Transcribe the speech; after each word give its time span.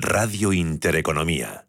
Radio 0.00 0.52
Intereconomía. 0.52 1.67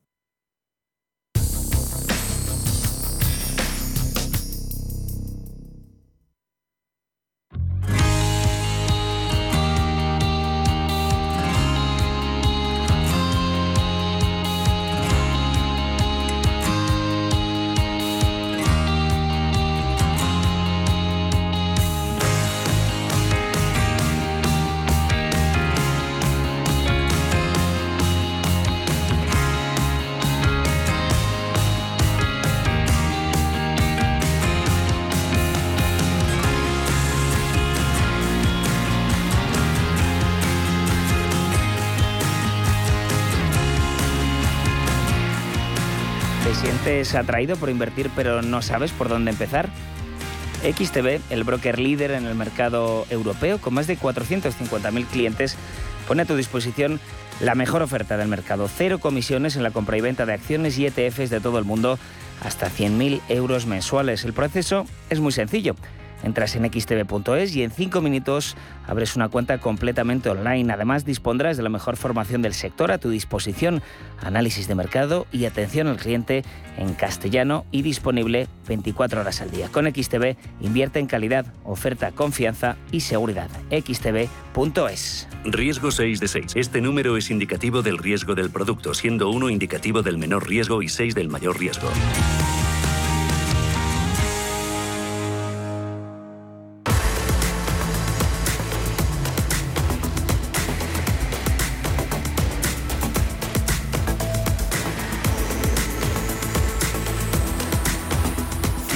Sientes 47.09 47.15
atraído 47.15 47.55
por 47.55 47.69
invertir 47.69 48.09
pero 48.15 48.41
no 48.41 48.61
sabes 48.61 48.91
por 48.91 49.09
dónde 49.09 49.31
empezar? 49.31 49.69
XTB, 50.61 51.21
el 51.31 51.43
broker 51.43 51.79
líder 51.79 52.11
en 52.11 52.25
el 52.25 52.35
mercado 52.35 53.05
europeo 53.09 53.59
con 53.59 53.73
más 53.73 53.87
de 53.87 53.97
450.000 53.97 55.05
clientes, 55.05 55.55
pone 56.07 56.23
a 56.23 56.25
tu 56.25 56.35
disposición 56.35 56.99
la 57.39 57.55
mejor 57.55 57.81
oferta 57.81 58.17
del 58.17 58.27
mercado. 58.27 58.67
Cero 58.67 58.99
comisiones 58.99 59.55
en 59.55 59.63
la 59.63 59.71
compra 59.71 59.97
y 59.97 60.01
venta 60.01 60.25
de 60.25 60.33
acciones 60.33 60.77
y 60.77 60.85
ETFs 60.85 61.29
de 61.29 61.39
todo 61.39 61.57
el 61.59 61.65
mundo, 61.65 61.97
hasta 62.43 62.69
100.000 62.69 63.21
euros 63.29 63.65
mensuales. 63.65 64.25
El 64.25 64.33
proceso 64.33 64.85
es 65.09 65.21
muy 65.21 65.31
sencillo. 65.31 65.75
Entras 66.23 66.55
en 66.55 66.65
xtv.es 66.65 67.55
y 67.55 67.63
en 67.63 67.71
5 67.71 68.01
minutos 68.01 68.55
abres 68.87 69.15
una 69.15 69.29
cuenta 69.29 69.59
completamente 69.59 70.29
online. 70.29 70.71
Además, 70.73 71.05
dispondrás 71.05 71.57
de 71.57 71.63
la 71.63 71.69
mejor 71.69 71.95
formación 71.95 72.41
del 72.41 72.53
sector 72.53 72.91
a 72.91 72.97
tu 72.97 73.09
disposición, 73.09 73.81
análisis 74.21 74.67
de 74.67 74.75
mercado 74.75 75.27
y 75.31 75.45
atención 75.45 75.87
al 75.87 75.97
cliente 75.97 76.43
en 76.77 76.93
castellano 76.93 77.65
y 77.71 77.81
disponible 77.81 78.47
24 78.67 79.21
horas 79.21 79.41
al 79.41 79.51
día. 79.51 79.69
Con 79.69 79.85
XTB 79.85 80.35
invierte 80.61 80.99
en 80.99 81.07
calidad, 81.07 81.45
oferta, 81.63 82.11
confianza 82.11 82.77
y 82.91 83.01
seguridad. 83.01 83.49
xtv.es. 83.69 85.27
Riesgo 85.45 85.91
6 85.91 86.19
de 86.19 86.27
6. 86.27 86.45
Este 86.55 86.81
número 86.81 87.17
es 87.17 87.31
indicativo 87.31 87.81
del 87.81 87.97
riesgo 87.97 88.35
del 88.35 88.49
producto, 88.49 88.93
siendo 88.93 89.29
1 89.29 89.49
indicativo 89.49 90.01
del 90.01 90.17
menor 90.17 90.47
riesgo 90.47 90.81
y 90.81 90.89
6 90.89 91.15
del 91.15 91.29
mayor 91.29 91.59
riesgo. 91.59 91.89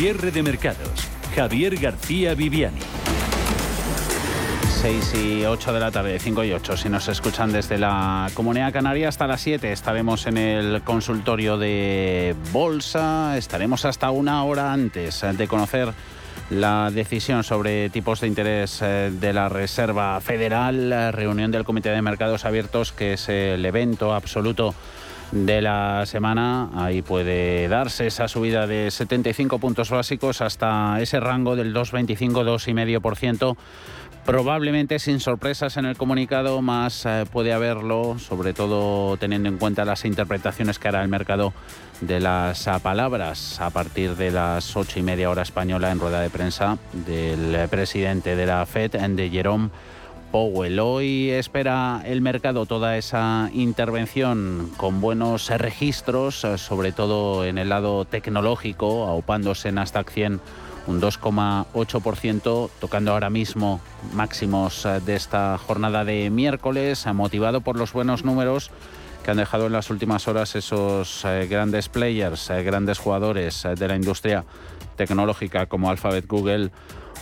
Cierre 0.03 0.31
de 0.31 0.43
mercados. 0.43 1.07
Javier 1.33 1.77
García 1.77 2.35
Viviani. 2.35 2.81
6 4.81 5.13
y 5.15 5.45
8 5.45 5.71
de 5.71 5.79
la 5.79 5.91
tarde, 5.91 6.19
5 6.19 6.43
y 6.43 6.51
8. 6.51 6.75
Si 6.75 6.89
nos 6.89 7.07
escuchan 7.07 7.53
desde 7.53 7.77
la 7.77 8.29
Comunidad 8.33 8.73
Canaria 8.73 9.07
hasta 9.07 9.27
las 9.27 9.39
7 9.39 9.71
estaremos 9.71 10.27
en 10.27 10.37
el 10.37 10.81
consultorio 10.81 11.57
de 11.57 12.35
Bolsa. 12.51 13.37
Estaremos 13.37 13.85
hasta 13.85 14.11
una 14.11 14.43
hora 14.43 14.73
antes 14.73 15.21
de 15.21 15.47
conocer 15.47 15.93
la 16.49 16.91
decisión 16.91 17.45
sobre 17.45 17.89
tipos 17.89 18.19
de 18.19 18.27
interés 18.27 18.81
eh, 18.81 19.09
de 19.09 19.31
la 19.31 19.47
Reserva 19.47 20.19
Federal, 20.19 20.89
la 20.89 21.13
reunión 21.13 21.49
del 21.49 21.63
Comité 21.63 21.91
de 21.91 22.01
Mercados 22.01 22.43
Abiertos, 22.43 22.91
que 22.91 23.13
es 23.13 23.29
el 23.29 23.65
evento 23.65 24.13
absoluto 24.13 24.75
de 25.33 25.61
la 25.61 26.05
semana. 26.05 26.69
Ahí 26.75 27.01
puede 27.01 27.67
darse 27.67 28.07
esa 28.07 28.27
subida 28.27 28.67
de 28.67 28.91
75 28.91 29.57
puntos 29.57 29.89
básicos 29.89 30.41
hasta 30.41 31.01
ese 31.01 31.19
rango 31.19 31.55
del 31.55 31.73
2,25, 31.73 32.43
2,5%. 32.43 33.57
Probablemente 34.25 34.99
sin 34.99 35.19
sorpresas 35.19 35.75
en 35.75 35.85
el 35.85 35.97
comunicado, 35.97 36.61
más 36.61 37.05
eh, 37.05 37.25
puede 37.29 37.51
haberlo, 37.51 38.17
sobre 38.19 38.53
todo 38.53 39.17
teniendo 39.17 39.49
en 39.49 39.57
cuenta 39.57 39.83
las 39.83 40.05
interpretaciones 40.05 40.79
que 40.79 40.87
hará 40.87 41.01
el 41.01 41.09
mercado 41.09 41.51
de 41.99 42.21
las 42.21 42.69
palabras 42.81 43.59
a 43.59 43.69
partir 43.69 44.15
de 44.15 44.31
las 44.31 44.77
ocho 44.77 44.99
y 44.99 45.03
media 45.03 45.29
hora 45.29 45.41
española 45.41 45.91
en 45.91 45.99
rueda 45.99 46.21
de 46.21 46.29
prensa 46.29 46.77
del 46.93 47.67
presidente 47.67 48.37
de 48.37 48.45
la 48.45 48.65
FED, 48.65 48.91
de 48.91 49.29
Jerome 49.29 49.69
Powell. 50.33 50.79
Hoy 50.79 51.29
espera 51.29 52.01
el 52.05 52.21
mercado 52.21 52.65
toda 52.65 52.97
esa 52.97 53.51
intervención 53.53 54.71
con 54.77 54.99
buenos 54.99 55.47
registros, 55.51 56.43
eh, 56.43 56.57
sobre 56.57 56.91
todo 56.91 57.45
en 57.45 57.59
el 57.59 57.69
lado 57.69 58.03
tecnológico, 58.05 59.05
aupándose 59.05 59.69
en 59.69 59.77
hasta 59.77 60.03
100 60.03 60.41
un 60.87 60.99
2,8%, 60.99 62.71
tocando 62.81 63.11
ahora 63.11 63.29
mismo 63.29 63.79
máximos 64.15 64.87
eh, 64.87 65.01
de 65.05 65.15
esta 65.15 65.59
jornada 65.59 66.03
de 66.03 66.31
miércoles, 66.31 67.05
eh, 67.05 67.13
motivado 67.13 67.61
por 67.61 67.77
los 67.77 67.93
buenos 67.93 68.25
números 68.25 68.71
que 69.23 69.29
han 69.29 69.37
dejado 69.37 69.67
en 69.67 69.73
las 69.73 69.91
últimas 69.91 70.27
horas 70.27 70.55
esos 70.55 71.25
grandes 71.47 71.87
players, 71.87 72.49
grandes 72.65 72.97
jugadores 72.97 73.65
de 73.77 73.87
la 73.87 73.95
industria 73.95 74.43
tecnológica 74.97 75.67
como 75.67 75.89
Alphabet, 75.89 76.27
Google 76.27 76.71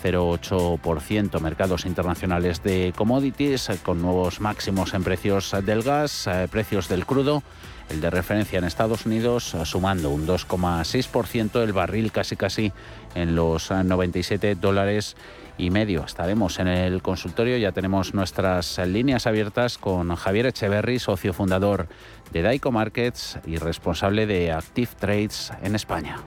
0,8%. 0.03 1.39
Mercados 1.39 1.85
internacionales 1.85 2.63
de 2.63 2.93
commodities 2.95 3.69
con 3.83 4.01
nuevos 4.01 4.41
máximos 4.41 4.93
en 4.93 5.03
precios 5.03 5.55
del 5.63 5.83
gas, 5.83 6.29
precios 6.51 6.89
del 6.89 7.05
crudo 7.05 7.43
el 7.89 8.01
de 8.01 8.09
referencia 8.09 8.59
en 8.59 8.65
Estados 8.65 9.05
Unidos 9.05 9.55
sumando 9.63 10.09
un 10.09 10.27
2,6%, 10.27 11.63
el 11.63 11.73
barril 11.73 12.11
casi 12.11 12.35
casi 12.35 12.71
en 13.15 13.35
los 13.35 13.71
97 13.71 14.55
dólares 14.55 15.15
y 15.57 15.71
medio. 15.71 16.05
Estaremos 16.05 16.59
en 16.59 16.67
el 16.67 17.01
consultorio, 17.01 17.57
ya 17.57 17.71
tenemos 17.71 18.13
nuestras 18.13 18.77
líneas 18.79 19.27
abiertas 19.27 19.77
con 19.77 20.15
Javier 20.15 20.47
Echeverry, 20.47 20.99
socio 20.99 21.33
fundador 21.33 21.87
de 22.31 22.41
Daico 22.43 22.71
Markets 22.71 23.39
y 23.45 23.57
responsable 23.57 24.25
de 24.25 24.51
Active 24.51 24.91
Trades 24.99 25.51
en 25.61 25.75
España. 25.75 26.17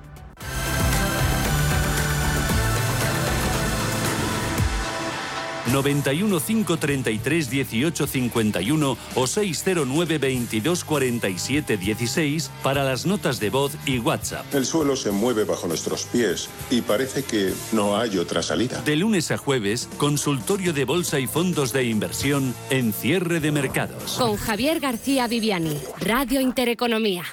91 5.72 6.40
533 6.40 7.50
18 7.50 8.06
51 8.06 8.96
o 9.14 9.26
609 9.26 10.18
22 10.18 10.84
47 10.84 11.76
16 11.76 12.50
para 12.62 12.84
las 12.84 13.06
notas 13.06 13.40
de 13.40 13.50
voz 13.50 13.72
y 13.86 13.98
WhatsApp. 13.98 14.46
El 14.54 14.66
suelo 14.66 14.96
se 14.96 15.10
mueve 15.10 15.44
bajo 15.44 15.66
nuestros 15.66 16.04
pies 16.04 16.48
y 16.70 16.82
parece 16.82 17.24
que 17.24 17.52
no 17.72 17.96
hay 17.96 18.18
otra 18.18 18.42
salida. 18.42 18.80
De 18.82 18.96
lunes 18.96 19.30
a 19.30 19.36
jueves, 19.36 19.88
consultorio 19.96 20.72
de 20.72 20.84
bolsa 20.84 21.18
y 21.18 21.26
fondos 21.26 21.72
de 21.72 21.84
inversión 21.84 22.54
en 22.70 22.92
cierre 22.92 23.40
de 23.40 23.52
mercados. 23.52 24.16
Con 24.18 24.36
Javier 24.36 24.80
García 24.80 25.26
Viviani, 25.26 25.78
Radio 26.00 26.40
Intereconomía. 26.40 27.24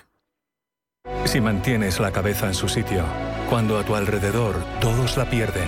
Si 1.26 1.42
mantienes 1.42 2.00
la 2.00 2.12
cabeza 2.12 2.48
en 2.48 2.54
su 2.54 2.68
sitio, 2.68 3.04
cuando 3.50 3.78
a 3.78 3.86
tu 3.86 3.96
alrededor 3.96 4.56
todos 4.82 5.18
la 5.18 5.30
pierden, 5.30 5.68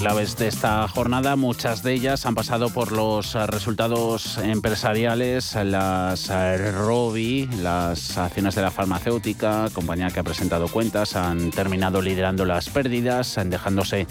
Claves 0.00 0.38
de 0.38 0.48
esta 0.48 0.88
jornada, 0.88 1.36
muchas 1.36 1.82
de 1.82 1.92
ellas 1.92 2.24
han 2.24 2.34
pasado 2.34 2.70
por 2.70 2.90
los 2.90 3.34
eh, 3.34 3.46
resultados 3.46 4.38
empresariales, 4.38 5.54
las 5.54 6.30
eh, 6.30 6.72
Robi, 6.72 7.46
las 7.60 8.16
acciones 8.16 8.54
de 8.54 8.62
la 8.62 8.70
farmacéutica, 8.70 9.68
compañía 9.74 10.08
que 10.08 10.20
ha 10.20 10.22
presentado 10.22 10.68
cuentas, 10.68 11.16
han 11.16 11.50
terminado 11.50 12.00
liderando 12.00 12.46
las 12.46 12.70
pérdidas, 12.70 13.38
dejándose 13.44 14.06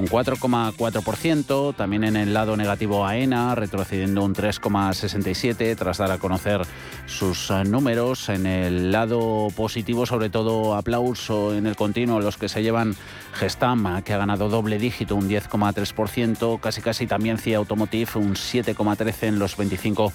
un 0.00 0.06
4,4%, 0.06 1.76
también 1.76 2.04
en 2.04 2.16
el 2.16 2.32
lado 2.32 2.56
negativo 2.56 3.06
AENA, 3.06 3.54
retrocediendo 3.54 4.24
un 4.24 4.34
3,67% 4.34 5.76
tras 5.76 5.98
dar 5.98 6.10
a 6.10 6.18
conocer 6.18 6.62
sus 7.04 7.50
eh, 7.50 7.64
números. 7.64 8.30
En 8.30 8.46
el 8.46 8.92
lado 8.92 9.48
positivo, 9.54 10.06
sobre 10.06 10.30
todo 10.30 10.74
aplauso 10.74 11.54
en 11.54 11.66
el 11.66 11.76
continuo, 11.76 12.20
los 12.20 12.38
que 12.38 12.48
se 12.48 12.62
llevan 12.62 12.96
Gestam, 13.34 14.02
que 14.02 14.14
ha 14.14 14.18
ganado 14.18 14.48
doble 14.48 14.78
dígito, 14.78 15.16
un 15.16 15.28
10,3%, 15.28 16.60
casi 16.60 16.80
casi 16.80 17.06
también 17.06 17.36
CIA 17.36 17.58
Automotive, 17.58 18.10
un 18.14 18.34
7,13% 18.34 19.28
en 19.28 19.38
los 19.38 19.56
25 19.56 20.12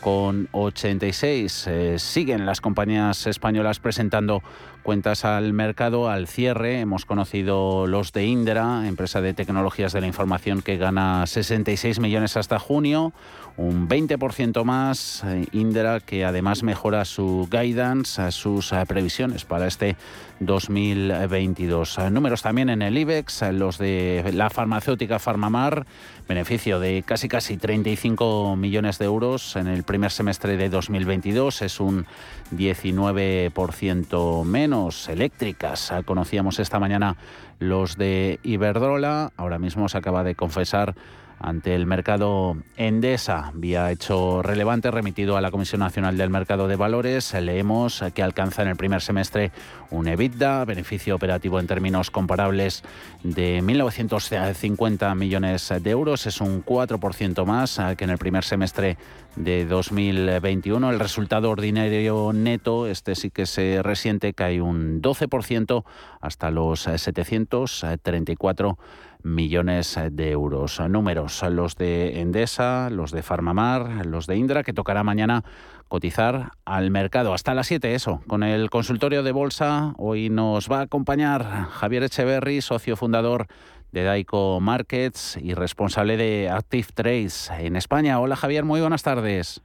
con 0.00 0.48
86. 0.52 1.66
Eh, 1.66 1.98
siguen 1.98 2.46
las 2.46 2.60
compañías 2.60 3.26
españolas 3.26 3.80
presentando 3.80 4.42
cuentas 4.86 5.24
al 5.24 5.52
mercado 5.52 6.08
al 6.08 6.28
cierre. 6.28 6.78
Hemos 6.78 7.06
conocido 7.06 7.88
los 7.88 8.12
de 8.12 8.24
Indra, 8.26 8.86
empresa 8.86 9.20
de 9.20 9.34
tecnologías 9.34 9.92
de 9.92 10.00
la 10.00 10.06
información 10.06 10.62
que 10.62 10.76
gana 10.76 11.26
66 11.26 11.98
millones 11.98 12.36
hasta 12.36 12.60
junio, 12.60 13.12
un 13.56 13.88
20% 13.88 14.62
más. 14.62 15.24
Eh, 15.24 15.46
Indra 15.50 15.98
que 15.98 16.24
además 16.24 16.62
mejora 16.62 17.04
su 17.04 17.48
guidance, 17.50 18.30
sus 18.30 18.70
eh, 18.72 18.84
previsiones 18.86 19.44
para 19.44 19.66
este 19.66 19.96
2022. 20.38 21.98
Números 22.12 22.42
también 22.42 22.70
en 22.70 22.82
el 22.82 22.96
IBEX, 22.96 23.42
los 23.52 23.78
de 23.78 24.30
la 24.34 24.50
farmacéutica 24.50 25.18
Farmamar, 25.18 25.84
beneficio 26.28 26.78
de 26.78 27.02
casi 27.04 27.26
casi 27.28 27.56
35 27.56 28.54
millones 28.56 28.98
de 28.98 29.06
euros 29.06 29.56
en 29.56 29.66
el 29.66 29.82
primer 29.82 30.12
semestre 30.12 30.56
de 30.56 30.68
2022 30.68 31.62
es 31.62 31.80
un 31.80 32.06
19% 32.54 34.44
menos. 34.44 34.75
Eléctricas, 35.08 35.90
conocíamos 36.04 36.58
esta 36.58 36.78
mañana 36.78 37.16
los 37.58 37.96
de 37.96 38.38
Iberdrola, 38.42 39.32
ahora 39.36 39.58
mismo 39.58 39.88
se 39.88 39.96
acaba 39.96 40.22
de 40.22 40.34
confesar 40.34 40.94
ante 41.38 41.74
el 41.74 41.86
mercado 41.86 42.56
Endesa, 42.76 43.50
vía 43.54 43.90
hecho 43.90 44.42
relevante 44.42 44.90
remitido 44.90 45.36
a 45.36 45.40
la 45.40 45.50
Comisión 45.50 45.80
Nacional 45.80 46.16
del 46.16 46.30
Mercado 46.30 46.68
de 46.68 46.76
Valores. 46.76 47.34
Leemos 47.34 48.02
que 48.14 48.22
alcanza 48.22 48.62
en 48.62 48.68
el 48.68 48.76
primer 48.76 49.02
semestre 49.02 49.52
un 49.90 50.08
EBITDA, 50.08 50.64
beneficio 50.64 51.14
operativo 51.14 51.60
en 51.60 51.66
términos 51.66 52.10
comparables 52.10 52.82
de 53.22 53.62
1.950 53.62 55.14
millones 55.14 55.72
de 55.80 55.90
euros. 55.90 56.26
Es 56.26 56.40
un 56.40 56.64
4% 56.64 57.44
más 57.44 57.80
que 57.96 58.04
en 58.04 58.10
el 58.10 58.18
primer 58.18 58.44
semestre 58.44 58.96
de 59.36 59.66
2021. 59.66 60.90
El 60.90 60.98
resultado 60.98 61.50
ordinario 61.50 62.32
neto, 62.32 62.86
este 62.86 63.14
sí 63.14 63.30
que 63.30 63.46
se 63.46 63.82
resiente, 63.82 64.32
cae 64.32 64.60
un 64.60 65.02
12% 65.02 65.84
hasta 66.20 66.50
los 66.50 66.80
734 66.80 68.68
millones 68.70 69.05
de 69.26 70.30
euros. 70.30 70.80
Números, 70.88 71.42
los 71.50 71.76
de 71.76 72.20
Endesa, 72.20 72.90
los 72.90 73.10
de 73.10 73.22
Farmamar, 73.22 74.06
los 74.06 74.26
de 74.26 74.36
Indra, 74.36 74.62
que 74.62 74.72
tocará 74.72 75.02
mañana 75.02 75.42
cotizar 75.88 76.52
al 76.64 76.90
mercado. 76.90 77.34
Hasta 77.34 77.52
las 77.52 77.66
7, 77.66 77.94
eso, 77.94 78.20
con 78.28 78.44
el 78.44 78.70
consultorio 78.70 79.24
de 79.24 79.32
bolsa. 79.32 79.94
Hoy 79.98 80.30
nos 80.30 80.70
va 80.70 80.78
a 80.78 80.82
acompañar 80.82 81.66
Javier 81.70 82.04
Echeverry, 82.04 82.60
socio 82.60 82.96
fundador 82.96 83.48
de 83.90 84.04
Daico 84.04 84.60
Markets 84.60 85.38
y 85.42 85.54
responsable 85.54 86.16
de 86.16 86.48
Active 86.48 86.88
Trades 86.94 87.50
en 87.58 87.74
España. 87.74 88.20
Hola 88.20 88.36
Javier, 88.36 88.64
muy 88.64 88.80
buenas 88.80 89.02
tardes. 89.02 89.60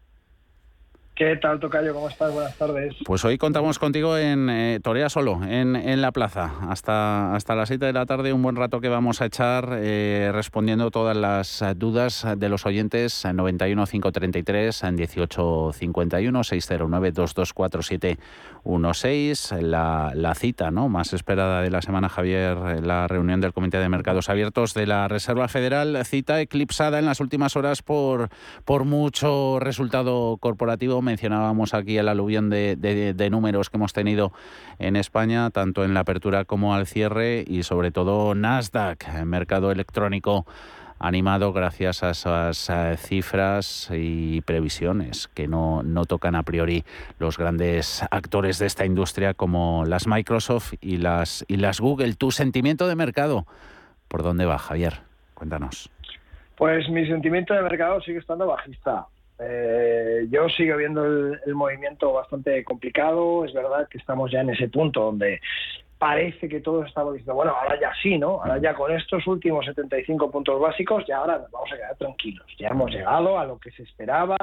¿Qué 1.21 1.35
tal, 1.35 1.59
Tocayo? 1.59 1.93
¿Cómo 1.93 2.09
estás? 2.09 2.33
Buenas 2.33 2.57
tardes. 2.57 2.95
Pues 3.05 3.23
hoy 3.23 3.37
contamos 3.37 3.77
contigo 3.77 4.17
en 4.17 4.49
eh, 4.49 4.79
Torea 4.81 5.07
Solo, 5.07 5.39
en, 5.43 5.75
en, 5.75 6.01
la 6.01 6.11
plaza. 6.11 6.51
Hasta, 6.67 7.35
hasta 7.35 7.53
las 7.53 7.67
7 7.67 7.85
de 7.85 7.93
la 7.93 8.07
tarde, 8.07 8.33
un 8.33 8.41
buen 8.41 8.55
rato 8.55 8.81
que 8.81 8.89
vamos 8.89 9.21
a 9.21 9.27
echar 9.27 9.69
eh, 9.73 10.31
respondiendo 10.33 10.89
todas 10.89 11.15
las 11.15 11.63
dudas 11.75 12.25
de 12.37 12.49
los 12.49 12.65
oyentes. 12.65 13.23
91 13.23 13.85
533 13.85 14.83
18 14.93 15.71
51 15.73 16.43
609 16.43 17.13
224716. 18.63 19.61
La, 19.61 20.11
la 20.15 20.35
cita 20.35 20.71
¿no? 20.71 20.89
más 20.89 21.13
esperada 21.13 21.61
de 21.61 21.69
la 21.69 21.81
semana, 21.81 22.09
Javier, 22.09 22.57
la 22.83 23.07
reunión 23.07 23.41
del 23.41 23.53
Comité 23.53 23.77
de 23.77 23.89
Mercados 23.89 24.29
Abiertos 24.29 24.73
de 24.73 24.87
la 24.87 25.07
Reserva 25.07 25.47
Federal. 25.47 26.05
Cita 26.05 26.41
eclipsada 26.41 26.99
en 26.99 27.05
las 27.05 27.19
últimas 27.19 27.55
horas 27.55 27.81
por, 27.81 28.29
por 28.65 28.85
mucho 28.85 29.59
resultado 29.59 30.37
corporativo 30.37 31.01
mencionábamos 31.01 31.73
aquí 31.73 31.97
el 31.97 32.07
aluvión 32.07 32.49
de, 32.49 33.27
números 33.31 33.69
que 33.69 33.77
hemos 33.77 33.93
tenido 33.93 34.33
en 34.79 34.95
España, 34.95 35.49
tanto 35.49 35.83
en 35.83 35.93
la 35.93 36.01
apertura 36.01 36.45
como 36.45 36.73
al 36.73 36.87
cierre, 36.87 37.43
y 37.47 37.63
sobre 37.63 37.91
todo 37.91 38.35
Nasdaq, 38.35 39.23
mercado 39.25 39.71
electrónico 39.71 40.45
animado 41.01 41.51
gracias 41.51 42.03
a 42.03 42.11
esas 42.11 42.69
eh, 42.69 42.95
cifras 42.97 43.89
y 43.91 44.41
previsiones 44.41 45.27
que 45.27 45.47
no, 45.47 45.83
no 45.83 46.05
tocan 46.05 46.35
a 46.35 46.43
priori 46.43 46.83
los 47.19 47.37
grandes 47.37 48.03
actores 48.11 48.59
de 48.59 48.67
esta 48.67 48.85
industria 48.85 49.33
como 49.33 49.83
las 49.85 50.07
Microsoft 50.07 50.73
y 50.79 50.97
las, 50.97 51.43
y 51.47 51.57
las 51.57 51.79
Google. 51.79 52.13
¿Tu 52.13 52.31
sentimiento 52.31 52.87
de 52.87 52.95
mercado 52.95 53.45
por 54.07 54.23
dónde 54.23 54.45
va, 54.45 54.57
Javier? 54.57 54.93
Cuéntanos. 55.33 55.89
Pues 56.55 56.87
mi 56.89 57.07
sentimiento 57.07 57.53
de 57.53 57.63
mercado 57.63 57.99
sigue 58.01 58.19
estando 58.19 58.45
bajista. 58.45 59.07
Eh, 59.43 60.27
yo 60.29 60.47
sigo 60.49 60.77
viendo 60.77 61.03
el, 61.03 61.55
movimiento 61.55 62.13
bastante 62.13 62.63
complicado. 62.63 63.43
Es 63.45 63.53
verdad 63.53 63.87
que 63.89 63.97
estamos 63.97 64.31
ya 64.31 64.41
en 64.41 64.51
ese 64.51 64.69
punto 64.69 65.01
donde 65.01 65.41
parece 66.01 66.49
que 66.49 66.61
todos 66.61 66.87
estamos 66.87 67.13
diciendo, 67.13 67.35
bueno, 67.35 67.51
ahora 67.51 67.79
ya 67.79 67.91
sí, 68.01 68.17
¿no? 68.17 68.41
Ahora 68.41 68.57
ya 68.57 68.73
con 68.73 68.91
estos 68.91 69.27
últimos 69.27 69.63
75 69.67 70.31
puntos 70.31 70.59
básicos, 70.59 71.05
ya 71.05 71.17
ahora 71.17 71.37
nos 71.37 71.51
vamos 71.51 71.71
a 71.71 71.75
quedar 71.75 71.95
tranquilos. 71.95 72.47
Ya 72.57 72.69
hemos 72.69 72.89
llegado 72.89 73.37
a 73.37 73.45
lo 73.45 73.59
que 73.59 73.69
se 73.69 73.83
esperaba. 73.83 74.35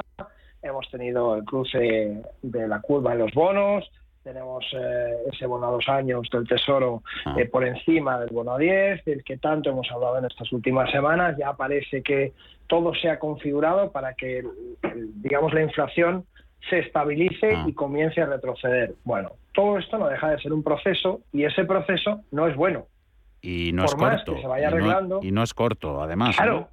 Hemos 0.61 0.89
tenido 0.89 1.35
el 1.35 1.43
cruce 1.43 2.23
de 2.41 2.67
la 2.69 2.79
curva 2.79 3.11
en 3.11 3.19
los 3.19 3.33
bonos, 3.33 3.91
tenemos 4.23 4.63
eh, 4.71 5.17
ese 5.33 5.47
bono 5.47 5.67
a 5.67 5.71
dos 5.71 5.89
años 5.89 6.29
del 6.31 6.47
Tesoro 6.47 7.03
ah. 7.25 7.35
eh, 7.37 7.45
por 7.45 7.65
encima 7.65 8.17
del 8.21 8.29
bono 8.29 8.53
a 8.53 8.57
10, 8.57 9.03
del 9.03 9.21
que 9.25 9.35
tanto 9.35 9.69
hemos 9.69 9.91
hablado 9.91 10.17
en 10.19 10.25
estas 10.25 10.49
últimas 10.53 10.89
semanas. 10.91 11.35
Ya 11.37 11.51
parece 11.51 12.01
que 12.01 12.31
todo 12.67 12.93
se 12.95 13.09
ha 13.09 13.19
configurado 13.19 13.91
para 13.91 14.13
que, 14.13 14.45
digamos, 15.15 15.53
la 15.53 15.63
inflación 15.63 16.23
se 16.69 16.79
estabilice 16.79 17.53
ah. 17.55 17.65
y 17.67 17.73
comience 17.73 18.21
a 18.21 18.25
retroceder. 18.25 18.95
Bueno, 19.03 19.31
todo 19.53 19.77
esto 19.77 19.97
no 19.97 20.07
deja 20.07 20.31
de 20.31 20.39
ser 20.39 20.53
un 20.53 20.63
proceso 20.63 21.21
y 21.31 21.43
ese 21.43 21.65
proceso 21.65 22.21
no 22.31 22.47
es 22.47 22.55
bueno. 22.55 22.87
Y 23.41 23.71
no 23.71 23.85
es 23.85 23.95
corto. 23.95 24.37
se 24.37 24.47
vaya 24.47 24.67
arreglando, 24.67 25.21
y, 25.23 25.31
no, 25.31 25.43
es 25.43 25.53
corto, 25.53 26.01
además. 26.01 26.35
Claro, 26.37 26.67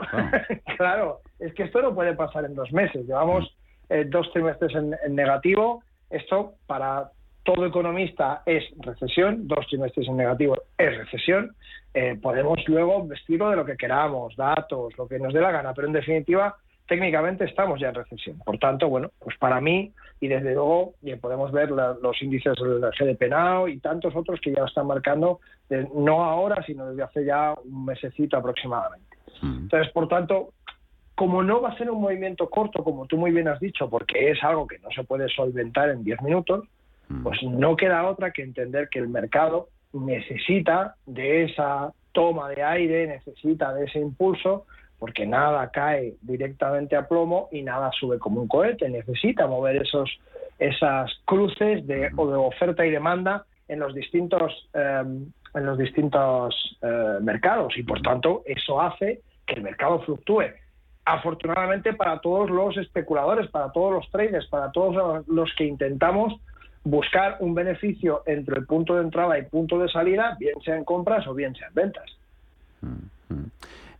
claro. 0.77 1.21
es 1.39 1.55
que 1.55 1.63
esto 1.63 1.81
no 1.81 1.95
puede 1.95 2.15
pasar 2.15 2.45
en 2.45 2.57
dos 2.57 2.73
meses. 2.73 3.07
Llevamos 3.07 3.45
mm. 3.89 3.93
eh, 3.93 4.05
dos 4.07 4.33
trimestres 4.33 4.75
en 4.75 5.15
negativo. 5.15 5.85
Esto 6.11 6.55
para 6.67 7.11
todo 7.47 7.65
economista 7.65 8.43
es 8.45 8.65
recesión, 8.81 9.47
dos 9.47 9.67
trimestres 9.69 10.09
en 10.09 10.17
negativo 10.17 10.57
es 10.77 10.99
recesión, 10.99 11.55
eh, 11.95 12.19
podemos 12.21 12.59
luego 12.67 13.07
vestirlo 13.07 13.49
de 13.51 13.57
lo 13.57 13.65
que 13.65 13.77
queramos, 13.77 14.35
datos, 14.37 14.93
lo 14.99 15.07
que 15.07 15.21
nos 15.21 15.33
dé 15.33 15.41
la 15.41 15.53
gana, 15.53 15.73
pero 15.73 15.87
en 15.87 15.95
definitiva 15.95 16.57
técnicamente 16.87 17.45
estamos 17.45 17.81
ya 17.81 17.89
en 17.89 17.95
recesión. 17.95 18.39
Por 18.45 18.59
tanto, 18.59 18.89
bueno, 18.89 19.11
pues 19.19 19.37
para 19.39 19.61
mí, 19.61 19.93
y 20.21 20.29
desde 20.29 20.55
luego 20.55 20.95
podemos 21.21 21.53
ver 21.53 21.71
los 21.71 22.23
índices 22.23 22.55
del 22.59 22.81
GDP 22.81 23.29
Now 23.29 23.69
y 23.69 23.79
tantos 23.79 24.15
otros 24.17 24.41
que 24.41 24.53
ya 24.53 24.61
lo 24.61 24.67
están 24.67 24.87
marcando, 24.87 25.41
no 25.95 26.25
ahora, 26.25 26.63
sino 26.65 26.89
desde 26.89 27.03
hace 27.03 27.25
ya 27.25 27.55
un 27.65 27.85
mesecito 27.85 28.37
aproximadamente. 28.37 29.17
Mm. 29.43 29.63
Entonces, 29.65 29.93
por 29.93 30.09
tanto, 30.09 30.53
como 31.15 31.43
no 31.43 31.61
va 31.61 31.71
a 31.71 31.79
ser 31.79 31.91
un 31.91 32.01
movimiento 32.01 32.49
corto, 32.49 32.83
como 32.83 33.07
tú 33.07 33.17
muy 33.17 33.31
bien 33.31 33.49
has 33.49 33.61
dicho, 33.61 33.89
porque 33.89 34.31
es 34.31 34.43
algo 34.43 34.67
que 34.67 34.79
no 34.79 34.89
se 34.95 35.05
puede 35.05 35.29
solventar 35.29 35.91
en 35.91 36.05
10 36.05 36.23
minutos, 36.23 36.65
Mm. 37.09 37.23
pues 37.23 37.43
no 37.43 37.77
queda 37.77 38.07
otra 38.09 38.33
que 38.33 38.43
entender 38.43 38.89
que 38.89 38.99
el 38.99 39.09
mercado 39.09 39.69
necesita 39.93 40.97
de 41.07 41.45
esa 41.45 41.93
toma 42.13 42.49
de 42.49 42.63
aire, 42.63 43.07
necesita 43.07 43.73
de 43.75 43.85
ese 43.85 44.01
impulso, 44.01 44.67
porque 44.99 45.27
nada 45.27 45.71
cae 45.71 46.15
directamente 46.23 46.97
a 46.97 47.07
plomo 47.07 47.49
y 47.53 47.63
nada 47.63 47.91
sube 47.93 48.19
como 48.19 48.41
un 48.41 48.49
cohete, 48.49 48.89
necesita 48.89 49.47
mover 49.47 49.77
esos 49.77 50.11
esas 50.59 51.11
cruces 51.27 51.87
de, 51.87 52.11
o 52.17 52.31
de 52.31 52.37
oferta 52.37 52.87
y 52.87 52.91
demanda 52.91 53.45
en 53.69 53.79
los 53.79 53.95
distintos 53.95 54.69
em, 54.73 55.27
en 55.55 55.67
los 55.67 55.79
distintos 55.79 56.55
eh, 56.83 57.19
mercados 57.21 57.77
y 57.77 57.83
por 57.83 58.01
tanto 58.03 58.43
eso 58.47 58.81
hace 58.81 59.21
que 59.47 59.55
el 59.55 59.63
mercado 59.63 60.01
fluctúe. 60.01 60.45
Afortunadamente 61.05 61.95
para 61.95 62.19
todos 62.21 62.51
los 62.51 62.77
especuladores, 62.77 63.49
para 63.51 63.71
todos 63.73 63.93
los 63.93 64.11
traders, 64.11 64.47
para 64.49 64.71
todos 64.73 65.27
los 65.29 65.55
que 65.57 65.65
intentamos 65.65 66.35
buscar 66.85 67.37
un 67.41 67.55
beneficio 67.55 68.23
entre 68.27 68.59
el 68.59 68.67
punto 68.67 68.97
de 68.97 69.03
entrada 69.03 69.39
y 69.39 69.43
punto 69.43 69.79
de 69.79 69.89
salida, 69.89 70.37
bien 70.39 70.61
sea 70.65 70.77
en 70.77 70.85
compras 70.85 71.27
o 71.27 71.35
bien 71.35 71.55
sea 71.55 71.69
en 71.69 71.75
ventas. 71.75 72.17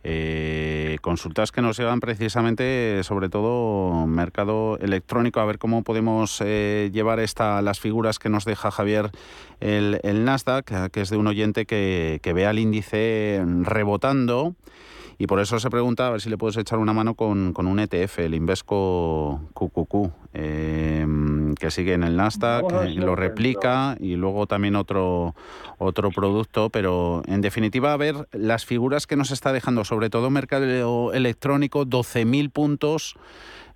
Eh, 0.03 0.97
consultas 1.01 1.51
que 1.51 1.61
nos 1.61 1.77
llevan 1.77 1.99
precisamente 1.99 3.03
sobre 3.03 3.29
todo 3.29 4.05
mercado 4.07 4.77
electrónico. 4.79 5.39
A 5.39 5.45
ver 5.45 5.57
cómo 5.57 5.83
podemos 5.83 6.41
eh, 6.45 6.89
llevar 6.93 7.19
esta 7.19 7.61
las 7.61 7.79
figuras 7.79 8.19
que 8.19 8.29
nos 8.29 8.45
deja 8.45 8.71
Javier 8.71 9.11
el, 9.59 9.99
Nasdaq 10.25 10.91
que 10.91 11.01
es 11.01 11.09
de 11.09 11.17
un 11.17 11.27
oyente 11.27 11.65
que, 11.65 12.19
que 12.21 12.33
ve 12.33 12.45
al 12.45 12.59
índice 12.59 13.43
rebotando 13.63 14.55
y 15.19 15.25
por 15.25 15.39
eso 15.39 15.59
se 15.59 15.69
pregunta 15.69 16.07
a 16.07 16.11
ver 16.11 16.21
si 16.21 16.29
le 16.29 16.37
puedes 16.37 16.57
echar 16.57 16.77
una 16.77 16.93
mano 16.93 17.15
con, 17.15 17.51
con 17.53 17.65
un 17.65 17.79
ETF, 17.79 18.19
el 18.19 18.35
Invesco 18.35 19.41
QQQ, 19.55 20.11
em, 20.33 21.55
que 21.55 21.71
sigue 21.71 21.93
en 21.93 22.03
el 22.03 22.15
Nasdaq, 22.15 22.71
lo 22.95 23.15
replica 23.15 23.97
y 23.99 24.15
luego 24.15 24.45
también 24.45 24.75
otro, 24.75 25.33
otro 25.79 26.11
producto, 26.11 26.69
pero 26.69 27.23
en 27.25 27.41
definitiva 27.41 27.93
a 27.93 27.97
ver 27.97 28.27
las 28.31 28.65
figuras 28.65 29.07
que 29.07 29.15
nos 29.15 29.31
está 29.31 29.51
dejando, 29.53 29.85
sobre 29.85 30.11
todo 30.11 30.29
mercado 30.29 31.13
electrónico, 31.13 31.85
12.000 31.85 32.51
puntos. 32.51 33.15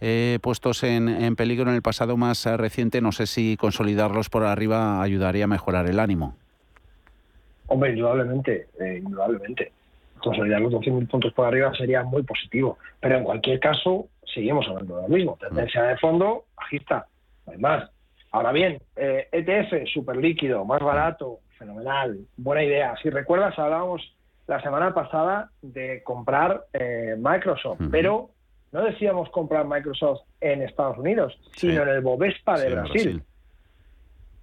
Eh, 0.03 0.39
puestos 0.41 0.83
en, 0.83 1.07
en, 1.07 1.35
peligro 1.35 1.69
en 1.69 1.75
el 1.75 1.83
pasado 1.83 2.17
más 2.17 2.45
reciente, 2.45 3.01
no 3.01 3.11
sé 3.11 3.27
si 3.27 3.55
consolidarlos 3.55 4.29
por 4.29 4.43
arriba 4.43 4.99
ayudaría 4.99 5.43
a 5.43 5.47
mejorar 5.47 5.87
el 5.87 5.99
ánimo. 5.99 6.35
Hombre, 7.67 7.91
indudablemente, 7.91 8.67
eh, 8.79 8.99
indudablemente 9.03 9.71
consolidar 10.21 10.61
los 10.61 10.73
12.000 10.73 11.09
puntos 11.09 11.33
por 11.33 11.47
arriba 11.47 11.73
sería 11.75 12.03
muy 12.03 12.23
positivo. 12.23 12.77
Pero 12.99 13.17
en 13.17 13.23
cualquier 13.23 13.59
caso, 13.59 14.07
seguimos 14.33 14.67
hablando 14.67 14.97
de 14.97 15.01
lo 15.03 15.07
mismo. 15.09 15.37
Tendencia 15.39 15.83
de 15.83 15.97
fondo, 15.97 16.45
bajista, 16.55 17.07
no 17.45 17.53
hay 17.53 17.59
más. 17.59 17.89
Ahora 18.31 18.51
bien, 18.51 18.81
eh, 18.95 19.27
ETF, 19.31 19.87
súper 19.91 20.17
líquido, 20.17 20.63
más 20.63 20.81
barato, 20.81 21.39
fenomenal, 21.57 22.17
buena 22.37 22.63
idea. 22.63 22.95
Si 23.01 23.09
recuerdas, 23.09 23.57
hablábamos 23.59 24.15
la 24.47 24.61
semana 24.61 24.93
pasada 24.93 25.51
de 25.61 26.01
comprar 26.03 26.65
eh, 26.73 27.15
Microsoft, 27.17 27.81
pero 27.91 28.29
no 28.71 28.83
decíamos 28.83 29.29
comprar 29.29 29.65
Microsoft 29.65 30.21
en 30.39 30.61
Estados 30.61 30.97
Unidos, 30.97 31.37
sino 31.55 31.83
en 31.83 31.89
el 31.89 32.01
Bovespa 32.01 32.57
de 32.59 32.71
Brasil. 32.71 33.23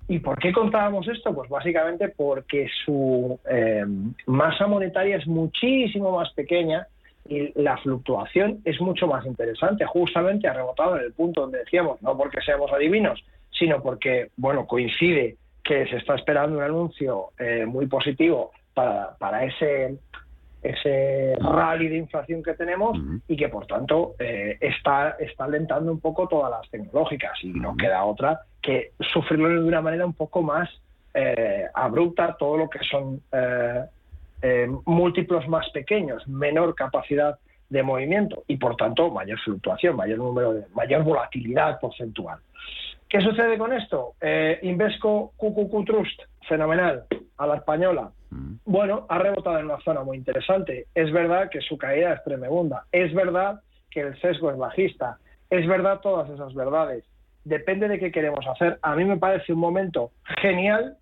¿Y 0.08 0.20
por 0.20 0.38
qué 0.38 0.52
contábamos 0.52 1.06
esto? 1.06 1.34
Pues 1.34 1.50
básicamente 1.50 2.08
porque 2.08 2.66
su 2.84 3.38
eh, 3.48 3.84
masa 4.26 4.66
monetaria 4.66 5.16
es 5.16 5.26
muchísimo 5.26 6.12
más 6.12 6.32
pequeña 6.32 6.86
y 7.28 7.52
la 7.60 7.76
fluctuación 7.76 8.60
es 8.64 8.80
mucho 8.80 9.06
más 9.06 9.26
interesante. 9.26 9.84
Justamente 9.84 10.48
ha 10.48 10.54
rebotado 10.54 10.96
en 10.96 11.04
el 11.04 11.12
punto 11.12 11.42
donde 11.42 11.58
decíamos, 11.58 12.00
no 12.00 12.16
porque 12.16 12.40
seamos 12.40 12.72
adivinos, 12.72 13.22
sino 13.50 13.82
porque, 13.82 14.30
bueno, 14.36 14.66
coincide 14.66 15.36
que 15.62 15.86
se 15.86 15.96
está 15.96 16.14
esperando 16.14 16.56
un 16.56 16.64
anuncio 16.64 17.26
eh, 17.38 17.66
muy 17.66 17.86
positivo 17.86 18.52
para, 18.72 19.14
para 19.18 19.44
ese 19.44 19.98
ese 20.62 21.36
rally 21.40 21.88
de 21.88 21.98
inflación 21.98 22.42
que 22.42 22.54
tenemos 22.54 22.98
y 23.28 23.36
que 23.36 23.48
por 23.48 23.66
tanto 23.66 24.14
eh, 24.18 24.58
está, 24.60 25.16
está 25.18 25.44
alentando 25.44 25.92
un 25.92 26.00
poco 26.00 26.26
todas 26.26 26.50
las 26.50 26.68
tecnológicas. 26.70 27.32
Y 27.42 27.48
no 27.52 27.76
queda 27.76 28.04
otra 28.04 28.40
que 28.60 28.92
sufrirlo 29.12 29.48
de 29.48 29.68
una 29.68 29.80
manera 29.80 30.04
un 30.04 30.14
poco 30.14 30.42
más 30.42 30.68
eh, 31.14 31.66
abrupta 31.74 32.36
todo 32.38 32.56
lo 32.56 32.70
que 32.70 32.80
son 32.80 33.20
eh, 33.32 34.68
múltiplos 34.84 35.48
más 35.48 35.68
pequeños, 35.70 36.26
menor 36.28 36.74
capacidad 36.74 37.38
de 37.68 37.82
movimiento 37.82 38.44
y 38.46 38.56
por 38.56 38.76
tanto 38.76 39.10
mayor 39.10 39.38
fluctuación, 39.40 39.96
mayor 39.96 40.18
número 40.18 40.54
de 40.54 40.64
mayor 40.74 41.02
volatilidad 41.02 41.78
porcentual. 41.80 42.38
¿Qué 43.08 43.20
sucede 43.20 43.56
con 43.58 43.72
esto? 43.72 44.14
Invesco 44.62 45.32
QQQ 45.36 45.84
Trust, 45.86 46.22
fenomenal, 46.46 47.04
a 47.38 47.46
la 47.46 47.56
española, 47.56 48.12
bueno, 48.64 49.06
ha 49.08 49.18
rebotado 49.18 49.58
en 49.58 49.66
una 49.66 49.80
zona 49.80 50.02
muy 50.02 50.18
interesante. 50.18 50.86
Es 50.94 51.10
verdad 51.12 51.48
que 51.50 51.60
su 51.60 51.78
caída 51.78 52.12
es 52.12 52.24
tremenda. 52.24 52.84
Es 52.92 53.14
verdad 53.14 53.60
que 53.90 54.00
el 54.00 54.20
sesgo 54.20 54.50
es 54.50 54.58
bajista. 54.58 55.18
Es 55.48 55.66
verdad 55.66 56.00
todas 56.00 56.28
esas 56.28 56.52
verdades. 56.54 57.04
Depende 57.44 57.88
de 57.88 57.98
qué 57.98 58.12
queremos 58.12 58.46
hacer. 58.46 58.78
A 58.82 58.94
mí 58.94 59.04
me 59.04 59.16
parece 59.16 59.54
un 59.54 59.60
momento 59.60 60.10
genial 60.42 60.98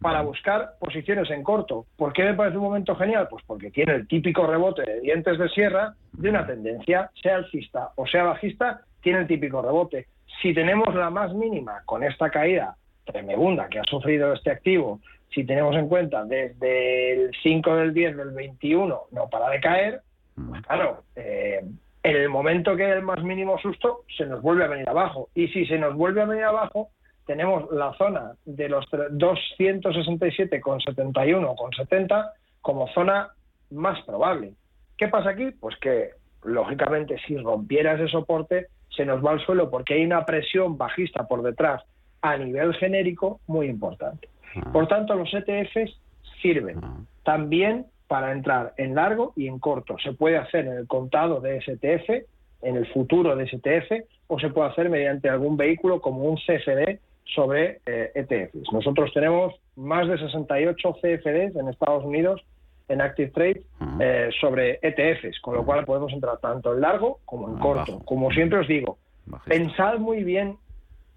para 0.00 0.22
buscar 0.22 0.74
posiciones 0.78 1.28
en 1.30 1.42
corto. 1.42 1.86
¿Por 1.96 2.12
qué 2.12 2.22
me 2.22 2.34
parece 2.34 2.56
un 2.58 2.62
momento 2.62 2.94
genial? 2.94 3.26
Pues 3.28 3.42
porque 3.44 3.72
tiene 3.72 3.94
el 3.94 4.06
típico 4.06 4.46
rebote 4.46 4.82
de 4.82 5.00
dientes 5.00 5.36
de 5.36 5.48
sierra 5.48 5.94
de 6.12 6.30
una 6.30 6.46
tendencia, 6.46 7.10
sea 7.20 7.36
alcista 7.36 7.90
o 7.96 8.06
sea 8.06 8.22
bajista, 8.22 8.82
tiene 9.00 9.20
el 9.20 9.26
típico 9.26 9.60
rebote. 9.60 10.06
Si 10.42 10.54
tenemos 10.54 10.94
la 10.94 11.10
más 11.10 11.34
mínima 11.34 11.82
con 11.84 12.04
esta 12.04 12.30
caída 12.30 12.76
tremenda 13.04 13.68
que 13.68 13.80
ha 13.80 13.84
sufrido 13.84 14.32
este 14.32 14.50
activo 14.50 15.00
si 15.34 15.44
tenemos 15.44 15.76
en 15.76 15.88
cuenta 15.88 16.24
desde 16.24 17.12
el 17.12 17.30
5 17.42 17.76
del 17.76 17.94
10 17.94 18.16
del 18.16 18.30
21 18.30 19.00
no 19.10 19.28
para 19.28 19.50
de 19.50 19.60
caer, 19.60 20.00
pues 20.34 20.62
claro, 20.62 21.02
eh, 21.16 21.62
en 22.02 22.16
el 22.16 22.28
momento 22.28 22.76
que 22.76 22.90
el 22.90 23.02
más 23.02 23.22
mínimo 23.22 23.56
susto 23.58 24.04
se 24.16 24.26
nos 24.26 24.40
vuelve 24.40 24.64
a 24.64 24.68
venir 24.68 24.88
abajo. 24.88 25.28
Y 25.34 25.48
si 25.48 25.66
se 25.66 25.78
nos 25.78 25.94
vuelve 25.94 26.22
a 26.22 26.26
venir 26.26 26.44
abajo, 26.44 26.88
tenemos 27.26 27.70
la 27.70 27.92
zona 27.94 28.32
de 28.46 28.68
los 28.68 28.88
267,71 28.90 31.56
con 31.56 31.72
70 31.72 32.32
como 32.62 32.86
zona 32.88 33.30
más 33.70 34.00
probable. 34.04 34.54
¿Qué 34.96 35.08
pasa 35.08 35.30
aquí? 35.30 35.50
Pues 35.60 35.76
que, 35.76 36.10
lógicamente, 36.44 37.18
si 37.26 37.36
rompiera 37.36 37.94
ese 37.94 38.06
soporte, 38.08 38.68
se 38.96 39.04
nos 39.04 39.24
va 39.24 39.32
al 39.32 39.40
suelo 39.40 39.70
porque 39.70 39.94
hay 39.94 40.04
una 40.04 40.24
presión 40.24 40.76
bajista 40.76 41.26
por 41.26 41.42
detrás 41.42 41.82
a 42.22 42.36
nivel 42.36 42.74
genérico 42.74 43.40
muy 43.46 43.66
importante. 43.66 44.28
Ah. 44.56 44.70
Por 44.72 44.88
tanto, 44.88 45.14
los 45.14 45.32
ETFs 45.32 45.98
sirven 46.42 46.78
ah. 46.82 47.00
también 47.22 47.86
para 48.06 48.32
entrar 48.32 48.72
en 48.76 48.94
largo 48.94 49.32
y 49.36 49.46
en 49.46 49.58
corto. 49.58 49.96
Se 50.02 50.12
puede 50.12 50.38
hacer 50.38 50.66
en 50.66 50.72
el 50.72 50.86
contado 50.86 51.40
de 51.40 51.60
STF, 51.60 52.26
en 52.62 52.76
el 52.76 52.86
futuro 52.92 53.36
de 53.36 53.46
STF, 53.46 54.06
o 54.28 54.38
se 54.40 54.48
puede 54.48 54.70
hacer 54.70 54.88
mediante 54.90 55.28
algún 55.28 55.56
vehículo 55.56 56.00
como 56.00 56.22
un 56.22 56.36
CFD 56.36 56.98
sobre 57.34 57.80
ETFs. 57.86 58.54
Eh, 58.54 58.60
e 58.64 58.72
Nosotros 58.72 59.12
tenemos 59.12 59.54
más 59.76 60.08
de 60.08 60.18
68 60.18 60.96
CFDs 61.00 61.56
en 61.56 61.68
Estados 61.68 62.04
Unidos 62.04 62.42
en 62.88 63.00
Active 63.00 63.30
Trade 63.30 63.62
ah. 63.80 63.98
eh, 64.00 64.30
sobre 64.40 64.78
ETFs, 64.82 65.40
con 65.40 65.54
lo 65.54 65.64
cual 65.64 65.84
podemos 65.84 66.12
entrar 66.12 66.38
tanto 66.38 66.74
en 66.74 66.80
largo 66.80 67.20
como 67.24 67.48
en 67.48 67.58
corto. 67.58 68.00
Como 68.04 68.30
siempre 68.30 68.58
os 68.58 68.68
digo, 68.68 68.98
pensad 69.46 69.98
muy 69.98 70.24
bien 70.24 70.56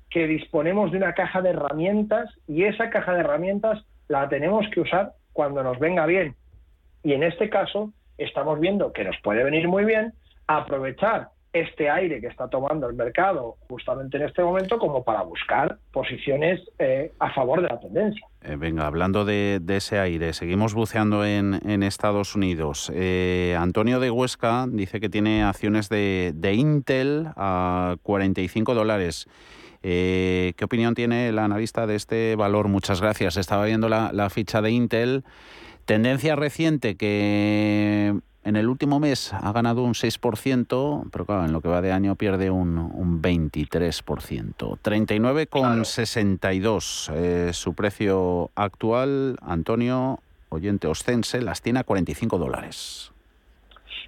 que 0.09 0.27
disponemos 0.27 0.91
de 0.91 0.97
una 0.97 1.13
caja 1.13 1.41
de 1.41 1.51
herramientas 1.51 2.29
y 2.47 2.65
esa 2.65 2.89
caja 2.89 3.13
de 3.13 3.21
herramientas 3.21 3.83
la 4.07 4.27
tenemos 4.27 4.65
que 4.73 4.81
usar 4.81 5.13
cuando 5.31 5.63
nos 5.63 5.79
venga 5.79 6.05
bien. 6.05 6.35
Y 7.03 7.13
en 7.13 7.23
este 7.23 7.49
caso 7.49 7.93
estamos 8.17 8.59
viendo 8.59 8.91
que 8.91 9.05
nos 9.05 9.15
puede 9.23 9.43
venir 9.43 9.67
muy 9.67 9.85
bien 9.85 10.13
aprovechar 10.47 11.29
este 11.53 11.89
aire 11.89 12.21
que 12.21 12.27
está 12.27 12.47
tomando 12.47 12.87
el 12.87 12.95
mercado 12.95 13.57
justamente 13.67 14.17
en 14.17 14.23
este 14.23 14.41
momento 14.41 14.79
como 14.79 15.03
para 15.03 15.21
buscar 15.23 15.77
posiciones 15.91 16.61
eh, 16.79 17.11
a 17.19 17.33
favor 17.33 17.61
de 17.61 17.67
la 17.67 17.79
tendencia. 17.79 18.25
Eh, 18.43 18.55
venga, 18.57 18.87
hablando 18.87 19.25
de, 19.25 19.61
ese 19.67 19.99
aire, 19.99 20.33
seguimos 20.33 20.73
buceando 20.73 21.25
en, 21.25 21.83
Estados 21.83 22.35
Unidos. 22.35 22.91
Eh, 22.95 23.55
Antonio 23.59 23.99
de 23.99 24.11
Huesca 24.11 24.65
dice 24.69 24.99
que 24.99 25.09
tiene 25.09 25.43
acciones 25.43 25.89
de, 25.89 26.53
Intel 26.53 27.27
a 27.35 27.97
45 28.03 28.73
dólares. 28.73 29.27
¿Qué 29.81 30.55
opinión 30.61 30.93
tiene 30.93 31.29
el 31.29 31.39
analista 31.39 31.87
de 31.87 31.95
este 31.95 32.35
valor? 32.35 32.67
Muchas 32.67 33.01
gracias. 33.01 33.35
Estaba 33.35 33.65
viendo 33.65 33.89
la, 33.89 34.29
ficha 34.29 34.61
de 34.61 34.71
Intel. 34.71 35.23
Tendencia 35.85 36.35
reciente 36.35 36.95
que 36.95 38.13
en 38.43 38.55
el 38.55 38.67
último 38.67 38.99
mes 38.99 39.33
ha 39.33 39.51
ganado 39.51 39.83
un 39.83 39.93
6%, 39.93 41.09
pero 41.11 41.25
claro, 41.25 41.45
en 41.45 41.53
lo 41.53 41.61
que 41.61 41.67
va 41.67 41.81
de 41.81 41.91
año 41.91 42.15
pierde 42.15 42.49
un, 42.49 42.75
un 42.77 43.21
23%. 43.21 44.79
39,62 44.81 47.11
eh, 47.13 47.53
su 47.53 47.75
precio 47.75 48.49
actual. 48.55 49.37
Antonio, 49.41 50.19
oyente 50.49 50.87
Ostense, 50.87 51.39
las 51.41 51.61
tiene 51.61 51.79
a 51.79 51.83
45 51.83 52.39
dólares. 52.39 53.11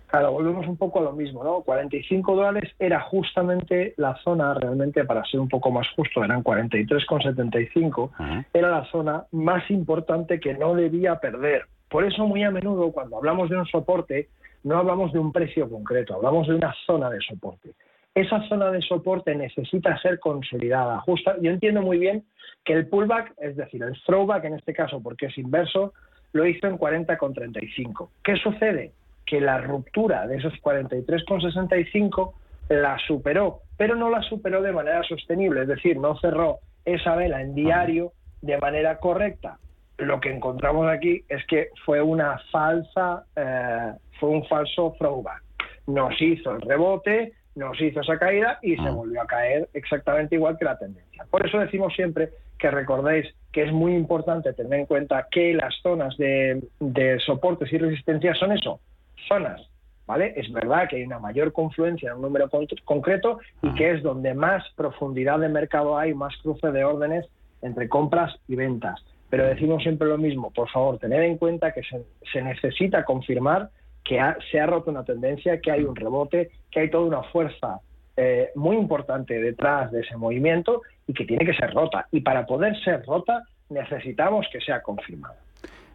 Claro, 0.07 0.31
volvemos 0.31 0.65
un 0.67 0.77
poco 0.77 0.99
a 0.99 1.01
lo 1.01 1.11
mismo, 1.13 1.43
¿no? 1.43 1.61
45 1.61 2.35
dólares 2.35 2.71
era 2.77 3.01
justamente 3.01 3.95
la 3.97 4.15
zona, 4.23 4.53
realmente, 4.53 5.03
para 5.05 5.25
ser 5.25 5.39
un 5.39 5.49
poco 5.49 5.71
más 5.71 5.87
justo, 5.95 6.23
eran 6.23 6.43
43,75, 6.43 8.45
era 8.53 8.69
la 8.69 8.85
zona 8.91 9.23
más 9.31 9.67
importante 9.71 10.39
que 10.39 10.53
no 10.53 10.75
debía 10.75 11.19
perder. 11.19 11.65
Por 11.93 12.03
eso, 12.05 12.25
muy 12.25 12.43
a 12.43 12.49
menudo, 12.49 12.91
cuando 12.91 13.17
hablamos 13.17 13.51
de 13.51 13.55
un 13.55 13.67
soporte, 13.67 14.29
no 14.63 14.79
hablamos 14.79 15.13
de 15.13 15.19
un 15.19 15.31
precio 15.31 15.69
concreto, 15.69 16.15
hablamos 16.15 16.47
de 16.47 16.55
una 16.55 16.73
zona 16.87 17.07
de 17.11 17.19
soporte. 17.21 17.69
Esa 18.15 18.41
zona 18.49 18.71
de 18.71 18.81
soporte 18.81 19.35
necesita 19.35 19.95
ser 19.99 20.19
consolidada. 20.19 21.01
Justa, 21.01 21.35
yo 21.39 21.51
entiendo 21.51 21.83
muy 21.83 21.99
bien 21.99 22.23
que 22.65 22.73
el 22.73 22.87
pullback, 22.87 23.35
es 23.37 23.55
decir, 23.55 23.83
el 23.83 23.93
throwback 24.07 24.45
en 24.45 24.55
este 24.55 24.73
caso, 24.73 25.01
porque 25.03 25.27
es 25.27 25.37
inverso, 25.37 25.93
lo 26.31 26.47
hizo 26.47 26.65
en 26.65 26.79
40,35. 26.79 28.09
¿Qué 28.23 28.37
sucede? 28.37 28.91
que 29.25 29.39
la 29.39 29.59
ruptura 29.59 30.27
de 30.27 30.37
esos 30.37 30.53
43,65 30.61 32.33
la 32.69 32.97
superó, 33.07 33.61
pero 33.77 33.95
no 33.95 34.09
la 34.09 34.21
superó 34.21 34.61
de 34.61 34.71
manera 34.71 35.03
sostenible, 35.03 35.61
es 35.61 35.67
decir, 35.67 35.97
no 35.97 36.17
cerró 36.19 36.59
esa 36.85 37.15
vela 37.15 37.41
en 37.41 37.55
diario 37.55 38.11
de 38.41 38.57
manera 38.57 38.97
correcta. 38.97 39.57
Lo 39.97 40.19
que 40.19 40.31
encontramos 40.31 40.87
aquí 40.87 41.23
es 41.29 41.45
que 41.45 41.69
fue 41.85 42.01
una 42.01 42.39
falsa, 42.51 43.25
eh, 43.35 43.93
fue 44.19 44.29
un 44.29 44.45
falso 44.45 44.95
throwback. 44.97 45.43
Nos 45.87 46.19
hizo 46.21 46.51
el 46.51 46.61
rebote, 46.61 47.33
nos 47.55 47.79
hizo 47.79 48.01
esa 48.01 48.17
caída 48.17 48.57
y 48.61 48.75
se 48.75 48.89
volvió 48.89 49.21
a 49.21 49.27
caer 49.27 49.69
exactamente 49.73 50.35
igual 50.35 50.57
que 50.57 50.65
la 50.65 50.77
tendencia. 50.77 51.25
Por 51.29 51.45
eso 51.45 51.59
decimos 51.59 51.93
siempre 51.93 52.29
que 52.57 52.71
recordéis 52.71 53.27
que 53.51 53.63
es 53.63 53.71
muy 53.71 53.93
importante 53.93 54.53
tener 54.53 54.79
en 54.79 54.85
cuenta 54.85 55.27
que 55.29 55.53
las 55.53 55.75
zonas 55.83 56.17
de, 56.17 56.63
de 56.79 57.19
soportes 57.19 57.71
y 57.71 57.77
resistencia 57.77 58.33
son 58.33 58.53
eso, 58.53 58.79
zonas. 59.27 59.61
¿Vale? 60.05 60.33
Es 60.35 60.51
verdad 60.51 60.89
que 60.89 60.97
hay 60.97 61.03
una 61.03 61.19
mayor 61.19 61.53
confluencia 61.53 62.09
en 62.09 62.17
un 62.17 62.23
número 62.23 62.49
concreto 62.83 63.39
y 63.61 63.73
que 63.73 63.91
es 63.91 64.03
donde 64.03 64.33
más 64.33 64.61
profundidad 64.75 65.39
de 65.39 65.47
mercado 65.47 65.97
hay, 65.97 66.13
más 66.13 66.35
cruce 66.41 66.71
de 66.71 66.83
órdenes 66.83 67.25
entre 67.61 67.87
compras 67.87 68.35
y 68.49 68.55
ventas. 68.55 69.01
Pero 69.33 69.47
decimos 69.47 69.81
siempre 69.81 70.07
lo 70.07 70.19
mismo, 70.19 70.51
por 70.51 70.69
favor, 70.69 70.99
tener 70.99 71.23
en 71.23 71.39
cuenta 71.39 71.71
que 71.71 71.81
se, 71.81 72.05
necesita 72.43 73.03
confirmar 73.03 73.71
que 74.03 74.19
se 74.51 74.59
ha 74.59 74.67
roto 74.67 74.91
una 74.91 75.03
tendencia, 75.03 75.59
que 75.59 75.71
hay 75.71 75.81
un 75.81 75.95
rebote, 75.95 76.51
que 76.69 76.81
hay 76.81 76.91
toda 76.91 77.07
una 77.07 77.23
fuerza 77.23 77.79
eh, 78.15 78.51
muy 78.53 78.77
importante 78.77 79.41
detrás 79.41 79.91
de 79.91 80.01
ese 80.01 80.15
movimiento 80.17 80.83
y 81.07 81.15
que 81.15 81.25
tiene 81.25 81.47
que 81.47 81.55
ser 81.55 81.73
rota. 81.73 82.07
Y 82.11 82.21
para 82.21 82.45
poder 82.45 82.79
ser 82.83 83.03
rota 83.07 83.41
necesitamos 83.69 84.45
que 84.51 84.61
sea 84.61 84.83
confirmada 84.83 85.37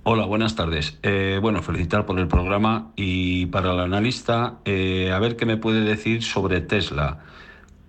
Hola, 0.04 0.26
buenas 0.26 0.56
tardes. 0.56 0.98
Eh, 1.02 1.38
bueno, 1.40 1.62
felicitar 1.62 2.06
por 2.06 2.18
el 2.18 2.28
programa 2.28 2.92
y 2.96 3.46
para 3.46 3.72
el 3.72 3.80
analista, 3.80 4.58
eh, 4.64 5.12
a 5.12 5.18
ver 5.18 5.36
qué 5.36 5.46
me 5.46 5.56
puede 5.56 5.82
decir 5.82 6.22
sobre 6.22 6.60
Tesla. 6.60 7.20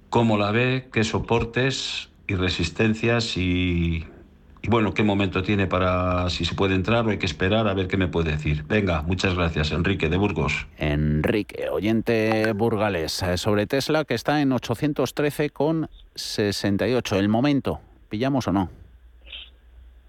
¿Cómo 0.10 0.38
la 0.38 0.52
ve? 0.52 0.90
¿Qué 0.92 1.04
soportes? 1.04 2.10
y 2.28 2.36
resistencias 2.36 3.38
y, 3.38 4.06
bueno, 4.68 4.94
qué 4.94 5.02
momento 5.04 5.42
tiene 5.44 5.68
para 5.68 6.30
si 6.30 6.44
se 6.46 6.56
puede 6.56 6.76
entrar 6.76 7.06
o 7.06 7.10
hay 7.10 7.18
que 7.18 7.26
esperar 7.26 7.68
a 7.68 7.74
ver 7.74 7.88
qué 7.88 7.98
me 7.98 8.08
puede 8.08 8.32
decir. 8.32 8.64
Venga, 8.68 9.02
muchas 9.02 9.36
gracias, 9.36 9.72
Enrique 9.72 10.08
de 10.10 10.16
Burgos. 10.18 10.68
Enrique, 10.78 11.68
oyente 11.70 12.54
burgales, 12.54 13.22
eh, 13.24 13.38
sobre 13.38 13.68
Tesla 13.68 14.06
que 14.06 14.14
está 14.14 14.40
en 14.42 14.52
813,68. 14.52 17.18
El 17.18 17.28
momento, 17.30 17.82
¿pillamos 18.10 18.48
o 18.48 18.54
no? 18.54 18.83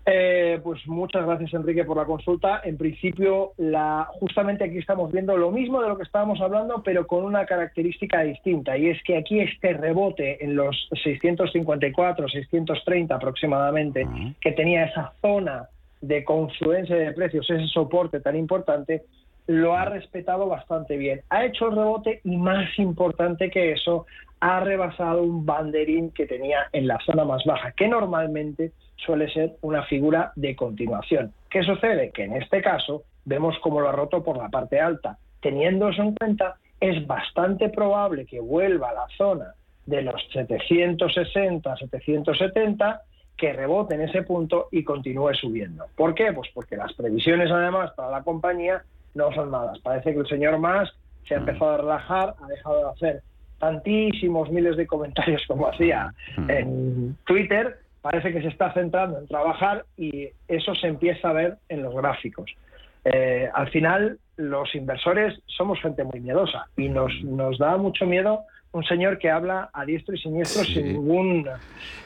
Eh, 0.07 0.61
pues 0.63 0.87
muchas 0.87 1.25
gracias 1.25 1.55
Enrique 1.55 1.85
por 1.85 1.97
la 1.97 2.05
consulta. 2.05 2.61
En 2.65 2.77
principio, 2.77 3.53
la, 3.57 4.07
justamente 4.21 4.65
aquí 4.65 4.79
estamos 4.79 5.11
viendo 5.11 5.37
lo 5.37 5.51
mismo 5.51 5.81
de 5.81 5.89
lo 5.89 5.97
que 5.97 6.03
estábamos 6.03 6.41
hablando, 6.41 6.83
pero 6.83 7.07
con 7.07 7.25
una 7.25 7.47
característica 7.47 8.23
distinta, 8.23 8.77
y 8.77 8.89
es 8.89 9.03
que 9.03 9.17
aquí 9.17 9.41
este 9.41 9.73
rebote 9.73 10.45
en 10.45 10.57
los 10.57 10.89
654, 11.03 12.29
630 12.29 13.15
aproximadamente, 13.15 14.07
que 14.41 14.53
tenía 14.53 14.85
esa 14.85 15.13
zona 15.23 15.69
de 16.03 16.23
confluencia 16.23 16.97
de 16.97 17.13
precios, 17.13 17.49
ese 17.49 17.67
soporte 17.69 18.21
tan 18.21 18.37
importante, 18.37 19.05
lo 19.47 19.75
ha 19.75 19.87
respetado 19.87 20.47
bastante 20.47 20.97
bien. 20.99 21.23
Ha 21.31 21.47
hecho 21.47 21.69
el 21.69 21.77
rebote 21.77 22.21
y 22.25 22.37
más 22.37 22.79
importante 22.79 23.51
que 23.51 23.73
eso, 23.73 24.07
ha 24.41 24.61
rebasado 24.61 25.23
un 25.23 25.47
banderín 25.47 26.11
que 26.11 26.27
tenía 26.27 26.67
en 26.73 26.87
la 26.87 26.99
zona 27.07 27.25
más 27.25 27.43
baja, 27.45 27.73
que 27.73 27.89
normalmente 27.89 28.73
suele 28.97 29.31
ser 29.33 29.57
una 29.63 29.83
figura 29.85 30.33
de 30.37 30.57
continuación. 30.57 31.33
¿Qué 31.51 31.63
sucede? 31.63 32.11
Que 32.11 32.25
en 32.25 32.37
este 32.37 32.63
caso 32.63 33.05
vemos 33.25 33.57
cómo 33.61 33.81
lo 33.81 33.89
ha 33.89 33.93
roto 33.93 34.23
por 34.23 34.37
la 34.37 34.49
parte 34.49 34.81
alta. 34.81 35.19
Teniendo 35.41 35.89
eso 35.89 36.03
en 36.03 36.15
cuenta, 36.15 36.57
es 36.81 37.07
bastante 37.07 37.69
probable 37.69 38.27
que 38.27 38.41
vuelva 38.41 38.91
a 38.91 38.95
la 38.95 39.07
zona 39.17 39.55
de 39.87 40.03
los 40.03 40.21
760, 40.33 41.77
770, 41.77 43.03
que 43.37 43.53
rebote 43.53 43.95
en 43.95 44.03
ese 44.03 44.23
punto 44.23 44.69
y 44.71 44.85
continúe 44.85 45.35
subiendo. 45.35 45.87
¿Por 45.97 46.15
qué? 46.15 46.33
Pues 46.33 46.51
porque 46.55 46.77
las 46.77 46.93
previsiones 46.95 47.51
además 47.51 47.93
para 47.97 48.11
la 48.11 48.23
compañía 48.23 48.83
no 49.15 49.33
son 49.33 49.51
malas. 49.51 49.79
Parece 49.81 50.13
que 50.13 50.21
el 50.21 50.27
señor 50.27 50.59
Musk 50.59 50.95
se 51.27 51.35
ha 51.35 51.39
empezado 51.39 51.73
a 51.73 51.77
relajar, 51.79 52.35
ha 52.43 52.47
dejado 52.47 52.79
de 52.79 52.91
hacer 52.91 53.23
tantísimos 53.59 54.51
miles 54.51 54.77
de 54.77 54.87
comentarios 54.87 55.43
como 55.47 55.69
hacía 55.69 56.13
en 56.49 57.17
Twitter 57.25 57.79
parece 58.05 58.35
que 58.35 58.43
se 58.43 58.49
está 58.49 58.71
centrando 58.75 59.19
en 59.19 59.27
trabajar 59.27 59.87
y 59.97 60.29
eso 60.47 60.75
se 60.75 60.89
empieza 60.89 61.31
a 61.31 61.33
ver 61.33 61.57
en 61.71 61.83
los 61.83 61.95
gráficos. 61.95 62.55
Eh, 63.03 63.49
al 63.55 63.71
final, 63.71 64.19
los 64.37 64.75
inversores 64.75 65.41
somos 65.47 65.81
gente 65.81 66.05
muy 66.05 66.21
miedosa 66.21 66.67
y 66.77 66.91
nos, 66.91 67.11
nos 67.23 67.57
da 67.57 67.79
mucho 67.79 68.05
miedo 68.05 68.41
un 68.73 68.85
señor 68.85 69.17
que 69.19 69.31
habla 69.31 69.71
a 69.73 69.87
diestro 69.87 70.15
y 70.15 70.19
siniestro 70.19 70.65
sin 70.65 70.93
ningún. 70.93 71.49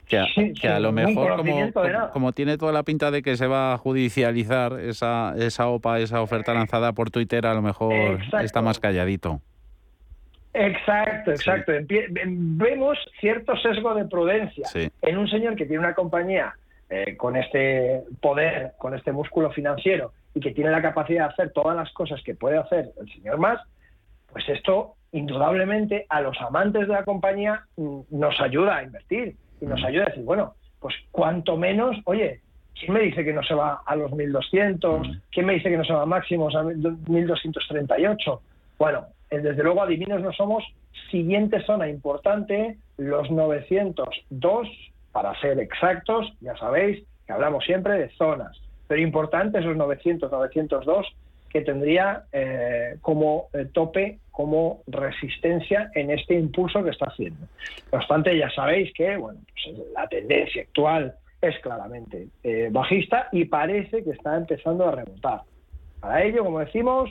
Que 0.07 0.69
a, 0.69 0.79
lo 0.79 0.93
mejor, 0.93 1.37
como, 1.37 1.73
como, 2.13 2.33
tiene 2.33 2.59
toda 2.59 2.71
la 2.71 2.85
pinta 2.85 3.11
de 3.11 3.21
que 3.21 3.37
se 3.37 3.49
va 3.49 3.75
a 3.75 3.79
judicializar 3.79 4.79
esa, 4.79 5.35
esa 5.37 5.67
OPA, 5.67 5.99
esa 5.99 6.23
oferta 6.23 6.55
lanzada 6.55 6.93
por 6.93 7.11
Twitter, 7.11 7.45
a 7.45 7.55
lo 7.55 7.63
mejor 7.63 8.21
está 8.41 8.63
más 8.63 8.79
calladito. 8.79 9.41
Exacto, 10.59 11.31
exacto. 11.31 11.73
Vemos 12.27 12.99
cierto 13.21 13.57
sesgo 13.57 13.95
de 13.95 14.07
prudencia 14.07 14.67
en 15.03 15.19
un 15.19 15.29
señor 15.29 15.55
que 15.55 15.67
tiene 15.67 15.81
una 15.81 15.95
compañía 15.95 16.55
eh, 16.91 17.17
con 17.17 17.37
este 17.37 18.03
poder, 18.21 18.73
con 18.77 18.95
este 18.95 19.13
músculo 19.13 19.53
financiero 19.53 20.13
y 20.35 20.41
que 20.41 20.51
tiene 20.51 20.71
la 20.71 20.83
capacidad 20.83 21.29
de 21.29 21.33
hacer 21.33 21.53
todas 21.53 21.77
las 21.77 21.93
cosas 21.93 22.21
que 22.25 22.35
puede 22.35 22.59
hacer 22.59 22.91
el 23.01 23.09
señor 23.13 23.39
más, 23.39 23.61
pues 24.33 24.49
esto 24.49 24.95
indudablemente 25.13 26.07
a 26.09 26.21
los 26.21 26.39
amantes 26.41 26.89
de 26.89 26.93
la 26.93 27.05
compañía 27.05 27.65
mm, 27.77 28.01
nos 28.11 28.41
ayuda 28.41 28.79
a 28.79 28.83
invertir 28.83 29.37
y 29.61 29.67
nos 29.67 29.83
ayuda 29.85 30.05
a 30.05 30.09
decir, 30.09 30.25
bueno, 30.25 30.55
pues 30.81 30.95
cuanto 31.13 31.57
menos, 31.57 31.97
oye, 32.05 32.41
¿quién 32.79 32.93
me 32.93 33.01
dice 33.01 33.25
que 33.25 33.33
no 33.33 33.43
se 33.43 33.55
va 33.55 33.83
a 33.87 33.95
los 33.95 34.13
1200? 34.13 35.09
¿Quién 35.31 35.47
me 35.47 35.55
dice 35.55 35.71
que 35.71 35.77
no 35.77 35.85
se 35.85 35.93
va 35.93 36.03
a 36.03 36.07
máximos 36.07 36.55
a 36.57 36.63
1238? 36.63 38.43
Bueno, 38.79 39.09
eh, 39.31 39.41
desde 39.41 39.63
luego 39.63 39.83
adivinos 39.83 40.23
no 40.23 40.33
somos. 40.33 40.65
Siguiente 41.11 41.63
zona 41.65 41.89
importante, 41.89 42.77
los 42.97 43.31
902, 43.31 44.69
para 45.13 45.39
ser 45.41 45.59
exactos, 45.59 46.33
ya 46.41 46.57
sabéis 46.57 47.05
que 47.27 47.33
hablamos 47.33 47.65
siempre 47.65 47.95
de 47.95 48.09
zonas, 48.11 48.61
pero 48.87 49.01
importante 49.01 49.59
esos 49.59 49.77
900, 49.77 50.31
902 50.31 51.07
que 51.49 51.63
tendría 51.63 52.25
eh, 52.31 52.97
como 53.01 53.49
eh, 53.55 53.67
tope, 53.73 54.19
como 54.31 54.83
resistencia 54.87 55.91
en 55.95 56.11
este 56.11 56.35
impulso 56.35 56.85
que 56.85 56.91
está 56.91 57.07
haciendo. 57.07 57.47
No 57.91 57.99
obstante, 57.99 58.37
ya 58.37 58.51
sabéis 58.51 58.93
que 58.93 59.17
bueno, 59.17 59.41
pues 59.47 59.79
la 59.95 60.07
tendencia 60.09 60.63
actual 60.63 61.15
es 61.41 61.59
claramente 61.61 62.29
bajista 62.71 63.29
y 63.33 63.47
parece 63.47 64.05
que 64.05 64.11
está 64.11 64.37
empezando 64.37 64.89
a 64.89 64.91
rebotar. 64.91 65.41
Para 66.01 66.23
ello, 66.25 66.45
como 66.45 66.59
decimos, 66.59 67.11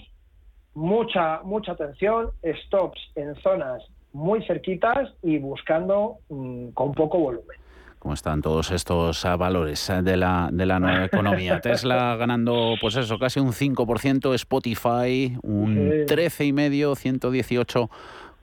mucha, 0.78 1.42
mucha 1.44 1.72
atención, 1.72 2.30
stops 2.66 3.00
en 3.16 3.36
zonas 3.42 3.82
muy 4.14 4.46
cerquitas 4.46 5.10
y 5.24 5.40
buscando 5.40 6.18
mm, 6.30 6.70
con 6.70 6.94
poco 6.94 7.18
volumen. 7.18 7.58
¿Cómo 7.98 8.14
están 8.14 8.44
todos 8.44 8.70
estos 8.70 9.24
valores 9.24 9.92
de 10.04 10.16
la, 10.16 10.50
de 10.52 10.66
la 10.68 10.80
nueva 10.80 11.06
economía? 11.06 11.60
Tesla 11.62 12.16
ganando, 12.16 12.76
pues 12.80 12.96
eso, 12.96 13.18
casi 13.18 13.40
un 13.40 13.54
5%, 13.54 14.36
Spotify 14.36 15.36
un 15.42 16.06
13,5%, 16.06 16.96
118 16.96 17.90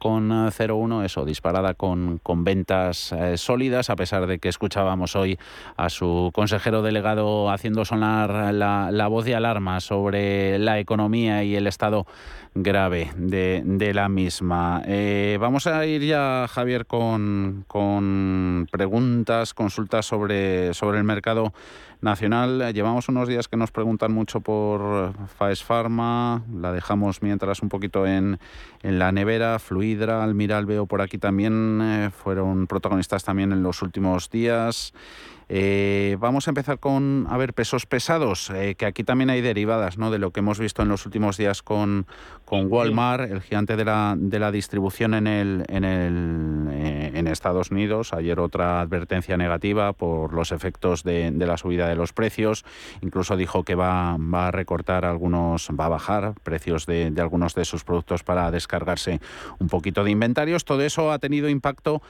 con 0.05 0.29
0,1, 0.29 1.01
eh, 1.01 1.07
eso, 1.07 1.25
disparada 1.25 1.73
con, 1.73 2.19
con 2.23 2.45
ventas 2.45 3.11
eh, 3.12 3.38
sólidas, 3.38 3.88
a 3.88 3.97
pesar 3.97 4.27
de 4.27 4.38
que 4.38 4.51
escuchábamos 4.51 5.17
hoy 5.17 5.38
a 5.79 5.88
su 5.88 6.31
consejero 6.35 6.83
delegado 6.83 7.49
haciendo 7.51 7.87
sonar 7.87 8.53
la, 8.53 8.90
la 8.93 9.09
voz 9.09 9.25
de 9.25 9.35
alarma 9.35 9.81
sobre 9.81 10.59
la 10.59 10.79
economía 10.79 11.43
y 11.43 11.57
el 11.57 11.67
estado 11.67 12.07
grave 12.55 13.12
de, 13.17 13.62
de 13.64 13.95
la 13.95 14.11
misma. 14.11 14.83
Eh, 14.85 15.38
vamos 15.40 15.67
a 15.67 15.87
ir 15.87 16.03
ya, 16.03 16.49
Javier, 16.51 16.85
con, 16.85 17.64
con 17.67 18.69
preguntas, 18.71 19.55
consultas 19.55 20.05
sobre, 20.05 20.75
sobre 20.75 20.99
el 20.99 21.05
mercado 21.05 21.55
nacional. 22.05 22.73
Llevamos 22.73 23.09
unos 23.09 23.29
días 23.29 23.49
que 23.49 23.57
nos 23.57 23.73
preguntan 23.73 24.12
mucho 24.12 24.40
por 24.40 25.14
Faes 25.38 25.64
Pharma, 25.64 26.45
la 26.55 26.71
dejamos 26.71 27.23
mientras 27.23 27.62
un 27.62 27.69
poquito 27.69 28.07
en, 28.07 28.38
en 28.83 28.99
la 28.99 29.11
nevera. 29.11 29.59
Fluidra, 29.59 30.23
Almiral 30.23 30.67
veo 30.67 30.87
por 30.87 31.01
aquí 31.01 31.19
también, 31.19 31.81
eh, 31.83 32.11
fueron 32.11 32.67
protagonistas 32.67 33.25
también 33.25 33.53
en 33.53 33.62
los 33.62 33.83
últimos 33.83 34.31
días. 34.31 34.93
Eh, 35.49 36.17
vamos 36.21 36.49
a 36.49 36.51
empezar 36.51 36.79
con, 36.79 37.27
a 37.29 37.37
ver, 37.37 37.53
pesos 37.53 37.85
pesados, 37.85 38.51
eh, 38.51 38.77
que 38.77 38.87
aquí 38.87 39.05
también 39.05 39.29
hay 39.29 39.43
derivadas 39.43 39.99
¿no? 39.99 40.11
de 40.11 40.19
lo 40.19 40.31
que 40.31 40.40
hemos 40.40 40.59
visto 40.59 40.83
en 40.83 40.88
los 40.88 41.05
últimos 41.05 41.37
días 41.37 41.62
con, 41.62 42.07
con 42.47 42.73
Walmart, 42.73 43.31
el 43.31 43.43
gigante 43.43 43.77
de 43.77 43.85
la, 43.85 44.14
de 44.17 44.38
la 44.38 44.51
distribución 44.51 45.12
en, 45.12 45.27
el, 45.27 45.64
en, 45.69 45.85
el, 45.85 46.69
eh, 46.73 46.84
en 47.27 47.33
Estados 47.33 47.71
Unidos. 47.71 48.13
Ayer 48.13 48.39
otra 48.39 48.81
advertencia 48.81 49.37
negativa 49.37 49.93
por 49.93 50.33
los 50.33 50.53
efectos 50.53 51.03
de, 51.03 51.31
la 51.33 51.57
subida 51.57 51.89
de 51.89 51.97
los 51.97 52.13
precios. 52.13 52.65
Incluso 53.01 53.37
dijo 53.37 53.65
que 53.65 53.75
va, 53.75 54.15
a 54.15 54.51
recortar 54.51 55.05
algunos, 55.05 55.69
va 55.79 55.87
a 55.87 55.89
bajar 55.89 56.35
precios 56.43 56.87
de, 56.87 57.13
algunos 57.19 57.55
de 57.55 57.65
sus 57.65 57.85
productos 57.85 58.23
para 58.23 58.51
descargarse 58.51 59.21
un 59.59 59.69
poquito 59.69 60.05
de 60.05 60.11
inventarios. 60.11 60.65
Todo 60.65 60.83
eso 60.83 61.11
ha 61.11 61.19
tenido 61.19 61.49
impacto 61.49 62.03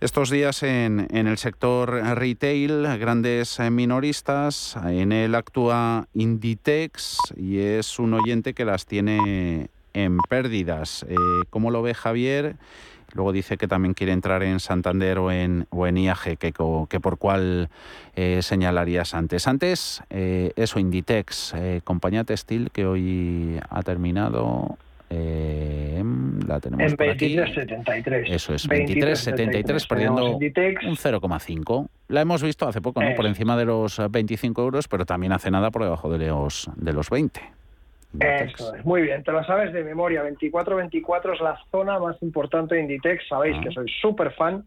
estos 0.00 0.30
días 0.30 0.64
en, 0.64 1.06
el 1.12 1.38
sector 1.38 1.90
retail, 1.90 2.98
grandes 2.98 3.60
minoristas, 3.60 4.76
en 4.84 5.12
él 5.12 5.36
actúa 5.36 6.08
Inditex 6.12 7.18
y 7.36 7.58
es 7.58 8.00
un 8.00 8.14
oyente 8.14 8.52
que 8.52 8.64
las 8.64 8.84
tiene 8.86 9.70
en 9.94 10.18
pérdidas. 10.28 11.06
Eh, 11.08 11.14
¿Cómo 11.50 11.70
lo 11.70 11.82
ve 11.82 11.94
Javier? 11.94 12.56
Luego 13.12 13.32
dice 13.32 13.56
que 13.56 13.68
también 13.68 13.94
quiere 13.94 14.12
entrar 14.12 14.42
en 14.42 14.60
Santander 14.60 15.18
o 15.18 15.30
en, 15.30 15.66
o 15.70 15.86
en 15.86 15.96
IAG, 15.98 16.38
que, 16.38 16.52
que 16.52 17.00
por 17.00 17.18
cuál 17.18 17.68
eh, 18.16 18.40
señalarías 18.42 19.14
antes. 19.14 19.46
Antes, 19.46 20.02
eh, 20.10 20.52
eso, 20.56 20.78
Inditex, 20.78 21.54
eh, 21.54 21.80
compañía 21.84 22.24
textil 22.24 22.70
que 22.70 22.86
hoy 22.86 23.58
ha 23.68 23.82
terminado 23.82 24.78
eh, 25.14 26.02
la 26.46 26.58
tenemos 26.58 26.90
en 26.90 26.96
23.73. 26.96 28.24
Eso 28.28 28.54
es, 28.54 28.66
23.73, 28.66 29.86
perdiendo 29.86 30.36
un 30.36 30.40
0,5. 30.40 31.88
La 32.08 32.22
hemos 32.22 32.42
visto 32.42 32.66
hace 32.66 32.80
poco, 32.80 33.02
¿no? 33.02 33.14
Por 33.14 33.26
encima 33.26 33.56
de 33.58 33.66
los 33.66 34.00
25 34.10 34.62
euros, 34.62 34.88
pero 34.88 35.04
también 35.04 35.32
hace 35.32 35.50
nada 35.50 35.70
por 35.70 35.82
debajo 35.82 36.10
de 36.10 36.28
los, 36.28 36.70
de 36.76 36.92
los 36.94 37.10
20. 37.10 37.42
Eso 38.20 38.74
es, 38.74 38.84
muy 38.84 39.02
bien, 39.02 39.22
te 39.22 39.32
lo 39.32 39.42
sabes 39.44 39.72
de 39.72 39.82
memoria. 39.84 40.22
24-24 40.24 41.34
es 41.34 41.40
la 41.40 41.58
zona 41.70 41.98
más 41.98 42.22
importante 42.22 42.74
de 42.74 42.82
Inditex. 42.82 43.26
Sabéis 43.28 43.56
que 43.62 43.70
soy 43.70 43.86
súper 44.00 44.32
fan 44.32 44.64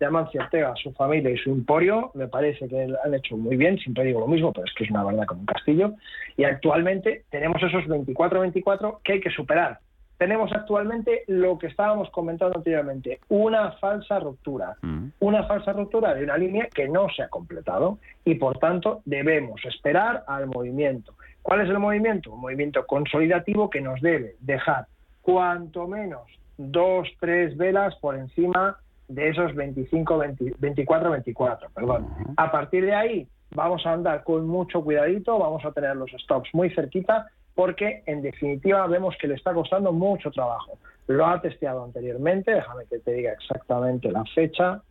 de 0.00 0.06
Amancio 0.06 0.40
Ortega, 0.40 0.74
su 0.82 0.92
familia 0.92 1.30
y 1.30 1.36
su 1.36 1.50
emporio. 1.50 2.10
Me 2.14 2.26
parece 2.26 2.68
que 2.68 2.88
han 3.04 3.14
hecho 3.14 3.36
muy 3.36 3.56
bien, 3.56 3.78
siempre 3.78 4.04
digo 4.04 4.20
lo 4.20 4.26
mismo, 4.26 4.52
pero 4.52 4.66
es 4.66 4.74
que 4.74 4.84
es 4.84 4.90
una 4.90 5.04
verdad 5.04 5.26
como 5.26 5.40
un 5.40 5.46
castillo. 5.46 5.94
Y 6.36 6.44
actualmente 6.44 7.24
tenemos 7.30 7.62
esos 7.62 7.84
24-24 7.84 9.00
que 9.02 9.12
hay 9.14 9.20
que 9.20 9.30
superar 9.30 9.78
tenemos 10.18 10.50
actualmente 10.52 11.24
lo 11.26 11.58
que 11.58 11.66
estábamos 11.66 12.10
comentando 12.10 12.56
anteriormente, 12.56 13.20
una 13.28 13.72
falsa 13.72 14.18
ruptura, 14.18 14.76
Mm. 14.80 15.08
una 15.20 15.44
falsa 15.44 15.72
ruptura 15.72 16.14
de 16.14 16.24
una 16.24 16.38
línea 16.38 16.68
que 16.74 16.88
no 16.88 17.08
se 17.14 17.22
ha 17.22 17.28
completado 17.28 17.98
y 18.24 18.36
por 18.36 18.58
tanto 18.58 19.02
debemos 19.04 19.62
esperar 19.64 20.24
al 20.26 20.46
movimiento. 20.46 21.14
¿Cuál 21.46 21.60
es 21.60 21.68
el 21.68 21.78
movimiento? 21.78 22.32
Un 22.32 22.40
movimiento 22.40 22.84
consolidativo 22.84 23.70
que 23.70 23.80
nos 23.80 24.00
debe 24.00 24.34
dejar 24.40 24.86
cuanto 25.22 25.86
menos 25.86 26.22
dos, 26.58 27.08
tres 27.20 27.56
velas 27.56 27.94
por 28.00 28.16
encima 28.16 28.76
de 29.06 29.28
esos 29.28 29.54
25, 29.54 30.18
20 30.18 30.54
24, 30.58 31.10
24, 31.12 31.68
perdón. 31.70 32.08
A 32.36 32.50
partir 32.50 32.84
de 32.84 32.96
ahí 32.96 33.28
vamos 33.54 33.86
a 33.86 33.92
andar 33.92 34.24
con 34.24 34.48
mucho 34.48 34.82
cuidadito, 34.82 35.38
vamos 35.38 35.64
a 35.64 35.70
tener 35.70 35.94
los 35.94 36.10
stops 36.10 36.52
muy 36.52 36.68
cerquita 36.70 37.28
porque 37.54 38.02
en 38.06 38.22
definitiva 38.22 38.84
vemos 38.88 39.14
que 39.16 39.28
le 39.28 39.34
está 39.34 39.54
costando 39.54 39.92
mucho 39.92 40.32
trabajo. 40.32 40.78
Lo 41.06 41.26
ha 41.26 41.40
testeado 41.40 41.84
anteriormente, 41.84 42.52
déjame 42.52 42.86
que 42.86 42.98
te 42.98 43.12
diga 43.12 43.30
exactamente 43.30 44.10
la 44.10 44.24
fecha. 44.34 44.82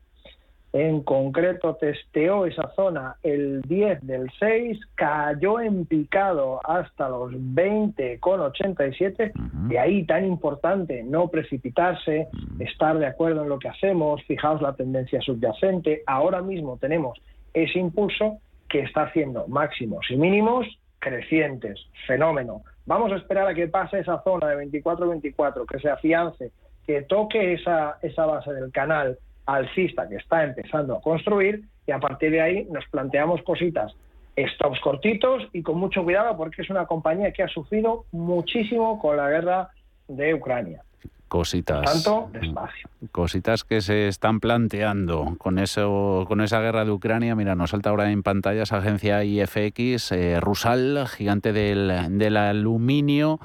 En 0.76 1.02
concreto 1.04 1.76
testeó 1.76 2.46
esa 2.46 2.70
zona 2.76 3.16
el 3.24 3.62
10 3.62 4.06
del 4.06 4.30
6, 4.38 4.78
cayó 4.96 5.62
en 5.62 5.86
picado 5.86 6.60
hasta 6.66 7.08
los 7.08 7.32
20,87, 7.32 9.32
de 9.70 9.80
ahí 9.80 10.06
tan 10.06 10.26
importante 10.26 11.02
no 11.02 11.30
precipitarse, 11.30 12.28
estar 12.60 13.00
de 13.00 13.06
acuerdo 13.06 13.44
en 13.44 13.50
lo 13.50 13.58
que 13.58 13.70
hacemos, 13.70 14.22
fijaos 14.24 14.62
la 14.62 14.76
tendencia 14.76 15.22
subyacente, 15.22 16.04
ahora 16.08 16.42
mismo 16.42 16.78
tenemos 16.78 17.18
ese 17.54 17.80
impulso 17.80 18.40
que 18.68 18.82
está 18.82 19.04
haciendo 19.04 19.48
máximos 19.48 20.06
y 20.10 20.18
mínimos 20.18 20.68
crecientes, 21.00 21.80
fenómeno. 22.06 22.64
Vamos 22.86 23.14
a 23.14 23.16
esperar 23.16 23.48
a 23.48 23.54
que 23.54 23.70
pase 23.70 24.00
esa 24.00 24.22
zona 24.24 24.48
de 24.48 24.70
24-24, 24.70 25.66
que 25.68 25.80
se 25.80 25.90
afiance, 25.90 26.52
que 26.86 27.04
toque 27.04 27.54
esa, 27.54 27.98
esa 28.02 28.26
base 28.26 28.52
del 28.52 28.74
canal 28.74 29.18
alcista 29.46 30.08
que 30.08 30.16
está 30.16 30.44
empezando 30.44 30.98
a 30.98 31.02
construir 31.02 31.64
y 31.88 31.92
a 31.92 32.00
partir 32.00 32.32
de 32.32 32.42
ahí 32.42 32.68
nos 32.72 32.86
planteamos 32.90 33.42
cositas, 33.44 33.96
stops 34.38 34.80
cortitos 34.82 35.48
y 35.54 35.62
con 35.62 35.78
mucho 35.78 36.04
cuidado 36.04 36.36
porque 36.36 36.62
es 36.62 36.70
una 36.70 36.86
compañía 36.86 37.32
que 37.32 37.44
ha 37.44 37.48
sufrido 37.48 38.06
muchísimo 38.12 39.00
con 39.00 39.18
la 39.18 39.30
guerra 39.30 39.70
de 40.08 40.34
Ucrania. 40.34 40.82
Cositas. 41.28 41.82
Tanto 41.82 42.30
despacio. 42.32 42.88
Cositas 43.12 43.64
que 43.64 43.82
se 43.82 44.08
están 44.08 44.40
planteando 44.40 45.36
con 45.40 45.58
eso, 45.58 46.24
con 46.28 46.40
esa 46.40 46.62
guerra 46.62 46.86
de 46.86 46.92
Ucrania. 46.92 47.36
Mira, 47.36 47.56
nos 47.56 47.72
salta 47.72 47.90
ahora 47.90 48.12
en 48.12 48.22
pantalla 48.22 48.64
esa 48.64 48.78
agencia 48.78 49.24
IFX, 49.24 50.12
eh, 50.12 50.40
Rusal, 50.40 51.08
gigante 51.08 51.52
del, 51.52 52.18
del 52.18 52.38
aluminio, 52.38 53.40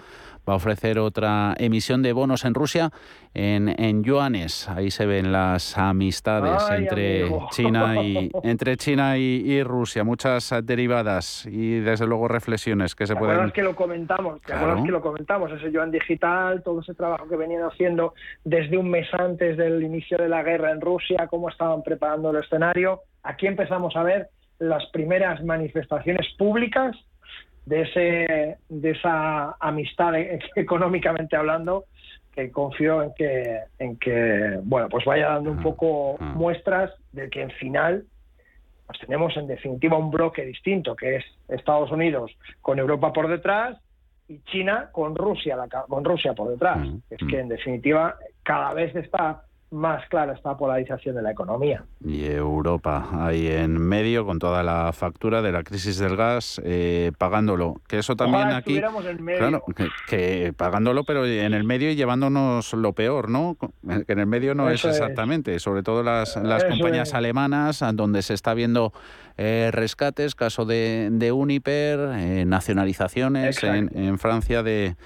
va 0.51 0.55
a 0.55 0.57
ofrecer 0.57 0.99
otra 0.99 1.55
emisión 1.59 2.03
de 2.03 2.13
bonos 2.13 2.45
en 2.45 2.55
Rusia 2.55 2.91
en, 3.35 3.69
en 3.81 4.03
yuanes. 4.03 4.69
Ahí 4.69 4.91
se 4.91 5.07
ven 5.07 5.31
las 5.31 5.79
amistades 5.79 6.61
Ay, 6.69 6.83
entre 6.83 7.23
amigo. 7.23 7.49
China 7.53 8.03
y 8.03 8.31
entre 8.43 8.77
China 8.77 9.17
y, 9.17 9.23
y 9.47 9.63
Rusia. 9.63 10.03
Muchas 10.03 10.51
eh, 10.51 10.61
derivadas 10.63 11.47
y 11.47 11.79
desde 11.79 12.07
luego 12.07 12.27
reflexiones 12.27 12.97
que 12.97 13.07
se 13.07 13.15
¿Te 13.15 13.19
pueden. 13.21 13.53
que 13.53 13.63
lo 13.63 13.77
comentamos? 13.77 14.41
¿Te 14.43 14.53
Claro. 14.53 14.83
que 14.83 14.91
lo 14.91 15.01
comentamos? 15.01 15.53
Ese 15.53 15.71
yuan 15.71 15.93
digital, 15.93 16.63
todo 16.65 16.81
ese 16.81 16.95
trabajo 16.95 17.29
que 17.29 17.37
venían 17.37 17.63
haciendo 17.63 18.15
desde 18.45 18.77
un 18.77 18.91
mes 18.91 19.07
antes 19.13 19.57
del 19.57 19.81
inicio 19.83 20.19
de 20.19 20.29
la 20.29 20.43
guerra 20.43 20.73
en 20.73 20.81
Rusia, 20.81 21.29
cómo 21.31 21.49
estaban 21.49 21.85
preparando 21.85 22.31
el 22.31 22.43
escenario. 22.43 23.03
Aquí 23.23 23.47
empezamos 23.47 23.95
a 23.95 24.03
ver 24.03 24.31
las 24.59 24.85
primeras 24.87 25.43
manifestaciones 25.45 26.27
públicas 26.37 26.97
de 27.71 27.83
ese 27.83 28.57
de 28.69 28.91
esa 28.91 29.57
amistad 29.61 30.17
eh, 30.17 30.41
económicamente 30.57 31.37
hablando 31.37 31.85
que 32.35 32.51
confío 32.51 33.03
en 33.03 33.15
que 33.15 33.61
en 33.79 33.97
que 33.97 34.59
bueno 34.65 34.89
pues 34.89 35.05
vaya 35.05 35.29
dando 35.31 35.53
un 35.53 35.63
poco 35.63 36.17
muestras 36.19 36.91
de 37.13 37.31
que 37.31 37.43
en 37.43 37.51
final 37.53 38.05
pues 38.87 38.99
tenemos 38.99 39.37
en 39.37 39.47
definitiva 39.47 39.97
un 39.97 40.11
bloque 40.11 40.45
distinto, 40.45 40.97
que 40.97 41.17
es 41.17 41.25
Estados 41.49 41.93
Unidos 41.93 42.33
con 42.61 42.81
Europa 42.81 43.13
por 43.13 43.29
detrás 43.29 43.79
y 44.27 44.41
China 44.41 44.89
con 44.91 45.15
Rusia, 45.15 45.55
la 45.55 45.69
con 45.69 46.05
Rusia 46.05 46.33
por 46.33 46.51
detrás. 46.51 46.89
Es 47.09 47.19
que 47.29 47.39
en 47.39 47.49
definitiva 47.49 48.17
cada 48.43 48.75
vez 48.75 48.95
está 48.97 49.45
más 49.71 50.09
clara 50.09 50.33
esta 50.33 50.57
polarización 50.57 51.15
de 51.15 51.23
la 51.23 51.31
economía. 51.31 51.85
Y 52.05 52.25
Europa 52.27 53.09
ahí 53.13 53.47
en 53.47 53.79
medio 53.81 54.27
con 54.27 54.39
toda 54.39 54.63
la 54.63 54.93
factura 54.93 55.43
de 55.43 55.53
la 55.53 55.63
crisis 55.63 55.99
del 55.99 56.17
gas, 56.17 56.61
eh, 56.65 57.13
pagándolo. 57.19 57.81
Que 57.87 57.99
eso 57.99 58.17
también 58.17 58.43
Ojalá 58.49 58.57
aquí. 58.57 58.79
en 58.79 59.23
medio. 59.23 59.39
Claro, 59.39 59.65
que, 59.77 59.89
que 60.09 60.53
pagándolo, 60.57 61.05
pero 61.05 61.25
en 61.25 61.55
el 61.55 61.65
medio 61.65 61.91
y 61.91 61.95
llevándonos 61.95 62.73
lo 62.75 62.93
peor, 62.95 63.29
¿no? 63.31 63.57
Que 64.07 64.13
en 64.13 64.19
el 64.19 64.27
medio 64.27 64.55
no 64.55 64.69
Eso 64.69 64.89
es 64.89 64.97
es. 64.97 65.01
exactamente. 65.01 65.59
Sobre 65.61 65.83
todo 65.83 66.03
las, 66.03 66.37
las 66.37 66.65
Eso 66.65 66.73
compañías 66.73 67.09
es. 67.11 67.15
alemanas, 67.15 67.85
donde 67.95 68.23
se 68.23 68.35
está 68.35 68.55
viendo 68.55 68.93
eh, 69.37 69.71
rescates, 69.73 70.35
caso 70.35 70.65
de, 70.65 71.09
de 71.13 71.33
Uniper, 71.33 71.99
eh, 72.17 72.45
nacionalizaciones 72.45 73.63
en, 73.63 73.91
en 73.97 74.19
Francia 74.19 74.63
de 74.63 74.97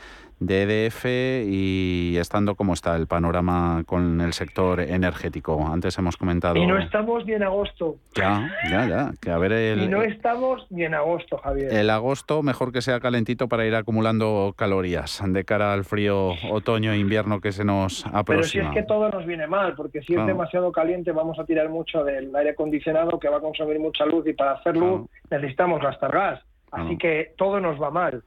de 0.46 0.62
EDF 0.87 1.04
y 1.48 2.16
estando 2.18 2.54
como 2.54 2.72
está 2.74 2.96
el 2.96 3.07
panorama 3.07 3.83
con 3.87 4.20
el 4.20 4.33
sector 4.33 4.80
energético. 4.80 5.66
Antes 5.66 5.96
hemos 5.98 6.16
comentado... 6.16 6.57
Y 6.57 6.66
no 6.66 6.78
estamos 6.78 7.24
ni 7.26 7.33
en 7.33 7.42
agosto. 7.42 7.96
Ya, 8.14 8.50
ya, 8.70 8.87
ya. 8.88 9.11
Que 9.20 9.30
a 9.30 9.38
ver 9.38 9.52
el, 9.52 9.83
y 9.85 9.88
no 9.88 10.02
estamos 10.02 10.66
ni 10.70 10.85
en 10.85 10.94
agosto, 10.94 11.38
Javier. 11.38 11.72
el 11.72 11.90
agosto 11.90 12.42
mejor 12.42 12.72
que 12.72 12.83
sea 12.83 13.00
calentito 13.00 13.48
para 13.48 13.66
ir 13.66 13.74
acumulando 13.74 14.54
calorías 14.57 15.22
de 15.26 15.44
cara 15.44 15.72
al 15.72 15.85
frío 15.85 16.33
otoño-invierno 16.50 17.40
que 17.40 17.52
se 17.52 17.64
nos 17.64 18.02
Pero 18.04 18.12
si 18.12 18.18
aproxima. 18.59 18.68
es 18.68 18.74
que 18.74 18.83
todo 18.83 19.09
nos 19.11 19.26
viene 19.26 19.46
mal, 19.46 19.74
porque 19.74 20.00
si 20.00 20.14
Claro. 20.14 20.22
es 20.22 20.26
demasiado 20.28 20.72
caliente 20.72 21.12
vamos 21.12 21.38
a 21.38 21.44
tirar 21.44 21.68
mucho 21.68 22.04
del 22.04 22.35
aire 22.37 22.50
acondicionado 22.50 23.18
que 23.18 23.28
va 23.28 23.38
a 23.38 23.40
consumir 23.40 23.78
mucha 23.78 24.04
luz 24.07 24.26
y 24.26 24.33
para 24.33 24.52
hacer 24.52 24.76
luz 24.76 25.09
necesitamos 25.30 25.80
gastar 25.83 26.12
gas. 26.12 26.40
Así 26.70 26.96
que 26.98 27.33
todo 27.37 27.61
nos 27.61 27.80
va 27.80 27.90
mal. 27.90 28.22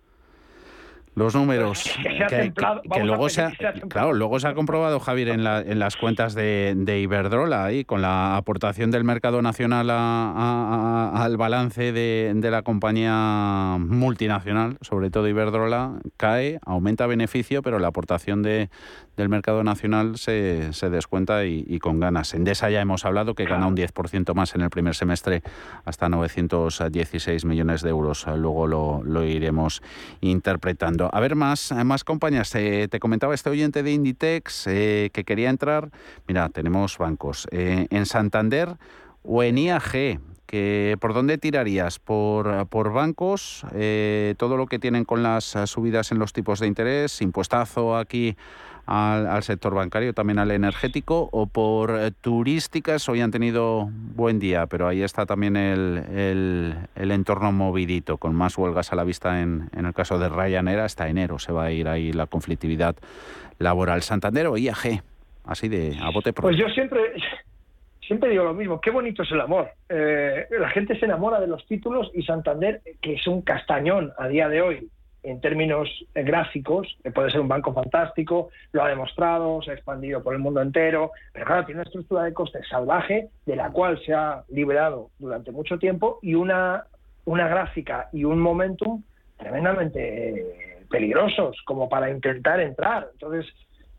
Los 1.17 1.33
números. 1.35 1.83
Que 2.93 3.03
luego 3.03 3.27
se 3.29 3.41
ha, 3.41 3.51
claro, 3.89 4.13
luego 4.13 4.39
se 4.39 4.47
ha 4.47 4.53
comprobado, 4.53 4.99
Javier, 4.99 5.29
en, 5.29 5.43
la- 5.43 5.61
en 5.61 5.79
las 5.79 5.97
cuentas 5.97 6.35
de, 6.35 6.73
de 6.77 6.99
Iberdrola, 6.99 7.65
ahí, 7.65 7.83
con 7.83 8.03
la 8.03 8.37
aportación 8.37 8.91
del 8.91 9.03
mercado 9.03 9.41
nacional 9.41 9.89
a- 9.89 9.95
a- 9.95 11.11
a- 11.15 11.23
al 11.25 11.35
balance 11.37 11.91
de, 11.91 12.31
de 12.35 12.51
la 12.51 12.61
compañía 12.61 13.77
multinacional, 13.79 14.77
sobre 14.81 15.09
todo 15.09 15.27
Iberdrola, 15.27 15.93
cae, 16.17 16.59
aumenta 16.65 17.07
beneficio, 17.07 17.61
pero 17.63 17.79
la 17.79 17.87
aportación 17.87 18.43
de, 18.43 18.69
del 19.15 19.29
mercado 19.29 19.63
nacional 19.63 20.17
se, 20.17 20.71
se 20.73 20.89
descuenta 20.91 21.45
y, 21.45 21.65
y 21.67 21.79
con 21.79 21.99
ganas. 21.99 22.35
Endesa 22.35 22.69
ya 22.69 22.79
hemos 22.81 23.05
hablado 23.05 23.33
que 23.33 23.45
gana 23.45 23.65
un 23.65 23.75
10% 23.75 24.35
más 24.35 24.53
en 24.53 24.61
el 24.61 24.69
primer 24.69 24.93
semestre, 24.93 25.41
hasta 25.83 26.09
916 26.09 27.43
millones 27.45 27.81
de 27.81 27.89
euros. 27.89 28.25
Luego 28.27 28.67
lo, 28.67 29.01
lo 29.03 29.23
iremos 29.23 29.81
interpretando. 30.21 31.06
A 31.11 31.19
ver, 31.19 31.35
más, 31.35 31.71
más 31.85 32.03
compañías. 32.03 32.53
Eh, 32.55 32.87
te 32.89 32.99
comentaba 32.99 33.33
este 33.33 33.49
oyente 33.49 33.83
de 33.83 33.91
Inditex 33.91 34.67
eh, 34.67 35.09
que 35.13 35.23
quería 35.23 35.49
entrar. 35.49 35.89
Mira, 36.27 36.49
tenemos 36.49 36.97
bancos. 36.97 37.47
Eh, 37.51 37.87
en 37.89 38.05
Santander 38.05 38.77
o 39.23 39.43
en 39.43 39.57
IAG. 39.57 40.19
¿Por 41.01 41.13
dónde 41.13 41.37
tirarías? 41.37 41.99
¿Por, 41.99 42.67
por 42.67 42.93
bancos? 42.93 43.65
Todo 44.37 44.55
lo 44.55 44.65
que 44.67 44.79
tienen 44.79 45.03
con 45.03 45.21
las 45.21 45.57
subidas 45.65 46.13
en 46.13 46.19
los 46.19 46.31
tipos 46.31 46.61
de 46.61 46.67
interés, 46.67 47.21
impuestazo 47.21 47.97
aquí 47.97 48.37
al, 48.87 49.27
al 49.27 49.43
sector 49.43 49.75
bancario, 49.75 50.13
también 50.13 50.39
al 50.39 50.49
energético, 50.49 51.29
o 51.31 51.45
por 51.45 51.91
eh, 51.91 52.11
turísticas, 52.21 53.07
hoy 53.09 53.21
han 53.21 53.31
tenido 53.31 53.89
buen 53.91 54.39
día, 54.39 54.65
pero 54.65 54.87
ahí 54.87 55.03
está 55.03 55.25
también 55.25 55.55
el, 55.57 56.77
el- 56.95 57.11
entorno 57.11 57.51
movidito, 57.51 58.17
con 58.17 58.33
más 58.33 58.57
huelgas 58.57 58.91
a 58.93 58.95
la 58.95 59.03
vista 59.03 59.41
en, 59.41 59.69
en 59.75 59.85
el 59.85 59.93
caso 59.93 60.17
de 60.17 60.29
Ryanair, 60.29 60.79
hasta 60.79 61.09
enero 61.09 61.37
se 61.37 61.51
va 61.51 61.65
a 61.65 61.71
ir 61.71 61.87
ahí 61.87 62.13
la 62.13 62.27
conflictividad 62.27 62.95
laboral. 63.59 64.01
Santander 64.03 64.47
o 64.47 64.57
IAG, 64.57 65.01
así 65.45 65.67
de 65.67 65.97
a 66.01 66.09
bote 66.09 66.31
pronto. 66.31 66.47
Pues 66.47 66.57
yo 66.57 66.69
siempre, 66.73 67.01
siempre 68.07 68.29
digo 68.29 68.43
lo 68.45 68.53
mismo, 68.53 68.79
qué 68.79 68.89
bonito 68.91 69.23
es 69.23 69.31
el 69.31 69.41
amor. 69.41 69.69
Eh, 69.89 70.45
la 70.59 70.69
gente 70.69 70.97
se 70.97 71.05
enamora 71.05 71.39
de 71.41 71.47
los 71.47 71.65
títulos 71.67 72.09
y 72.13 72.23
Santander, 72.23 72.81
que 73.01 73.15
es 73.15 73.27
un 73.27 73.41
castañón 73.41 74.11
a 74.17 74.27
día 74.29 74.47
de 74.47 74.61
hoy 74.61 74.89
en 75.29 75.41
términos 75.41 75.89
eh, 76.15 76.23
gráficos, 76.23 76.87
que 77.03 77.11
puede 77.11 77.31
ser 77.31 77.41
un 77.41 77.47
banco 77.47 77.73
fantástico, 77.73 78.49
lo 78.71 78.83
ha 78.83 78.89
demostrado, 78.89 79.61
se 79.61 79.71
ha 79.71 79.73
expandido 79.73 80.23
por 80.23 80.33
el 80.33 80.39
mundo 80.39 80.61
entero, 80.61 81.11
pero 81.33 81.45
claro, 81.45 81.65
tiene 81.65 81.81
una 81.81 81.87
estructura 81.87 82.23
de 82.23 82.33
costes 82.33 82.67
salvaje 82.69 83.29
de 83.45 83.55
la 83.55 83.71
cual 83.71 83.99
se 84.05 84.13
ha 84.13 84.43
liberado 84.49 85.09
durante 85.19 85.51
mucho 85.51 85.77
tiempo 85.77 86.19
y 86.21 86.35
una, 86.35 86.85
una 87.25 87.47
gráfica 87.47 88.09
y 88.13 88.23
un 88.23 88.39
momentum 88.39 89.03
tremendamente 89.37 90.29
eh, 90.29 90.85
peligrosos 90.89 91.57
como 91.65 91.89
para 91.89 92.09
intentar 92.09 92.59
entrar. 92.59 93.09
Entonces, 93.13 93.45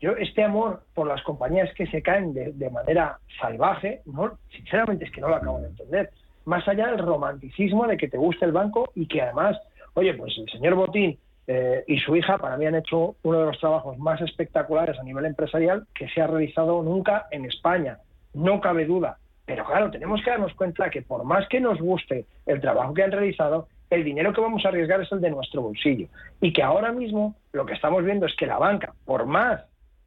yo 0.01 0.11
este 0.11 0.43
amor 0.43 0.83
por 0.93 1.07
las 1.07 1.21
compañías 1.23 1.73
que 1.75 1.87
se 1.87 2.01
caen 2.01 2.33
de, 2.33 2.53
de 2.53 2.69
manera 2.69 3.19
salvaje, 3.39 4.01
no, 4.05 4.37
sinceramente 4.55 5.05
es 5.05 5.11
que 5.11 5.21
no 5.21 5.29
lo 5.29 5.35
acabo 5.35 5.59
de 5.59 5.67
entender. 5.67 6.09
Más 6.45 6.67
allá 6.67 6.87
del 6.87 6.99
romanticismo 6.99 7.85
de 7.85 7.97
que 7.97 8.07
te 8.07 8.17
guste 8.17 8.45
el 8.45 8.51
banco 8.51 8.91
y 8.95 9.07
que 9.07 9.21
además, 9.21 9.57
oye, 9.93 10.13
pues 10.13 10.37
el 10.37 10.49
señor 10.49 10.75
Botín 10.75 11.17
eh, 11.47 11.83
y 11.87 11.97
su 11.99 12.15
hija 12.15 12.37
para 12.37 12.57
mí 12.57 12.65
han 12.65 12.75
hecho 12.75 13.15
uno 13.23 13.39
de 13.39 13.45
los 13.45 13.59
trabajos 13.59 13.97
más 13.97 14.21
espectaculares 14.21 14.99
a 14.99 15.03
nivel 15.03 15.25
empresarial 15.25 15.87
que 15.95 16.07
se 16.09 16.21
ha 16.21 16.27
realizado 16.27 16.83
nunca 16.83 17.27
en 17.31 17.45
España. 17.45 17.97
No 18.33 18.61
cabe 18.61 18.85
duda. 18.85 19.17
Pero 19.45 19.65
claro, 19.65 19.89
tenemos 19.89 20.21
que 20.21 20.29
darnos 20.29 20.53
cuenta 20.53 20.91
que 20.91 21.01
por 21.01 21.23
más 21.23 21.47
que 21.47 21.59
nos 21.59 21.79
guste 21.79 22.25
el 22.45 22.61
trabajo 22.61 22.93
que 22.93 23.01
han 23.01 23.11
realizado, 23.11 23.67
el 23.89 24.03
dinero 24.03 24.31
que 24.31 24.41
vamos 24.41 24.63
a 24.63 24.67
arriesgar 24.67 25.01
es 25.01 25.11
el 25.11 25.21
de 25.21 25.31
nuestro 25.31 25.63
bolsillo. 25.63 26.07
Y 26.39 26.53
que 26.53 26.61
ahora 26.61 26.91
mismo 26.91 27.35
lo 27.51 27.65
que 27.65 27.73
estamos 27.73 28.03
viendo 28.05 28.27
es 28.27 28.35
que 28.35 28.45
la 28.45 28.59
banca, 28.59 28.93
por 29.05 29.25
más 29.25 29.61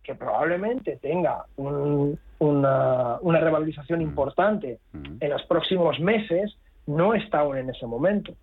que 0.04 0.14
probablemente 0.14 0.96
tenga 0.96 1.44
una, 1.56 3.18
una, 3.20 3.40
revalorización 3.40 4.00
mm. 4.00 4.02
importante 4.02 4.78
mm. 4.92 5.16
en 5.18 5.30
los 5.30 5.42
próximos 5.46 5.98
meses, 6.00 6.56
no 6.86 7.14
está 7.14 7.40
aún 7.40 7.58
en 7.58 7.70
ese 7.70 7.86
momento. 7.86 8.34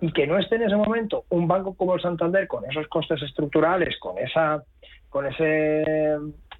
Y 0.00 0.12
que 0.12 0.26
no 0.26 0.38
esté 0.38 0.56
en 0.56 0.62
ese 0.62 0.76
momento 0.76 1.24
un 1.30 1.48
banco 1.48 1.74
como 1.74 1.94
el 1.94 2.00
Santander 2.00 2.46
con 2.46 2.64
esos 2.64 2.86
costes 2.88 3.20
estructurales, 3.22 3.98
con 3.98 4.18
esa, 4.18 4.62
con 5.08 5.26
ese, 5.26 6.16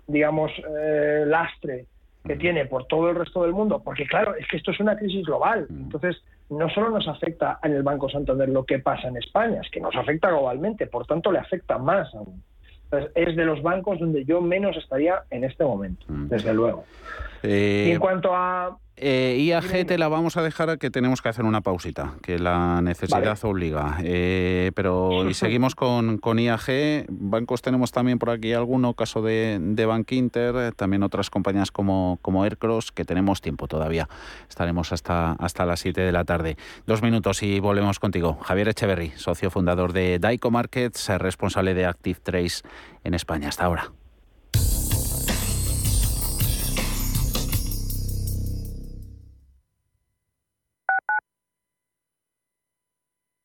digamos, 0.07 0.51
eh, 0.81 1.25
lastre 1.27 1.87
que 2.25 2.35
mm. 2.35 2.39
tiene 2.39 2.67
por 2.67 2.87
todo 2.87 3.11
el 3.11 3.17
resto 3.17 3.43
del 3.43 3.53
mundo, 3.53 3.81
porque 3.85 4.07
claro, 4.07 4.35
es 4.35 4.47
que 4.49 4.57
esto 4.57 4.73
es 4.73 4.81
una 4.81 4.97
crisis 4.97 5.25
global. 5.25 5.67
Entonces, 5.71 6.23
no 6.51 6.69
solo 6.71 6.91
nos 6.91 7.07
afecta 7.07 7.61
en 7.63 7.75
el 7.75 7.83
Banco 7.83 8.09
Santander 8.09 8.49
lo 8.49 8.65
que 8.65 8.81
pasa 8.81 9.09
en 9.09 9.17
España, 9.17 9.61
es 9.63 9.71
que 9.71 9.81
nos 9.81 9.95
afecta 9.95 10.31
globalmente, 10.31 10.87
por 10.87 11.07
tanto 11.07 11.31
le 11.31 11.39
afecta 11.39 11.79
más 11.79 12.13
aún 12.15 12.43
es 13.15 13.37
de 13.37 13.45
los 13.45 13.63
bancos 13.63 13.99
donde 13.99 14.25
yo 14.25 14.41
menos 14.41 14.77
estaría 14.77 15.23
en 15.31 15.45
este 15.45 15.65
momento, 15.65 16.07
mm. 16.09 16.29
desde 16.29 16.55
luego. 16.55 16.85
Eh, 17.43 17.87
y 17.89 17.91
en 17.93 18.01
cuanto 18.01 18.35
a 18.35 18.79
eh, 19.01 19.37
IAG 19.41 19.87
te 19.87 19.99
la 19.99 20.09
vamos 20.09 20.37
a 20.37 20.43
dejar 20.43 20.79
que 20.79 20.91
tenemos 20.91 21.23
que 21.23 21.29
hacer 21.29 21.45
una 21.45 21.61
pausita, 21.61 22.15
que 22.23 22.39
la 22.39 22.81
necesidad 22.83 23.39
obliga. 23.45 23.99
Eh, 24.03 24.73
pero 24.75 25.29
y 25.29 25.35
seguimos 25.35 25.75
con, 25.75 26.19
con, 26.19 26.39
IAG. 26.39 27.07
Bancos 27.09 27.63
tenemos 27.63 27.93
también 27.93 28.19
por 28.19 28.31
aquí 28.31 28.53
alguno, 28.53 28.95
caso 28.95 29.23
de, 29.23 29.59
de 29.61 29.87
Bank 29.87 30.13
Inter, 30.13 30.73
también 30.75 31.03
otras 31.03 31.31
compañías 31.31 31.71
como, 31.71 32.19
como 32.23 32.45
Aircross, 32.45 32.93
que 32.93 33.05
tenemos 33.05 33.41
tiempo 33.41 33.69
todavía. 33.69 34.09
Estaremos 34.49 34.93
hasta, 34.93 35.33
hasta 35.33 35.65
las 35.65 35.81
7 35.81 36.01
de 36.01 36.13
la 36.13 36.25
tarde. 36.25 36.57
Dos 36.87 37.03
minutos 37.03 37.43
y 37.43 37.61
volvemos 37.61 37.99
contigo. 37.99 38.39
Javier 38.43 38.69
Echeverry, 38.69 39.13
socio 39.17 39.51
fundador 39.51 39.93
de 39.93 40.19
Daico 40.19 40.51
Markets, 40.51 41.09
responsable 41.19 41.75
de 41.75 41.87
Active 41.87 42.21
Trace 42.23 42.63
en 43.05 43.15
España. 43.15 43.49
Hasta 43.49 43.65
ahora. 43.65 43.93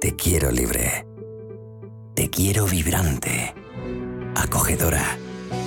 te 0.00 0.16
quiero 0.16 0.50
libre. 0.50 1.06
Te 2.14 2.30
quiero 2.30 2.66
vibrante, 2.66 3.54
acogedora, 4.34 5.04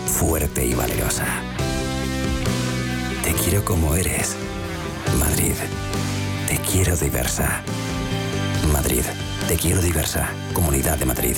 fuerte 0.08 0.66
y 0.66 0.74
valerosa. 0.74 1.26
Te 3.24 3.32
quiero 3.34 3.64
como 3.64 3.96
eres. 3.96 4.36
Madrid. 5.20 5.54
Te 6.48 6.58
quiero 6.58 6.98
diversa. 6.98 7.64
Madrid. 8.72 9.04
Te 9.48 9.56
quiero 9.56 9.82
diversa. 9.82 10.30
Comunidad 10.54 10.98
de 10.98 11.06
Madrid. 11.06 11.38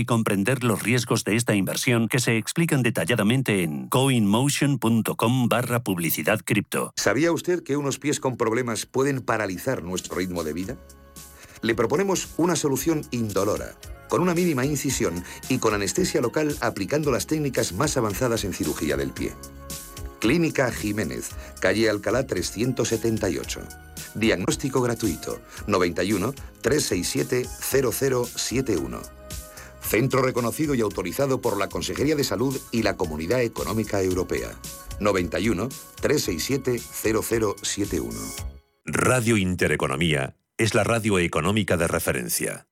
comprender 0.05 0.63
los 0.63 0.83
riesgos 0.83 1.23
de 1.23 1.35
esta 1.35 1.55
inversión 1.55 2.07
que 2.07 2.19
se 2.19 2.37
explican 2.37 2.83
detalladamente 2.83 3.63
en 3.63 3.87
coinmotion.com 3.89 5.47
barra 5.47 5.83
publicidad 5.83 6.39
cripto. 6.43 6.93
¿Sabía 6.95 7.31
usted 7.31 7.63
que 7.63 7.77
unos 7.77 7.99
pies 7.99 8.19
con 8.19 8.37
problemas 8.37 8.85
pueden 8.85 9.21
paralizar 9.21 9.83
nuestro 9.83 10.15
ritmo 10.15 10.43
de 10.43 10.53
vida? 10.53 10.77
Le 11.61 11.75
proponemos 11.75 12.29
una 12.37 12.55
solución 12.55 13.01
indolora, 13.11 13.75
con 14.09 14.21
una 14.21 14.33
mínima 14.33 14.65
incisión 14.65 15.23
y 15.47 15.59
con 15.59 15.73
anestesia 15.73 16.21
local 16.21 16.55
aplicando 16.61 17.11
las 17.11 17.27
técnicas 17.27 17.73
más 17.73 17.97
avanzadas 17.97 18.43
en 18.43 18.53
cirugía 18.53 18.97
del 18.97 19.11
pie. 19.11 19.33
Clínica 20.19 20.71
Jiménez, 20.71 21.31
calle 21.59 21.89
Alcalá 21.89 22.27
378. 22.27 23.61
Diagnóstico 24.13 24.81
gratuito 24.81 25.41
91 25.67 26.33
367 26.61 27.47
0071. 27.47 29.20
Centro 29.91 30.21
reconocido 30.21 30.73
y 30.73 30.79
autorizado 30.79 31.41
por 31.41 31.57
la 31.57 31.67
Consejería 31.67 32.15
de 32.15 32.23
Salud 32.23 32.57
y 32.71 32.81
la 32.81 32.95
Comunidad 32.95 33.41
Económica 33.41 34.01
Europea. 34.01 34.57
91 35.01 35.67
367 35.99 36.79
0071. 36.79 38.17
Radio 38.85 39.35
Intereconomía 39.35 40.37
es 40.57 40.75
la 40.75 40.85
radio 40.85 41.19
económica 41.19 41.75
de 41.75 41.89
referencia. 41.89 42.67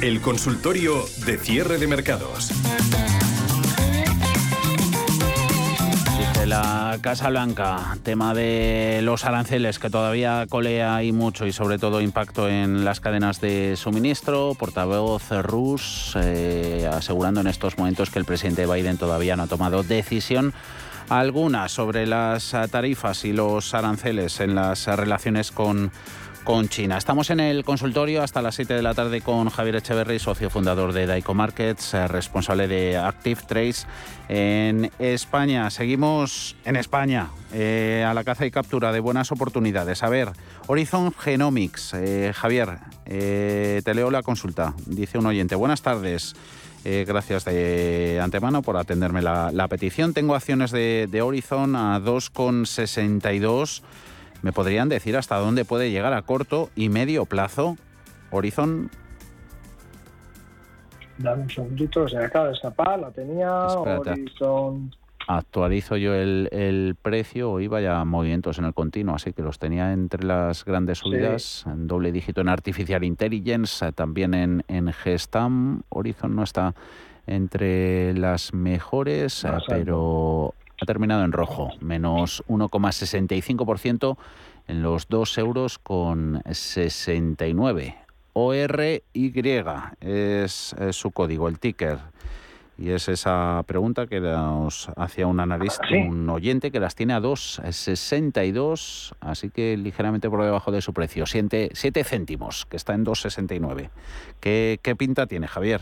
El 0.00 0.22
consultorio 0.22 1.04
de 1.26 1.36
cierre 1.36 1.76
de 1.76 1.86
mercados. 1.86 2.50
La 6.48 6.96
Casa 7.02 7.28
Blanca, 7.28 7.98
tema 8.02 8.32
de 8.32 9.00
los 9.02 9.26
aranceles 9.26 9.78
que 9.78 9.90
todavía 9.90 10.46
colea 10.48 11.02
y 11.02 11.12
mucho 11.12 11.46
y 11.46 11.52
sobre 11.52 11.78
todo 11.78 12.00
impacto 12.00 12.48
en 12.48 12.86
las 12.86 13.00
cadenas 13.00 13.42
de 13.42 13.76
suministro. 13.76 14.54
Portavoz 14.58 15.30
Rus 15.42 16.14
eh, 16.16 16.88
asegurando 16.90 17.42
en 17.42 17.48
estos 17.48 17.76
momentos 17.76 18.08
que 18.08 18.18
el 18.18 18.24
presidente 18.24 18.66
Biden 18.66 18.96
todavía 18.96 19.36
no 19.36 19.42
ha 19.42 19.46
tomado 19.46 19.82
decisión 19.82 20.54
alguna 21.10 21.68
sobre 21.68 22.06
las 22.06 22.56
tarifas 22.70 23.26
y 23.26 23.34
los 23.34 23.74
aranceles 23.74 24.40
en 24.40 24.54
las 24.54 24.86
relaciones 24.86 25.50
con 25.50 25.92
con 26.48 26.66
China. 26.70 26.96
Estamos 26.96 27.28
en 27.28 27.40
el 27.40 27.62
consultorio 27.62 28.22
hasta 28.22 28.40
las 28.40 28.54
7 28.54 28.72
de 28.72 28.80
la 28.80 28.94
tarde 28.94 29.20
con 29.20 29.50
Javier 29.50 29.76
Echeverry, 29.76 30.18
socio 30.18 30.48
fundador 30.48 30.94
de 30.94 31.04
Daico 31.04 31.34
Markets, 31.34 31.92
eh, 31.92 32.08
responsable 32.08 32.66
de 32.66 32.96
Active 32.96 33.42
Trace 33.46 33.86
en 34.30 34.90
España. 34.98 35.68
Seguimos 35.68 36.56
en 36.64 36.76
España 36.76 37.28
eh, 37.52 38.02
a 38.08 38.14
la 38.14 38.24
caza 38.24 38.46
y 38.46 38.50
captura 38.50 38.92
de 38.92 39.00
buenas 39.00 39.30
oportunidades. 39.30 40.02
A 40.02 40.08
ver, 40.08 40.30
Horizon 40.68 41.12
Genomics. 41.12 41.92
Eh, 41.92 42.32
Javier, 42.34 42.78
te 43.04 43.94
leo 43.94 44.10
la 44.10 44.22
consulta. 44.22 44.72
Dice 44.86 45.18
un 45.18 45.26
oyente, 45.26 45.54
buenas 45.54 45.82
tardes. 45.82 46.34
gracias 46.82 47.44
de 47.44 48.20
antemano 48.22 48.62
por 48.62 48.78
atenderme 48.78 49.20
la, 49.20 49.68
petición. 49.68 50.14
Tengo 50.14 50.34
acciones 50.34 50.70
de, 50.70 51.08
de 51.10 51.20
Horizon 51.20 51.76
a 51.76 52.00
2,62 52.00 53.82
¿Me 54.42 54.52
podrían 54.52 54.88
decir 54.88 55.16
hasta 55.16 55.36
dónde 55.36 55.64
puede 55.64 55.90
llegar 55.90 56.12
a 56.12 56.22
corto 56.22 56.70
y 56.76 56.88
medio 56.88 57.26
plazo 57.26 57.76
Horizon? 58.30 58.90
Dame 61.18 61.42
un 61.42 61.50
segundito, 61.50 62.08
se 62.08 62.16
me 62.16 62.24
acaba 62.24 62.48
de 62.48 62.52
escapar, 62.52 62.98
la 63.00 63.10
tenía. 63.10 63.50
Horizon... 63.66 64.92
Actualizo 65.30 65.98
yo 65.98 66.14
el, 66.14 66.96
precio, 67.02 67.50
hoy 67.50 67.66
vaya 67.66 68.02
movimientos 68.06 68.58
en 68.58 68.64
el 68.64 68.72
continuo, 68.72 69.14
así 69.14 69.34
que 69.34 69.42
los 69.42 69.58
tenía 69.58 69.92
entre 69.92 70.24
las 70.24 70.64
grandes 70.64 70.98
subidas, 70.98 71.66
en 71.66 71.86
doble 71.86 72.12
dígito 72.12 72.40
en 72.40 72.48
Artificial 72.48 73.04
Intelligence, 73.04 73.92
también 73.92 74.32
en, 74.32 74.64
en 74.68 74.90
Gestam. 74.90 75.82
Horizon 75.90 76.34
no 76.34 76.44
está 76.44 76.74
entre 77.26 78.14
las 78.14 78.54
mejores, 78.54 79.46
pero 79.68 80.54
ha 80.80 80.86
terminado 80.86 81.24
en 81.24 81.32
rojo, 81.32 81.70
menos 81.80 82.42
1,65% 82.48 84.16
en 84.68 84.82
los 84.82 85.08
2 85.08 85.38
euros 85.38 85.78
con 85.78 86.42
69. 86.50 87.96
ORY 88.34 89.02
es, 90.00 90.72
es 90.78 90.96
su 90.96 91.10
código, 91.10 91.48
el 91.48 91.58
ticker. 91.58 91.98
Y 92.78 92.90
es 92.90 93.08
esa 93.08 93.64
pregunta 93.66 94.06
que 94.06 94.20
nos 94.20 94.88
hacía 94.96 95.26
un 95.26 95.40
analista, 95.40 95.82
un 96.06 96.30
oyente 96.30 96.70
que 96.70 96.78
las 96.78 96.94
tiene 96.94 97.12
a 97.12 97.20
2,62, 97.20 99.14
así 99.18 99.50
que 99.50 99.76
ligeramente 99.76 100.30
por 100.30 100.44
debajo 100.44 100.70
de 100.70 100.80
su 100.80 100.92
precio, 100.92 101.26
7, 101.26 101.72
céntimos, 102.04 102.66
que 102.66 102.76
está 102.76 102.94
en 102.94 103.04
2,69. 103.04 103.90
¿Qué, 104.38 104.78
¿Qué 104.80 104.94
pinta 104.94 105.26
tiene, 105.26 105.48
Javier? 105.48 105.80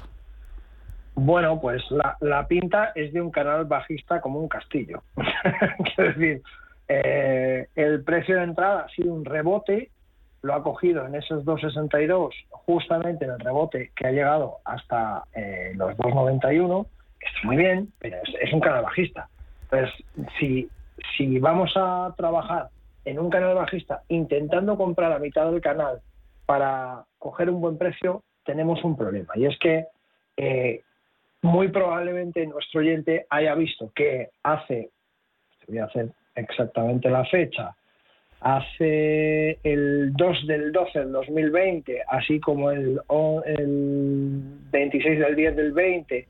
Bueno, 1.16 1.58
pues 1.58 1.82
la, 2.20 2.46
pinta 2.46 2.92
es 2.94 3.10
de 3.14 3.22
un 3.22 3.30
canal 3.30 3.64
bajista 3.64 4.20
como 4.20 4.38
un 4.38 4.48
castillo. 4.48 5.02
Quiero 5.96 6.12
decir, 6.12 6.42
eh, 6.88 7.66
el 7.74 8.04
precio 8.04 8.36
de 8.36 8.44
entrada 8.44 8.82
ha 8.82 8.88
sido 8.90 9.14
un 9.14 9.24
rebote, 9.24 9.90
lo 10.42 10.54
ha 10.54 10.62
cogido 10.62 11.06
en 11.06 11.14
esos 11.14 11.42
2,62, 11.46 12.32
justamente 12.50 13.24
en 13.24 13.30
el 13.30 13.40
rebote 13.40 13.92
que 13.96 14.06
ha 14.06 14.12
llegado 14.12 14.58
hasta 14.66 15.24
eh, 15.34 15.72
los 15.74 15.96
2,91, 15.96 16.86
que 17.18 17.26
está 17.26 17.40
muy 17.44 17.56
bien, 17.56 17.90
pero 17.98 18.18
es, 18.38 18.52
un 18.52 18.60
canal 18.60 18.82
bajista. 18.82 19.26
Entonces, 19.62 19.94
si, 20.38 20.68
si 21.16 21.38
vamos 21.38 21.72
a 21.76 22.14
trabajar 22.18 22.68
en 23.06 23.18
un 23.18 23.30
canal 23.30 23.54
bajista 23.54 24.02
intentando 24.08 24.76
comprar 24.76 25.12
a 25.12 25.18
mitad 25.18 25.50
del 25.50 25.62
canal 25.62 26.00
para 26.44 27.06
coger 27.18 27.48
un 27.48 27.62
buen 27.62 27.78
precio, 27.78 28.22
tenemos 28.44 28.84
un 28.84 28.98
problema. 28.98 29.32
Y 29.34 29.46
es 29.46 29.58
que 29.58 29.86
eh, 30.36 30.82
muy 31.42 31.68
probablemente 31.68 32.46
nuestro 32.46 32.80
oyente 32.80 33.26
haya 33.30 33.54
visto 33.54 33.92
que 33.94 34.30
hace, 34.42 34.90
voy 35.68 35.78
a 35.78 35.84
hacer 35.84 36.10
exactamente 36.34 37.10
la 37.10 37.24
fecha, 37.24 37.74
hace 38.40 39.58
el 39.62 40.12
2 40.12 40.46
del 40.46 40.72
12 40.72 40.98
del 40.98 41.12
2020, 41.12 42.02
así 42.08 42.38
como 42.38 42.70
el, 42.70 43.00
el 43.46 44.42
26 44.70 45.18
del 45.18 45.36
10 45.36 45.56
del 45.56 45.72
20 45.72 46.28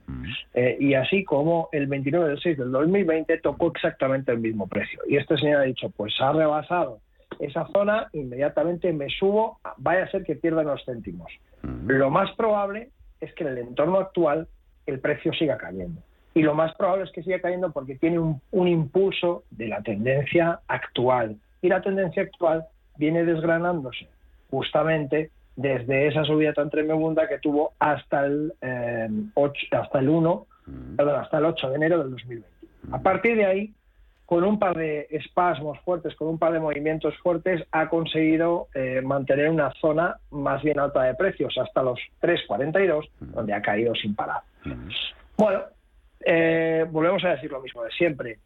eh, 0.53 0.77
y 0.79 0.93
así 0.93 1.23
como 1.23 1.69
el 1.71 1.87
29 1.87 2.29
del 2.29 2.39
6 2.39 2.57
del 2.57 2.71
2020 2.71 3.37
tocó 3.39 3.67
exactamente 3.67 4.31
el 4.31 4.39
mismo 4.39 4.67
precio. 4.67 5.01
Y 5.07 5.17
este 5.17 5.37
señor 5.37 5.61
ha 5.61 5.65
dicho, 5.65 5.89
pues 5.89 6.13
ha 6.19 6.31
rebasado 6.31 6.99
esa 7.39 7.67
zona, 7.67 8.07
inmediatamente 8.13 8.91
me 8.93 9.09
subo, 9.09 9.59
vaya 9.77 10.03
a 10.03 10.11
ser 10.11 10.23
que 10.23 10.35
pierda 10.35 10.63
los 10.63 10.83
céntimos. 10.85 11.31
Lo 11.85 12.09
más 12.09 12.31
probable 12.35 12.89
es 13.19 13.33
que 13.33 13.43
en 13.43 13.49
el 13.49 13.57
entorno 13.59 13.99
actual 13.99 14.47
el 14.87 14.99
precio 14.99 15.33
siga 15.33 15.57
cayendo. 15.57 16.01
Y 16.33 16.41
lo 16.41 16.53
más 16.53 16.73
probable 16.75 17.05
es 17.05 17.11
que 17.11 17.23
siga 17.23 17.39
cayendo 17.39 17.71
porque 17.71 17.95
tiene 17.95 18.19
un, 18.19 18.67
impulso 18.67 19.43
de 19.51 19.67
la 19.67 19.81
tendencia 19.81 20.59
actual. 20.67 21.37
Y 21.61 21.69
la 21.69 21.81
tendencia 21.81 22.23
actual 22.23 22.65
viene 22.97 23.23
desgranándose 23.25 24.07
justamente 24.49 25.31
desde 25.55 26.07
esa 26.07 26.23
subida 26.23 26.53
tan 26.53 26.69
tremenda 26.69 27.27
que 27.27 27.39
tuvo 27.39 27.73
hasta 27.79 28.25
el, 28.25 28.53
8, 29.33 29.53
eh, 29.71 29.75
hasta 29.75 29.99
el 29.99 30.09
1, 30.09 30.45
perdón, 30.95 31.21
hasta 31.21 31.39
el 31.39 31.45
8 31.45 31.69
de 31.69 31.75
enero 31.75 31.99
del 31.99 32.11
2020. 32.11 32.47
A 32.91 33.01
partir 33.01 33.35
de 33.35 33.45
ahí, 33.45 33.73
con 34.27 34.43
un 34.43 34.59
par 34.59 34.75
de 34.75 35.07
espasmos 35.09 35.79
fuertes, 35.85 36.13
con 36.15 36.27
un 36.27 36.37
par 36.37 36.51
de 36.51 36.59
movimientos 36.59 37.15
fuertes, 37.23 37.63
ha 37.71 37.87
conseguido 37.87 38.67
eh, 38.75 39.01
mantener 39.01 39.49
una 39.49 39.71
zona 39.79 40.17
más 40.31 40.61
bien 40.61 40.77
alta 40.79 41.03
de 41.03 41.15
precios, 41.15 41.57
hasta 41.57 41.81
los 41.81 41.97
3,42, 42.21 43.09
donde 43.21 43.53
ha 43.53 43.61
caído 43.61 43.95
sin 43.95 44.13
parar. 44.15 44.41
Bueno, 45.37 45.61
eh, 46.25 46.85
volvemos 46.91 47.23
a 47.23 47.29
decir 47.29 47.49
lo 47.49 47.61
mismo 47.61 47.81
de 47.83 47.91
siempre. 47.91 48.39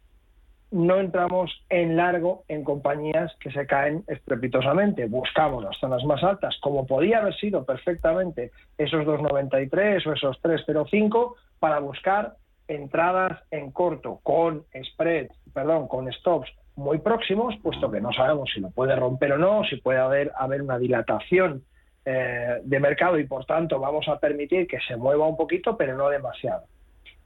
No 0.70 1.00
entramos 1.00 1.50
en 1.68 1.96
largo 1.96 2.44
en 2.46 2.62
compañías 2.62 3.34
que 3.40 3.50
se 3.50 3.66
caen 3.66 4.04
estrepitosamente. 4.06 5.06
Buscamos 5.06 5.64
las 5.64 5.76
zonas 5.78 6.04
más 6.04 6.22
altas, 6.22 6.56
como 6.62 6.86
podía 6.86 7.18
haber 7.18 7.34
sido 7.34 7.64
perfectamente 7.64 8.52
esos 8.78 9.04
2,93 9.04 10.06
o 10.06 10.12
esos 10.12 10.40
3,05, 10.42 11.34
para 11.58 11.80
buscar 11.80 12.36
entradas 12.68 13.42
en 13.50 13.70
corto 13.70 14.20
con 14.22 14.64
spread, 14.92 15.28
perdón, 15.52 15.88
con 15.88 16.10
stops 16.12 16.52
muy 16.76 16.98
próximos, 16.98 17.54
puesto 17.62 17.90
que 17.90 18.00
no 18.00 18.12
sabemos 18.12 18.50
si 18.52 18.60
lo 18.60 18.70
puede 18.70 18.96
romper 18.96 19.32
o 19.32 19.38
no, 19.38 19.64
si 19.64 19.76
puede 19.76 19.98
haber, 19.98 20.32
haber 20.36 20.62
una 20.62 20.78
dilatación 20.78 21.62
eh, 22.04 22.60
de 22.64 22.80
mercado 22.80 23.18
y 23.18 23.26
por 23.26 23.44
tanto 23.44 23.78
vamos 23.78 24.08
a 24.08 24.18
permitir 24.18 24.66
que 24.66 24.80
se 24.80 24.96
mueva 24.96 25.26
un 25.26 25.36
poquito, 25.36 25.76
pero 25.76 25.96
no 25.96 26.08
demasiado. 26.08 26.64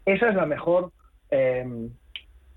Esa 0.05 0.28
es 0.28 0.34
la 0.34 0.47
mejor 0.47 0.93
em, 1.30 1.91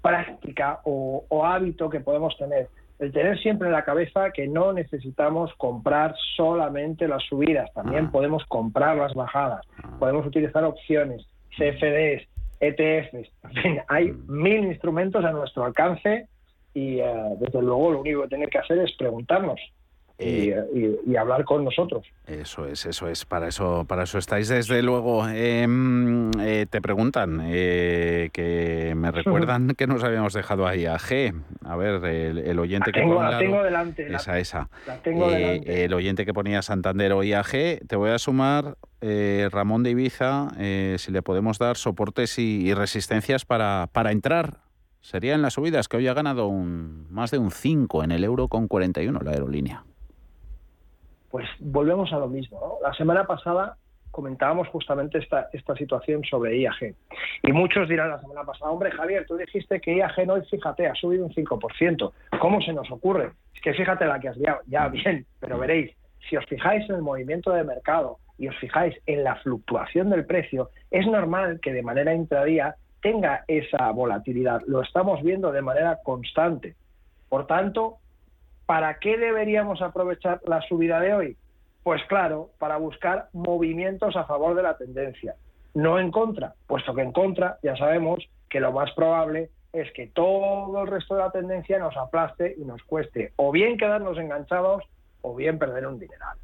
práctica 0.01 0.81
o, 0.83 1.25
hábito 1.45 1.89
que 1.89 1.99
podemos 1.99 2.35
tener. 2.37 2.67
El 2.99 3.13
tener 3.13 3.39
siempre 3.39 3.67
en 3.67 3.73
la 3.73 3.85
cabeza 3.85 4.31
que 4.31 4.47
no 4.47 4.73
necesitamos 4.73 5.53
comprar 5.55 6.13
solamente 6.35 7.07
las 7.07 7.23
subidas, 7.23 7.71
también 7.73 8.07
ah. 8.07 8.09
podemos 8.11 8.43
comprar 8.47 8.97
las 8.97 9.13
bajadas, 9.13 9.65
ah. 9.81 9.95
podemos 9.99 10.25
utilizar 10.25 10.63
opciones, 10.65 11.25
CFDs, 11.57 12.27
ETFs, 12.59 13.13
en 13.13 13.53
fin, 13.61 13.81
hay 13.87 14.11
mm. 14.11 14.25
mil 14.27 14.65
instrumentos 14.65 15.23
a 15.23 15.31
nuestro 15.31 15.65
alcance 15.65 16.27
y 16.73 16.99
eh, 16.99 17.35
desde 17.39 17.61
luego 17.61 17.91
lo 17.91 18.01
único 18.01 18.23
que 18.23 18.29
tener 18.29 18.49
que 18.49 18.59
hacer 18.59 18.79
es 18.79 18.95
preguntarnos 18.97 19.59
eh, 20.21 20.99
y, 21.05 21.15
hablar 21.15 21.45
con 21.45 21.63
nosotros. 21.63 22.05
Eso 22.27 22.65
es, 22.65 22.85
eso 22.85 23.07
es, 23.07 23.23
para 23.23 23.47
eso, 23.47 23.85
para 23.87 24.03
eso 24.03 24.17
estáis 24.17 24.49
desde 24.49 24.83
luego. 24.83 25.25
Em, 25.29 26.29
eh, 26.41 26.65
te 26.69 26.81
preguntan, 26.81 27.41
eh, 27.45 28.29
que 28.33 28.93
me 28.97 29.11
recuerdan 29.11 29.75
que 29.75 29.87
nos 29.87 30.03
habíamos 30.03 30.33
dejado 30.33 30.67
ahí 30.67 30.85
a 30.85 30.97
G. 30.97 31.33
A 31.63 31.77
ver, 31.77 32.03
el, 32.03 32.59
oyente 32.59 32.91
que 32.91 33.01
ponía... 33.01 33.29
La 33.29 33.39
tengo 33.39 33.63
delante. 33.63 34.13
Esa, 34.13 34.39
esa. 34.39 34.69
La 34.85 34.97
tengo 34.97 35.31
delante. 35.31 35.85
El 35.85 35.93
oyente 35.93 36.25
que 36.25 36.33
ponía 36.33 36.61
Santander 36.61 37.13
o 37.13 37.23
IAG, 37.23 37.87
te 37.87 37.95
voy 37.95 38.09
a 38.09 38.19
sumar 38.19 38.75
Ramón 39.01 39.83
de 39.83 39.91
Ibiza, 39.91 40.49
si 40.97 41.11
le 41.11 41.21
podemos 41.21 41.57
dar 41.57 41.77
soportes 41.77 42.37
y, 42.37 42.73
resistencias 42.73 43.45
para, 43.45 43.87
para 43.93 44.11
entrar 44.11 44.57
serían 45.01 45.41
las 45.41 45.53
subidas 45.53 45.87
que 45.87 45.95
hoy 45.95 46.07
ha 46.09 46.13
ganado 46.13 46.47
un, 46.47 47.07
más 47.09 47.31
de 47.31 47.37
un 47.37 47.51
5 47.51 48.03
en 48.03 48.11
el 48.11 48.25
euro 48.25 48.49
con 48.49 48.67
41 48.67 49.17
la 49.21 49.31
aerolínea 49.31 49.85
pues 51.29 51.47
volvemos 51.59 52.11
a 52.13 52.17
lo 52.17 52.27
mismo. 52.27 52.79
La 52.81 52.93
semana 52.93 53.25
pasada 53.25 53.77
comentábamos 54.11 54.67
justamente 54.69 55.19
esta, 55.19 55.49
situación 55.77 56.23
sobre 56.23 56.57
IAG. 56.57 56.95
Y 57.43 57.51
muchos 57.51 57.87
dirán 57.87 58.09
la 58.09 58.19
semana 58.19 58.43
pasada, 58.43 58.71
hombre 58.71 58.91
Javier, 58.91 59.25
tú 59.27 59.37
dijiste 59.37 59.79
que 59.79 59.97
IAG 59.97 60.25
no, 60.25 60.41
fíjate, 60.43 60.87
ha 60.87 60.95
subido 60.95 61.25
un 61.25 61.33
5%. 61.33 62.11
¿Cómo 62.39 62.61
se 62.61 62.73
nos 62.73 62.89
ocurre? 62.91 63.31
Es 63.55 63.61
que 63.61 63.73
fíjate 63.73 64.05
la 64.05 64.19
que 64.19 64.29
has 64.29 64.37
liado. 64.37 64.59
Ya, 64.67 64.87
bien, 64.87 65.25
pero 65.39 65.57
veréis, 65.57 65.95
si 66.27 66.37
os 66.37 66.45
fijáis 66.45 66.89
en 66.89 66.95
el 66.95 67.01
movimiento 67.01 67.51
de 67.51 67.63
mercado 67.63 68.17
y 68.37 68.47
os 68.47 68.57
fijáis 68.57 68.95
en 69.05 69.23
la 69.23 69.35
fluctuación 69.37 70.09
del 70.09 70.25
precio, 70.25 70.69
es 70.91 71.05
normal 71.05 71.59
que 71.61 71.73
de 71.73 71.83
manera 71.83 72.13
intradía 72.13 72.75
tenga 73.01 73.43
esa 73.47 73.91
volatilidad. 73.91 74.61
Lo 74.67 74.81
estamos 74.81 75.21
viendo 75.23 75.51
de 75.51 75.61
manera 75.61 75.99
constante. 76.03 76.75
Por 77.29 77.47
tanto, 77.47 77.97
¿Para 78.69 78.99
qué 78.99 79.17
deberíamos 79.17 79.81
aprovechar 79.81 80.41
la 80.45 80.61
subida 80.61 80.99
de 80.99 81.11
hoy? 81.15 81.37
Pues 81.81 82.03
claro, 82.07 82.51
para 82.59 82.77
buscar 82.77 83.27
movimientos 83.33 84.15
a 84.15 84.25
favor 84.25 84.53
de 84.53 84.61
la 84.61 84.77
tendencia, 84.77 85.33
no 85.73 85.97
en 85.97 86.11
contra, 86.11 86.53
puesto 86.67 86.93
que 86.93 87.01
en 87.01 87.11
contra 87.11 87.57
ya 87.63 87.75
sabemos 87.77 88.19
que 88.47 88.59
lo 88.59 88.71
más 88.71 88.91
probable 88.91 89.49
es 89.73 89.91
que 89.93 90.05
todo 90.05 90.83
el 90.83 90.87
resto 90.87 91.15
de 91.15 91.21
la 91.23 91.31
tendencia 91.31 91.79
nos 91.79 91.97
aplaste 91.97 92.53
y 92.59 92.63
nos 92.63 92.83
cueste 92.83 93.33
o 93.37 93.51
bien 93.51 93.75
quedarnos 93.75 94.19
enganchados 94.19 94.83
o 95.23 95.33
bien 95.33 95.57
perder 95.57 95.87
un 95.87 95.97
dineral. 95.97 96.37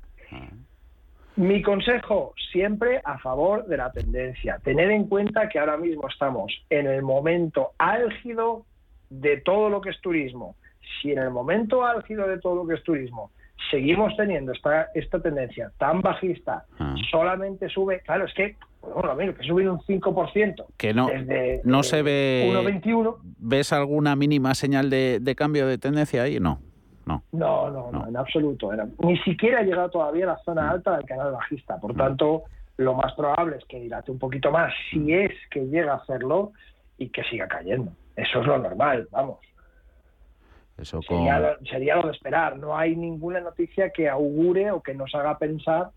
Mi 1.35 1.61
consejo, 1.61 2.33
siempre 2.51 3.01
a 3.05 3.19
favor 3.19 3.67
de 3.67 3.77
la 3.77 3.91
tendencia. 3.91 4.57
Tener 4.63 4.89
en 4.89 5.07
cuenta 5.07 5.47
que 5.47 5.59
ahora 5.59 5.77
mismo 5.77 6.07
estamos 6.07 6.51
en 6.71 6.87
el 6.87 7.03
momento 7.03 7.73
álgido 7.77 8.65
de 9.11 9.41
todo 9.41 9.69
lo 9.69 9.79
que 9.79 9.91
es 9.91 10.01
turismo 10.01 10.55
si 11.01 11.11
en 11.11 11.19
el 11.19 11.31
momento 11.31 11.85
álgido 11.85 12.27
de 12.27 12.39
todo 12.39 12.55
lo 12.55 12.67
que 12.67 12.75
es 12.75 12.83
turismo 12.83 13.31
seguimos 13.71 14.15
teniendo 14.15 14.51
esta, 14.51 14.89
esta 14.93 15.19
tendencia 15.19 15.71
tan 15.77 16.01
bajista, 16.01 16.65
ah. 16.79 16.95
solamente 17.09 17.69
sube, 17.69 18.01
claro, 18.01 18.25
es 18.25 18.33
que, 18.33 18.55
bueno, 18.81 19.15
mira, 19.15 19.33
que 19.33 19.43
sube 19.43 19.67
un 19.69 19.79
5%. 19.79 20.65
Que 20.77 20.93
no, 20.93 21.07
no 21.63 21.83
se 21.83 22.01
ve... 22.03 22.49
1,21. 22.51 23.17
¿Ves 23.39 23.73
alguna 23.73 24.15
mínima 24.15 24.53
señal 24.53 24.89
de, 24.89 25.35
cambio 25.35 25.67
de 25.67 25.77
tendencia 25.77 26.23
ahí? 26.23 26.39
No. 26.39 26.59
No. 27.05 27.23
No, 27.31 27.69
no, 27.91 28.07
en 28.07 28.17
absoluto. 28.17 28.71
ni 28.99 29.17
siquiera 29.19 29.59
ha 29.59 29.63
llegado 29.63 29.89
todavía 29.89 30.25
a 30.25 30.27
la 30.29 30.37
zona 30.39 30.63
mm. 30.63 30.69
alta 30.71 30.97
del 30.97 31.05
canal 31.05 31.33
bajista. 31.33 31.79
Por 31.79 31.93
mm. 31.93 31.97
tanto, 31.97 32.43
lo 32.77 32.95
más 32.95 33.13
probable 33.13 33.57
es 33.57 33.65
que 33.65 33.79
dilate 33.79 34.11
un 34.11 34.17
poquito 34.17 34.51
más, 34.51 34.73
si 34.89 34.99
mm. 34.99 35.09
es 35.11 35.31
que 35.51 35.67
llega 35.67 35.93
a 35.93 35.97
hacerlo, 35.97 36.51
y 36.97 37.09
que 37.09 37.23
siga 37.25 37.47
cayendo. 37.47 37.91
Eso 38.15 38.39
es 38.39 38.47
lo 38.47 38.57
normal, 38.57 39.07
vamos 39.11 39.39
sería, 40.83 41.95
lo, 41.95 42.07
de 42.07 42.11
esperar. 42.11 42.57
No 42.57 42.77
hay 42.77 42.95
ninguna 42.95 43.39
noticia 43.39 43.91
que 43.91 44.09
augure 44.09 44.71
o 44.71 44.81
que 44.81 44.93
nos 44.93 45.13
haga 45.15 45.37
pensar 45.37 45.89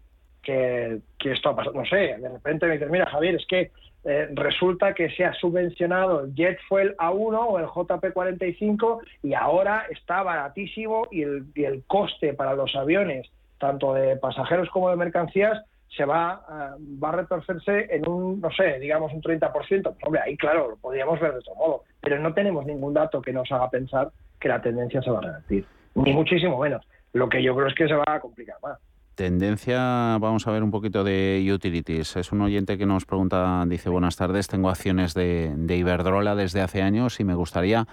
que, 0.43 1.01
esto 1.25 1.49
ha 1.51 1.57
pasado. 1.57 1.77
No 1.77 1.85
sé, 1.85 2.17
de 2.19 2.29
repente 2.29 2.67
me 2.67 2.75
dices, 2.75 2.91
mira, 2.91 3.07
Javier, 3.07 3.35
es 3.35 3.47
que 3.47 3.71
eh, 4.05 4.29
resulta 4.33 4.95
que 4.95 5.11
se 5.11 5.25
ha 5.25 5.35
subvencionado 5.35 6.25
el 6.25 6.35
Jet 6.35 6.59
Fuel 6.69 6.97
A1 6.97 7.47
o 7.49 7.59
el 7.59 7.67
JP45 7.67 9.01
y 9.25 9.35
ahora 9.35 9.87
está 9.91 10.23
baratísimo 10.23 11.09
y 11.11 11.23
el, 11.23 11.47
y 11.55 11.65
el 11.65 11.83
coste 11.87 12.35
para 12.35 12.55
los 12.55 12.75
aviones, 12.77 13.29
tanto 13.59 13.95
de 13.95 14.17
pasajeros 14.17 14.71
como 14.71 14.91
de 14.91 14.97
mercancías, 14.97 15.63
se 15.97 16.05
va, 16.05 16.45
eh, 16.49 16.83
va 17.03 17.09
a 17.11 17.13
retorcerse 17.13 17.89
en 17.91 18.09
un, 18.09 18.41
no 18.41 18.51
sé, 18.51 18.79
digamos 18.79 19.13
un 19.13 19.23
30%. 19.23 19.51
Pues, 19.51 19.97
hombre, 20.05 20.21
ahí 20.25 20.37
claro, 20.37 20.71
lo 20.71 20.77
podríamos 20.77 21.19
ver 21.21 21.33
de 21.33 21.39
otro 21.39 21.55
modo, 21.55 21.85
pero 22.01 22.19
no 22.19 22.33
tenemos 22.35 22.67
ningún 22.67 22.95
dato 22.95 23.21
que 23.21 23.33
nos 23.33 23.51
haga 23.51 23.71
pensar 23.71 24.11
que 24.41 24.49
la 24.49 24.61
tendencia 24.61 25.03
se 25.03 25.11
va 25.11 25.19
a 25.19 25.23
revertir, 25.23 25.65
ni 25.95 26.13
muchísimo 26.13 26.59
menos. 26.59 26.87
Lo 27.13 27.29
que 27.29 27.43
yo 27.43 27.55
creo 27.55 27.69
es 27.69 27.75
que 27.75 27.89
se 27.89 27.95
va 27.95 28.05
a 28.07 28.21
complicar 28.21 28.57
más. 28.63 28.79
Tendencia, 29.15 30.17
vamos 30.21 30.47
a 30.47 30.53
ver 30.53 30.63
un 30.63 30.71
poquito 30.71 31.03
de 31.03 31.45
utilities. 31.53 32.15
Es 32.15 32.31
un 32.31 32.41
oyente 32.43 32.79
que 32.79 32.87
nos 32.87 33.05
pregunta, 33.05 33.65
dice, 33.67 33.89
buenas 33.89 34.15
tardes, 34.17 34.47
tengo 34.47 34.69
acciones 34.69 35.13
de, 35.15 35.53
de 35.57 35.77
Iberdrola 35.77 36.37
desde 36.37 36.61
hace 36.61 36.83
años 36.83 37.19
y 37.19 37.25
me 37.25 37.35
gustaría 37.35 37.89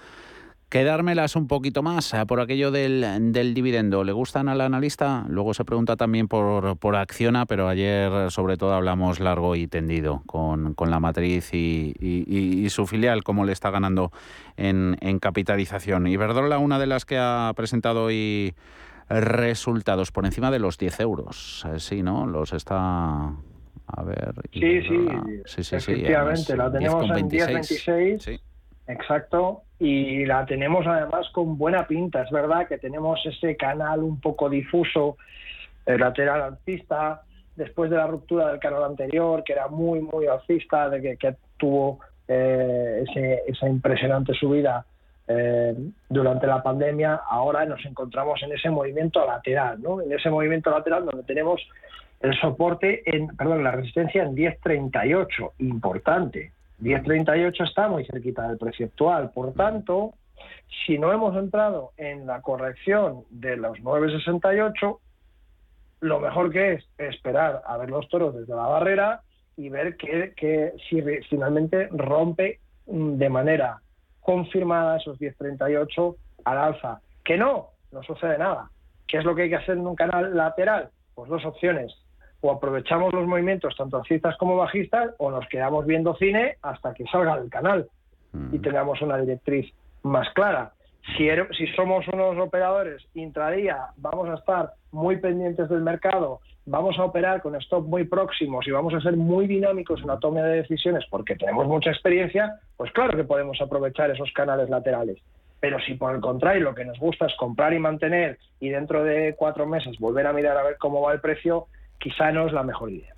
quedármelas 0.76 1.38
un 1.38 1.48
poquito 1.48 1.84
más 1.84 2.14
eh, 2.14 2.26
por 2.28 2.42
aquello 2.42 2.70
del, 2.70 3.32
dividendo. 3.54 4.04
¿Le 4.04 4.12
gustan 4.12 4.50
al 4.50 4.60
analista? 4.60 5.24
Luego 5.30 5.54
se 5.54 5.64
pregunta 5.64 5.96
también 5.96 6.28
por, 6.28 6.76
por 6.76 6.98
Acciona, 6.98 7.46
pero 7.46 7.70
ayer 7.70 8.30
sobre 8.30 8.58
todo 8.58 8.74
hablamos 8.74 9.22
largo 9.22 9.56
y 9.56 9.68
tendido 9.68 10.22
con, 10.26 10.76
la 10.78 11.00
matriz 11.00 11.54
y, 11.54 12.68
su 12.70 12.88
filial, 12.88 13.24
cómo 13.24 13.46
le 13.46 13.54
está 13.54 13.70
ganando 13.72 14.12
en, 14.58 14.98
en 15.00 15.20
capitalización. 15.20 16.08
Iberdrola, 16.08 16.58
una 16.58 16.78
de 16.78 16.88
las 16.88 17.06
que 17.06 17.18
ha 17.18 17.54
presentado 17.56 18.04
hoy 18.04 18.54
resultados 19.08 20.12
por 20.12 20.26
encima 20.26 20.52
de 20.52 20.60
los 20.60 20.78
10 20.78 21.00
euros. 21.00 21.66
Eh, 21.74 21.80
sí, 21.80 22.04
¿no? 22.04 22.28
Los 22.28 22.52
está... 22.52 23.32
A 23.88 24.04
ver... 24.04 24.34
Sí, 24.52 24.82
sí, 24.82 25.08
sí, 25.46 25.64
sí, 25.64 25.76
efectivamente. 25.78 26.58
la 26.58 26.70
tenemos 26.70 27.06
en 27.18 27.30
10.26. 27.30 28.20
Sí. 28.20 28.42
Exacto, 28.88 29.64
y 29.80 30.26
la 30.26 30.46
tenemos 30.46 30.86
además 30.86 31.28
con 31.32 31.58
buena 31.58 31.88
pinta. 31.88 32.22
Es 32.22 32.32
verdad 32.32 32.68
que 32.68 32.78
tenemos 32.78 33.20
ese 33.26 33.58
canal 33.58 34.04
un 34.04 34.20
poco 34.20 34.50
difuso, 34.50 35.18
lateral 35.86 36.42
alcista, 36.42 37.22
después 37.56 37.90
de 37.90 37.98
la 37.98 38.08
ruptura 38.08 38.48
del 38.50 38.60
canal 38.60 38.84
anterior, 38.84 39.44
que 39.44 39.54
era 39.54 39.68
muy, 39.68 40.02
muy 40.02 40.28
alcista, 40.28 40.90
de 40.90 41.18
que, 41.18 41.36
tuvo 41.58 42.00
eh, 42.28 43.06
esa 43.48 43.70
impresionante 43.70 44.34
subida 44.34 44.86
eh, 45.28 45.74
durante 46.10 46.46
la 46.46 46.62
pandemia, 46.62 47.22
ahora 47.30 47.66
nos 47.66 47.84
encontramos 47.86 48.44
en 48.44 48.52
ese 48.52 48.70
movimiento 48.70 49.26
lateral, 49.26 49.82
¿no? 49.82 50.02
En 50.02 50.12
ese 50.12 50.30
movimiento 50.30 50.70
lateral 50.70 51.06
donde 51.06 51.24
tenemos 51.24 51.62
el 52.20 52.38
soporte, 52.40 53.02
en, 53.06 53.28
perdón, 53.36 53.64
la 53.64 53.72
resistencia 53.72 54.24
en 54.24 54.36
10.38, 54.36 55.52
importante. 55.60 56.52
10.38 56.82 57.68
está 57.68 57.88
muy 57.88 58.06
cerquita 58.06 58.48
del 58.48 58.58
precio 58.58 58.88
actual. 58.88 59.32
Por 59.34 59.54
tanto, 59.54 60.14
si 60.86 60.98
no 60.98 61.12
hemos 61.12 61.36
entrado 61.38 61.92
en 61.98 62.28
la 62.28 62.42
corrección 62.42 63.24
de 63.30 63.58
los 63.58 63.78
9.68, 63.80 65.00
lo 66.02 66.20
mejor 66.20 66.52
que 66.52 66.74
es 66.74 66.86
esperar 66.98 67.62
a 67.66 67.78
ver 67.78 67.90
los 67.90 68.08
toros 68.10 68.36
desde 68.36 68.56
la 68.56 68.68
barrera 68.68 69.22
y 69.58 69.70
ver 69.70 69.96
que, 69.96 70.34
que 70.36 70.74
si 70.90 71.02
finalmente 71.30 71.88
rompe 71.92 72.60
mm, 72.88 73.14
de 73.16 73.30
manera 73.30 73.82
confirmada 74.20 74.98
esos 74.98 75.18
10.38 75.20 76.16
al 76.44 76.58
alza. 76.58 77.02
Que 77.24 77.38
no, 77.38 77.70
no 77.92 78.04
sucede 78.04 78.38
nada. 78.38 78.70
¿Qué 79.08 79.18
es 79.18 79.24
lo 79.24 79.34
que 79.34 79.44
hay 79.44 79.50
que 79.50 79.56
hacer 79.56 79.78
en 79.78 79.88
un 79.88 79.96
canal 79.96 80.36
lateral? 80.36 80.90
Pues 81.14 81.30
dos 81.30 81.46
opciones 81.46 81.96
o 82.46 82.52
aprovechamos 82.52 83.12
los 83.12 83.26
movimientos 83.26 83.76
tanto 83.76 83.98
alcistas 83.98 84.38
como 84.38 84.56
bajistas 84.56 85.12
o 85.18 85.32
nos 85.32 85.48
quedamos 85.48 85.86
viendo 85.86 86.16
cine 86.16 86.58
hasta 86.62 86.94
que 86.94 87.06
salga 87.06 87.40
del 87.40 87.50
canal 87.50 87.88
y 88.34 88.58
mm. 88.58 88.62
tengamos 88.62 89.02
una 89.02 89.18
directriz 89.18 89.74
más 90.04 90.30
clara. 90.34 90.72
Si, 91.18 91.28
er, 91.28 91.48
si 91.56 91.68
somos 91.68 92.08
unos 92.08 92.38
operadores 92.38 93.04
intradía, 93.16 93.78
vamos 93.98 94.30
a 94.30 94.36
estar 94.36 94.74
muy 94.92 95.18
pendientes 95.18 95.70
del 95.70 95.82
mercado, 95.82 96.40
vamos 96.66 96.98
a 97.00 97.04
operar 97.04 97.42
con 97.42 97.56
stop 97.56 97.88
muy 97.88 98.04
próximos 98.06 98.68
y 98.68 98.72
vamos 98.72 98.94
a 98.94 99.02
ser 99.02 99.16
muy 99.16 99.48
dinámicos 99.48 100.02
en 100.02 100.08
la 100.08 100.20
toma 100.20 100.42
de 100.42 100.58
decisiones 100.58 101.04
porque 101.10 101.36
tenemos 101.36 101.68
mucha 101.68 101.90
experiencia, 101.90 102.60
pues 102.78 102.92
claro 102.92 103.18
que 103.18 103.24
podemos 103.24 103.60
aprovechar 103.60 104.12
esos 104.12 104.32
canales 104.34 104.70
laterales. 104.70 105.18
Pero 105.60 105.80
si 105.80 105.96
por 105.96 106.14
el 106.14 106.22
contrario 106.22 106.64
lo 106.64 106.76
que 106.76 106.86
nos 106.86 107.00
gusta 107.00 107.26
es 107.26 107.36
comprar 107.38 107.74
y 107.74 107.80
mantener 107.80 108.38
y 108.60 108.70
dentro 108.70 109.04
de 109.04 109.34
cuatro 109.36 109.66
meses 109.66 109.98
volver 110.00 110.28
a 110.28 110.34
mirar 110.34 110.58
a 110.58 110.64
ver 110.64 110.78
cómo 110.78 111.02
va 111.02 111.14
el 111.14 111.22
precio, 111.22 111.68
quizá 112.00 112.32
no 112.32 112.48
es 112.48 112.54
la 112.54 112.64
mejor 112.64 112.92
idea. 112.92 113.16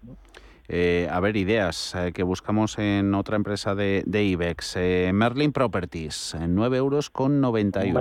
Eh, 0.70 1.08
a 1.10 1.20
ver, 1.22 1.38
ideas 1.38 1.96
eh, 1.96 2.12
que 2.14 2.24
buscamos 2.24 2.78
en 2.78 3.14
otra 3.16 3.38
empresa 3.38 3.74
de, 3.74 4.04
IBEX. 4.06 4.76
Eh, 4.78 5.12
Merlin 5.14 5.54
Properties, 5.54 6.36
9 6.48 6.78
euros 6.78 7.10
con 7.10 7.40
91. 7.40 8.00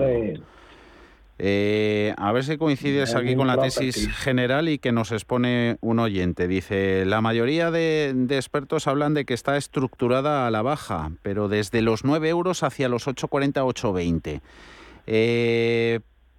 a 2.19 2.33
ver 2.33 2.45
si 2.45 2.57
coincides 2.57 3.15
aquí 3.15 3.37
con 3.37 3.47
la 3.47 3.59
tesis 3.59 4.09
general 4.17 4.69
y 4.69 4.79
que 4.79 4.91
nos 4.91 5.13
expone 5.13 5.77
un 5.81 6.01
oyente. 6.01 6.49
Dice, 6.49 7.05
la 7.07 7.21
mayoría 7.21 7.71
de, 7.71 8.13
de, 8.15 8.37
expertos 8.37 8.89
hablan 8.89 9.15
de 9.15 9.25
que 9.25 9.35
está 9.35 9.57
estructurada 9.57 10.49
a 10.49 10.51
la 10.51 10.63
baja, 10.63 11.13
pero 11.23 11.49
desde 11.49 11.83
los 11.83 12.05
9 12.05 12.29
euros 12.29 12.65
hacia 12.65 12.89
los 12.89 13.07
8,40, 13.07 13.63
8,20. 13.63 14.41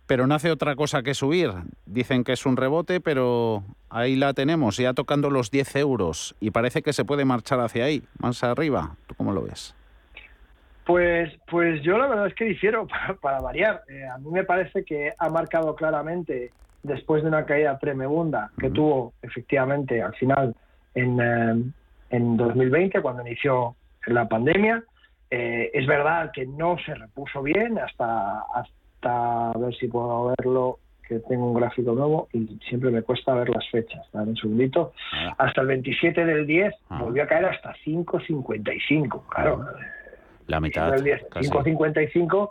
Pero 0.08 0.26
no 0.26 0.36
hace 0.36 0.52
otra 0.52 0.76
cosa 0.76 1.04
que 1.04 1.14
subir. 1.14 1.52
Dicen 1.86 2.24
que 2.24 2.32
es 2.32 2.46
un 2.46 2.58
rebote, 2.58 3.02
pero 3.02 3.64
ahí 3.90 4.16
la 4.16 4.34
tenemos, 4.34 4.78
ya 4.78 4.94
tocando 4.94 5.30
los 5.30 5.52
10 5.52 5.76
euros 5.76 6.36
y 6.40 6.52
parece 6.52 6.82
que 6.82 6.94
se 6.94 7.06
puede 7.06 7.26
marchar 7.26 7.60
hacia 7.60 7.86
ahí, 7.86 8.04
más 8.20 8.44
arriba. 8.44 8.96
¿Tú 9.08 9.16
cómo 9.16 9.34
lo 9.34 9.44
ves? 9.44 9.76
Pues, 10.86 11.38
pues 11.52 11.82
yo 11.84 11.98
la 11.98 12.08
verdad 12.08 12.28
es 12.28 12.34
que 12.34 12.46
difiero 12.46 12.88
para, 13.22 13.42
variar. 13.42 13.84
Eh, 13.90 14.08
a 14.08 14.18
mí 14.18 14.32
me 14.32 14.46
parece 14.46 14.86
que 14.86 15.12
ha 15.18 15.30
marcado 15.30 15.76
claramente, 15.76 16.52
después 16.82 17.22
de 17.22 17.28
una 17.28 17.46
caída 17.46 17.78
tremenda 17.78 18.52
que 18.58 18.70
tuvo 18.70 19.14
efectivamente 19.22 20.02
al 20.02 20.16
final 20.16 20.56
en, 20.96 21.20
eh, 21.20 21.72
en 22.10 22.38
2020, 22.38 23.02
cuando 23.02 23.22
inició 23.28 23.76
la 24.06 24.30
pandemia, 24.30 24.82
eh, 25.30 25.70
es 25.74 25.86
verdad 25.86 26.32
que 26.34 26.46
no 26.46 26.78
se 26.86 26.96
repuso 26.96 27.44
bien 27.44 27.78
hasta, 27.78 28.40
hasta 28.54 28.74
a 29.04 29.54
ver 29.58 29.76
si 29.76 29.88
puedo 29.88 30.34
verlo, 30.38 30.80
que 31.08 31.20
tengo 31.20 31.52
un 31.52 31.60
gráfico 31.60 31.94
nuevo 31.94 32.28
y 32.34 32.60
siempre 32.68 32.92
me 32.92 33.02
cuesta 33.02 33.34
ver 33.34 33.50
las 33.50 33.68
fechas. 33.70 34.06
Dame 34.12 34.32
un 34.32 34.38
segundito. 34.38 34.94
Ah. 35.14 35.36
Hasta 35.38 35.62
el 35.62 35.68
27 35.68 36.26
del 36.26 36.46
10 36.46 36.74
ah. 36.90 37.00
volvió 37.02 37.24
a 37.24 37.28
caer 37.28 37.46
hasta 37.46 37.74
5.55. 37.86 39.28
Claro. 39.30 39.66
La 40.48 40.60
mitad. 40.60 40.94
5.55, 40.94 42.50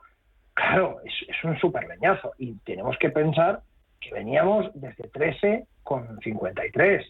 claro, 0.55 0.99
es, 1.05 1.13
es 1.29 1.45
un 1.45 1.59
súper 1.59 1.87
leñazo. 1.89 2.33
Y 2.39 2.55
tenemos 2.65 2.97
que 2.99 3.11
pensar 3.11 3.61
que 4.01 4.13
veníamos 4.13 4.71
desde 4.75 5.09
13 5.09 5.67
con 5.83 6.19
53. 6.21 7.07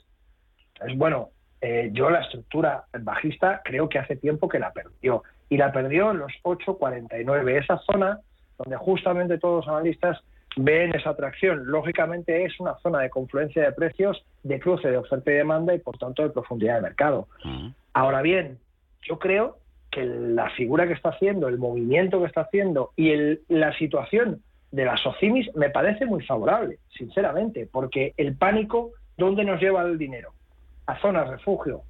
Entonces, 0.74 0.98
bueno, 0.98 1.30
eh, 1.60 1.90
yo 1.92 2.10
la 2.10 2.20
estructura 2.20 2.84
bajista 3.00 3.62
creo 3.64 3.88
que 3.88 3.98
hace 3.98 4.16
tiempo 4.16 4.48
que 4.48 4.58
la 4.58 4.72
perdió. 4.72 5.22
Y 5.48 5.56
la 5.56 5.72
perdió 5.72 6.10
en 6.10 6.18
los 6.18 6.32
8.49. 6.42 7.62
Esa 7.62 7.78
zona 7.78 8.20
donde 8.58 8.76
justamente 8.76 9.38
todos 9.38 9.64
los 9.64 9.74
analistas 9.74 10.20
ven 10.56 10.94
esa 10.94 11.10
atracción. 11.10 11.66
Lógicamente 11.66 12.44
es 12.44 12.58
una 12.58 12.76
zona 12.78 13.00
de 13.00 13.10
confluencia 13.10 13.62
de 13.62 13.72
precios, 13.72 14.24
de 14.42 14.58
cruce 14.58 14.88
de 14.88 14.96
oferta 14.96 15.30
y 15.30 15.34
demanda 15.34 15.74
y 15.74 15.78
por 15.78 15.98
tanto 15.98 16.22
de 16.22 16.30
profundidad 16.30 16.76
de 16.76 16.82
mercado. 16.82 17.28
Ahora 17.92 18.22
bien, 18.22 18.58
yo 19.02 19.18
creo 19.18 19.58
que 19.90 20.04
la 20.04 20.50
figura 20.50 20.86
que 20.86 20.94
está 20.94 21.10
haciendo, 21.10 21.48
el 21.48 21.58
movimiento 21.58 22.20
que 22.20 22.26
está 22.26 22.42
haciendo 22.42 22.92
y 22.96 23.38
la 23.48 23.72
situación 23.78 24.42
de 24.70 24.84
las 24.84 25.04
OCIMIS 25.06 25.54
me 25.54 25.70
parece 25.70 26.06
muy 26.06 26.22
favorable, 26.24 26.78
sinceramente, 26.90 27.68
porque 27.70 28.12
el 28.16 28.36
pánico, 28.36 28.90
¿dónde 29.16 29.44
nos 29.44 29.60
lleva 29.60 29.82
el 29.82 29.96
dinero? 29.96 30.32
A 30.86 30.98
zonas 31.00 31.28
refugio. 31.28 31.82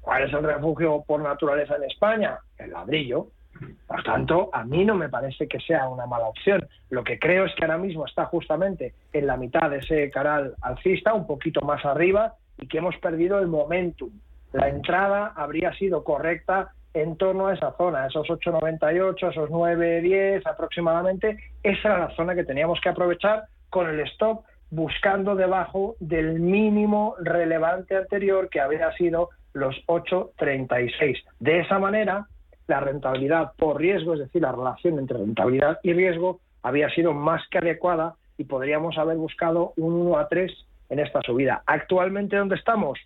¿Cuál 0.00 0.24
es 0.24 0.32
el 0.32 0.42
refugio 0.42 1.02
por 1.06 1.22
naturaleza 1.22 1.76
en 1.76 1.84
España? 1.84 2.38
El 2.58 2.72
ladrillo. 2.72 3.28
Por 3.86 4.02
tanto, 4.02 4.50
a 4.52 4.64
mí 4.64 4.84
no 4.84 4.94
me 4.94 5.08
parece 5.08 5.46
que 5.48 5.60
sea 5.60 5.88
una 5.88 6.06
mala 6.06 6.26
opción. 6.26 6.66
Lo 6.90 7.04
que 7.04 7.18
creo 7.18 7.44
es 7.44 7.54
que 7.54 7.64
ahora 7.64 7.78
mismo 7.78 8.06
está 8.06 8.26
justamente 8.26 8.94
en 9.12 9.26
la 9.26 9.36
mitad 9.36 9.70
de 9.70 9.78
ese 9.78 10.10
canal 10.10 10.54
alcista, 10.62 11.14
un 11.14 11.26
poquito 11.26 11.60
más 11.62 11.84
arriba, 11.84 12.34
y 12.58 12.66
que 12.68 12.78
hemos 12.78 12.96
perdido 12.98 13.38
el 13.38 13.46
momentum. 13.46 14.10
La 14.52 14.68
entrada 14.68 15.32
habría 15.36 15.72
sido 15.74 16.04
correcta 16.04 16.72
en 16.94 17.16
torno 17.16 17.48
a 17.48 17.54
esa 17.54 17.72
zona, 17.76 18.06
esos 18.06 18.26
8,98, 18.28 19.30
esos 19.30 19.50
9,10 19.50 20.42
aproximadamente. 20.46 21.38
Esa 21.62 21.88
era 21.88 21.98
la 21.98 22.16
zona 22.16 22.34
que 22.34 22.44
teníamos 22.44 22.80
que 22.80 22.88
aprovechar 22.88 23.44
con 23.68 23.88
el 23.88 24.00
stop 24.00 24.44
buscando 24.70 25.34
debajo 25.34 25.96
del 26.00 26.40
mínimo 26.40 27.16
relevante 27.20 27.96
anterior 27.96 28.48
que 28.48 28.60
habría 28.60 28.92
sido 28.92 29.30
los 29.52 29.76
8,36. 29.86 31.22
De 31.40 31.60
esa 31.60 31.78
manera, 31.78 32.26
la 32.66 32.80
rentabilidad 32.80 33.52
por 33.56 33.78
riesgo, 33.78 34.14
es 34.14 34.20
decir, 34.20 34.42
la 34.42 34.52
relación 34.52 34.98
entre 34.98 35.18
rentabilidad 35.18 35.78
y 35.82 35.92
riesgo, 35.92 36.40
había 36.62 36.88
sido 36.90 37.12
más 37.12 37.42
que 37.50 37.58
adecuada 37.58 38.14
y 38.38 38.44
podríamos 38.44 38.98
haber 38.98 39.16
buscado 39.16 39.72
un 39.76 39.92
1 39.94 40.18
a 40.18 40.28
3 40.28 40.52
en 40.90 40.98
esta 40.98 41.20
subida. 41.22 41.62
Actualmente, 41.66 42.36
¿dónde 42.36 42.56
estamos? 42.56 42.98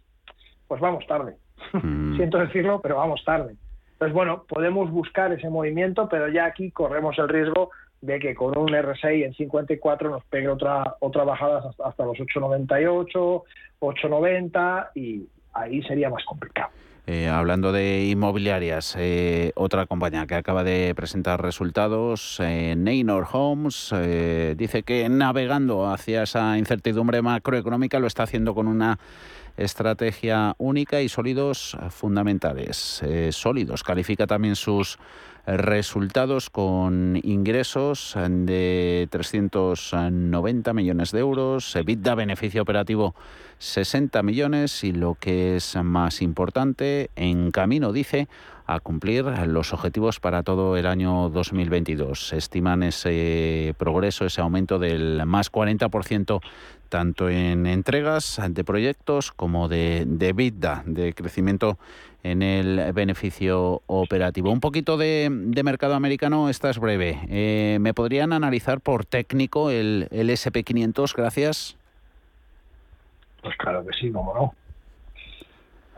Pues 0.67 0.81
vamos 0.81 1.07
tarde. 1.07 1.37
Mm. 1.73 2.17
Siento 2.17 2.39
decirlo, 2.39 2.81
pero 2.81 2.97
vamos 2.97 3.23
tarde. 3.25 3.57
Entonces, 3.93 4.15
bueno, 4.15 4.45
podemos 4.49 4.91
buscar 4.91 5.33
ese 5.33 5.51
movimiento, 5.51 6.09
pero 6.09 6.29
ya 6.29 6.47
aquí 6.47 6.71
corremos 6.71 7.19
el 7.19 7.29
riesgo 7.29 7.71
de 8.01 8.21
que 8.21 8.35
con 8.35 8.57
un 8.57 8.69
R6 8.69 9.25
en 9.25 9.35
54 9.35 10.09
nos 10.09 10.25
pegue 10.27 10.49
otra, 10.49 10.95
otra 11.01 11.25
bajada 11.25 11.71
hasta, 11.85 12.05
los 12.05 12.17
8,98, 12.17 13.43
8,90 13.81 14.91
y 14.95 15.27
ahí 15.53 15.83
sería 15.83 16.11
más 16.11 16.25
complicado. 16.25 16.71
Eh, 17.11 17.27
hablando 17.27 17.73
de 17.73 18.05
inmobiliarias, 18.05 18.95
eh, 18.99 19.53
otra 19.55 19.87
compañía 19.87 20.27
que 20.27 20.35
acaba 20.35 20.63
de 20.63 20.93
presentar 20.95 21.41
resultados, 21.41 22.37
eh, 22.39 22.75
Neynor 22.77 23.27
Homes, 23.33 23.95
eh, 23.97 24.55
dice 24.59 24.83
que 24.83 25.09
navegando 25.09 25.91
hacia 25.91 26.25
esa 26.25 26.59
incertidumbre 26.59 27.23
macroeconómica 27.23 27.99
lo 27.99 28.09
está 28.09 28.25
haciendo 28.25 28.55
con 28.55 28.69
una 28.69 28.99
estrategia 29.57 30.55
única 30.59 31.01
y 31.01 31.09
sólidos 31.09 31.79
fundamentales. 31.89 33.03
sólidos, 33.31 33.83
califica 33.83 34.27
también 34.27 34.55
sus 34.55 34.99
resultados 35.57 36.51
con 36.51 37.19
ingresos 37.23 38.15
de 38.17 39.09
390 39.11 40.75
millones 40.75 41.11
de 41.11 41.21
euros, 41.21 41.75
EBITDA 41.75 42.15
beneficio 42.15 42.61
operativo 42.61 43.15
60 43.59 44.23
millones 44.23 44.85
y 44.85 44.93
lo 44.93 45.15
que 45.15 45.57
es 45.57 45.75
más 45.83 46.21
importante, 46.21 47.11
en 47.17 47.51
camino 47.51 47.93
dice 47.93 48.29
a 48.69 48.81
cumplir 48.81 49.25
los 49.25 49.73
objetivos 49.73 50.21
para 50.21 50.43
todo 50.43 50.77
el 50.77 50.87
año 50.87 51.31
2022. 51.31 52.35
Estiman 52.35 52.83
ese 52.83 53.75
progreso, 53.79 54.27
ese 54.27 54.43
aumento 54.43 54.79
del 54.79 55.25
más 55.25 55.51
40% 55.51 56.41
tanto 56.91 57.31
en 57.31 57.67
entregas 57.67 58.39
de 58.51 58.65
proyectos 58.65 59.33
como 59.33 59.69
de, 59.69 60.05
de 60.07 60.29
EBITDA, 60.29 60.83
de 60.85 61.15
crecimiento 61.15 61.79
en 62.23 62.43
el 62.43 62.93
beneficio 62.93 63.81
operativo. 63.87 64.51
Un 64.51 64.61
poquito 64.61 64.99
de, 64.99 65.29
mercado 65.31 65.95
americano, 65.95 66.51
esta 66.51 66.69
es 66.69 66.79
breve. 66.79 67.21
Eh, 67.29 67.79
¿Me 67.81 67.95
podrían 67.95 68.35
analizar 68.35 68.83
por 68.83 69.07
técnico 69.07 69.71
el, 69.71 70.09
el 70.11 70.29
SP500? 70.29 71.15
Gracias. 71.17 71.77
Pues 73.41 73.57
claro 73.57 73.83
que 73.87 73.97
sí, 73.99 74.11
cómo 74.13 74.35
no. 74.35 74.68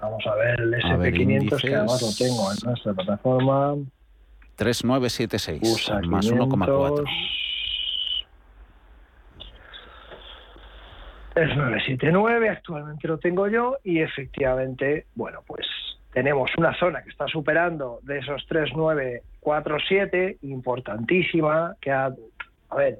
Vamos 0.01 0.26
a 0.26 0.34
ver 0.34 0.61
el 0.61 0.74
SP500, 0.74 1.61
que 1.61 1.74
además 1.74 2.03
lo 2.03 2.09
tengo 2.16 2.51
en 2.53 2.59
nuestra 2.64 2.94
plataforma. 2.94 3.76
3976, 4.57 6.09
más 6.09 6.30
1,4. 6.30 7.05
3979, 11.34 12.48
actualmente 12.48 13.09
lo 13.09 13.18
tengo 13.18 13.48
yo, 13.48 13.76
y 13.84 14.01
efectivamente, 14.01 15.07
bueno, 15.14 15.42
pues 15.46 15.66
tenemos 16.12 16.51
una 16.59 16.74
zona 16.78 17.03
que 17.03 17.11
está 17.11 17.26
superando 17.28 18.01
de 18.03 18.18
esos 18.18 18.44
3947, 18.46 20.38
importantísima, 20.42 21.76
que 21.80 21.92
ha, 21.92 22.12
a 22.70 22.76
ver, 22.76 22.98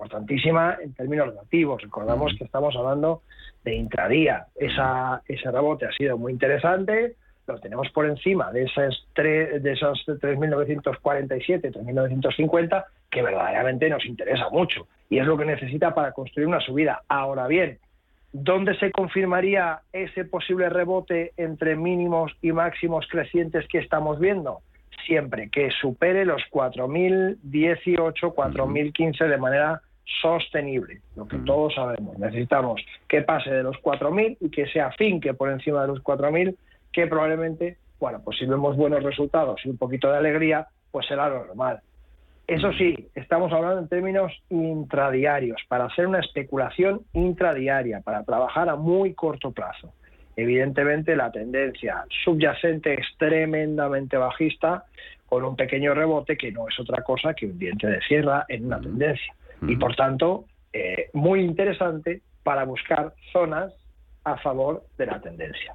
importantísima 0.00 0.78
en 0.82 0.94
términos 0.94 1.28
relativos. 1.28 1.82
Recordamos 1.82 2.32
que 2.38 2.44
estamos 2.44 2.74
hablando 2.76 3.22
de 3.64 3.74
intradía. 3.74 4.46
Esa, 4.56 5.22
ese 5.28 5.50
rebote 5.50 5.86
ha 5.86 5.92
sido 5.92 6.16
muy 6.16 6.32
interesante, 6.32 7.16
lo 7.46 7.58
tenemos 7.58 7.90
por 7.90 8.06
encima 8.06 8.50
de 8.52 8.70
tres, 9.12 9.62
de 9.62 9.72
esos 9.72 10.06
3.947, 10.06 11.72
3.950, 11.72 12.84
que 13.10 13.22
verdaderamente 13.22 13.90
nos 13.90 14.04
interesa 14.06 14.48
mucho. 14.50 14.86
Y 15.08 15.18
es 15.18 15.26
lo 15.26 15.36
que 15.36 15.44
necesita 15.44 15.92
para 15.94 16.12
construir 16.12 16.46
una 16.46 16.60
subida. 16.60 17.02
Ahora 17.08 17.46
bien, 17.46 17.78
¿Dónde 18.32 18.78
se 18.78 18.92
confirmaría 18.92 19.80
ese 19.92 20.24
posible 20.24 20.68
rebote 20.68 21.32
entre 21.36 21.74
mínimos 21.74 22.32
y 22.40 22.52
máximos 22.52 23.08
crecientes 23.10 23.66
que 23.66 23.78
estamos 23.78 24.20
viendo? 24.20 24.60
Siempre 25.04 25.50
que 25.50 25.70
supere 25.72 26.24
los 26.24 26.40
4.018, 26.52 27.40
4.015 27.42 29.26
de 29.26 29.36
manera 29.36 29.82
sostenible, 30.20 31.00
lo 31.16 31.26
que 31.26 31.38
todos 31.38 31.74
sabemos. 31.74 32.18
Necesitamos 32.18 32.80
que 33.08 33.22
pase 33.22 33.50
de 33.50 33.62
los 33.62 33.76
4.000 33.76 34.38
y 34.40 34.50
que 34.50 34.66
sea 34.66 34.90
fin 34.92 35.20
que 35.20 35.34
por 35.34 35.50
encima 35.50 35.82
de 35.82 35.88
los 35.88 36.02
4.000, 36.02 36.56
que 36.92 37.06
probablemente, 37.06 37.78
bueno, 37.98 38.20
pues 38.24 38.38
si 38.38 38.46
vemos 38.46 38.76
buenos 38.76 39.02
resultados 39.02 39.60
y 39.64 39.70
un 39.70 39.78
poquito 39.78 40.10
de 40.10 40.18
alegría, 40.18 40.66
pues 40.90 41.06
será 41.06 41.28
lo 41.28 41.46
normal. 41.46 41.80
Eso 42.46 42.72
sí, 42.72 43.08
estamos 43.14 43.52
hablando 43.52 43.78
en 43.78 43.88
términos 43.88 44.32
intradiarios, 44.48 45.62
para 45.68 45.84
hacer 45.84 46.08
una 46.08 46.18
especulación 46.18 47.02
intradiaria, 47.12 48.00
para 48.00 48.24
trabajar 48.24 48.68
a 48.68 48.74
muy 48.74 49.14
corto 49.14 49.52
plazo. 49.52 49.92
Evidentemente 50.34 51.14
la 51.14 51.30
tendencia 51.30 52.04
subyacente 52.24 52.94
es 52.94 53.06
tremendamente 53.18 54.16
bajista, 54.16 54.84
con 55.26 55.44
un 55.44 55.54
pequeño 55.54 55.94
rebote 55.94 56.36
que 56.36 56.50
no 56.50 56.66
es 56.66 56.78
otra 56.80 57.04
cosa 57.04 57.34
que 57.34 57.46
un 57.46 57.56
diente 57.56 57.86
de 57.86 58.00
sierra 58.00 58.46
en 58.48 58.66
una 58.66 58.80
tendencia. 58.80 59.32
Y 59.62 59.76
por 59.76 59.94
tanto, 59.94 60.46
eh, 60.72 61.10
muy 61.12 61.40
interesante 61.40 62.22
para 62.42 62.64
buscar 62.64 63.14
zonas 63.32 63.72
a 64.24 64.36
favor 64.38 64.84
de 64.98 65.06
la 65.06 65.20
tendencia. 65.20 65.74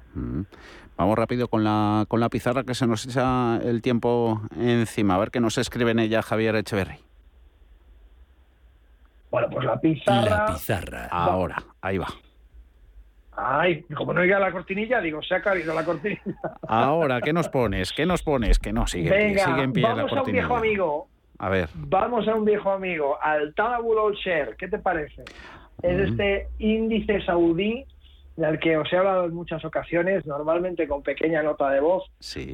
Vamos 0.96 1.18
rápido 1.18 1.48
con 1.48 1.62
la, 1.64 2.04
con 2.08 2.20
la 2.20 2.28
pizarra 2.28 2.64
que 2.64 2.74
se 2.74 2.86
nos 2.86 3.06
echa 3.06 3.58
el 3.58 3.82
tiempo 3.82 4.40
encima. 4.58 5.14
A 5.14 5.18
ver 5.18 5.30
qué 5.30 5.40
nos 5.40 5.58
escribe 5.58 5.90
en 5.90 5.98
ella 5.98 6.22
Javier 6.22 6.56
Echeverry. 6.56 6.98
Bueno, 9.30 9.48
pues 9.50 9.66
la 9.66 9.78
pizarra. 9.78 10.30
La 10.30 10.46
pizarra. 10.46 11.08
Ahora, 11.10 11.62
ahí 11.80 11.98
va. 11.98 12.08
Ay, 13.36 13.82
como 13.94 14.14
no 14.14 14.22
llega 14.22 14.38
la 14.38 14.50
cortinilla, 14.50 14.98
digo, 15.02 15.22
se 15.22 15.34
ha 15.34 15.42
caído 15.42 15.74
la 15.74 15.84
cortinilla. 15.84 16.22
Ahora, 16.66 17.20
¿qué 17.20 17.34
nos 17.34 17.50
pones? 17.50 17.92
¿Qué 17.92 18.06
nos 18.06 18.22
pones? 18.22 18.58
Que 18.58 18.72
no, 18.72 18.86
sigue, 18.86 19.10
Venga, 19.10 19.44
sigue 19.44 19.62
en 19.62 19.72
pie 19.74 19.82
vamos 19.82 20.10
la 20.10 20.20
a 20.20 20.22
un 20.22 20.32
viejo 20.32 20.56
amigo. 20.56 21.08
A 21.38 21.48
ver. 21.48 21.68
Vamos 21.74 22.26
a 22.28 22.34
un 22.34 22.44
viejo 22.44 22.70
amigo, 22.70 23.18
al 23.20 23.54
Tadabul 23.54 24.14
Share. 24.14 24.56
¿Qué 24.56 24.68
te 24.68 24.78
parece? 24.78 25.24
Es 25.82 26.10
este 26.10 26.48
índice 26.58 27.20
saudí 27.24 27.84
del 28.36 28.58
que 28.58 28.76
os 28.76 28.92
he 28.92 28.96
hablado 28.96 29.24
en 29.24 29.34
muchas 29.34 29.64
ocasiones, 29.64 30.26
normalmente 30.26 30.86
con 30.86 31.02
pequeña 31.02 31.42
nota 31.42 31.70
de 31.70 31.80
voz, 31.80 32.04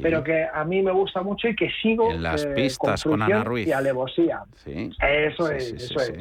pero 0.01 0.23
que 0.23 0.45
a 0.45 0.65
mí 0.65 0.81
me 0.81 0.93
gusta 0.93 1.23
mucho 1.23 1.49
y 1.49 1.57
que 1.57 1.71
sigo 1.83 2.11
en 2.11 2.23
las 2.23 2.45
eh, 2.45 2.53
pistas 2.55 3.03
con, 3.03 3.21
Ana 3.21 3.43
Ruiz 3.43 3.67
y 3.67 3.73
alevosía. 3.73 4.45
Eso 4.65 5.51
es, 5.51 5.73
eso 5.73 6.01
es. 6.01 6.13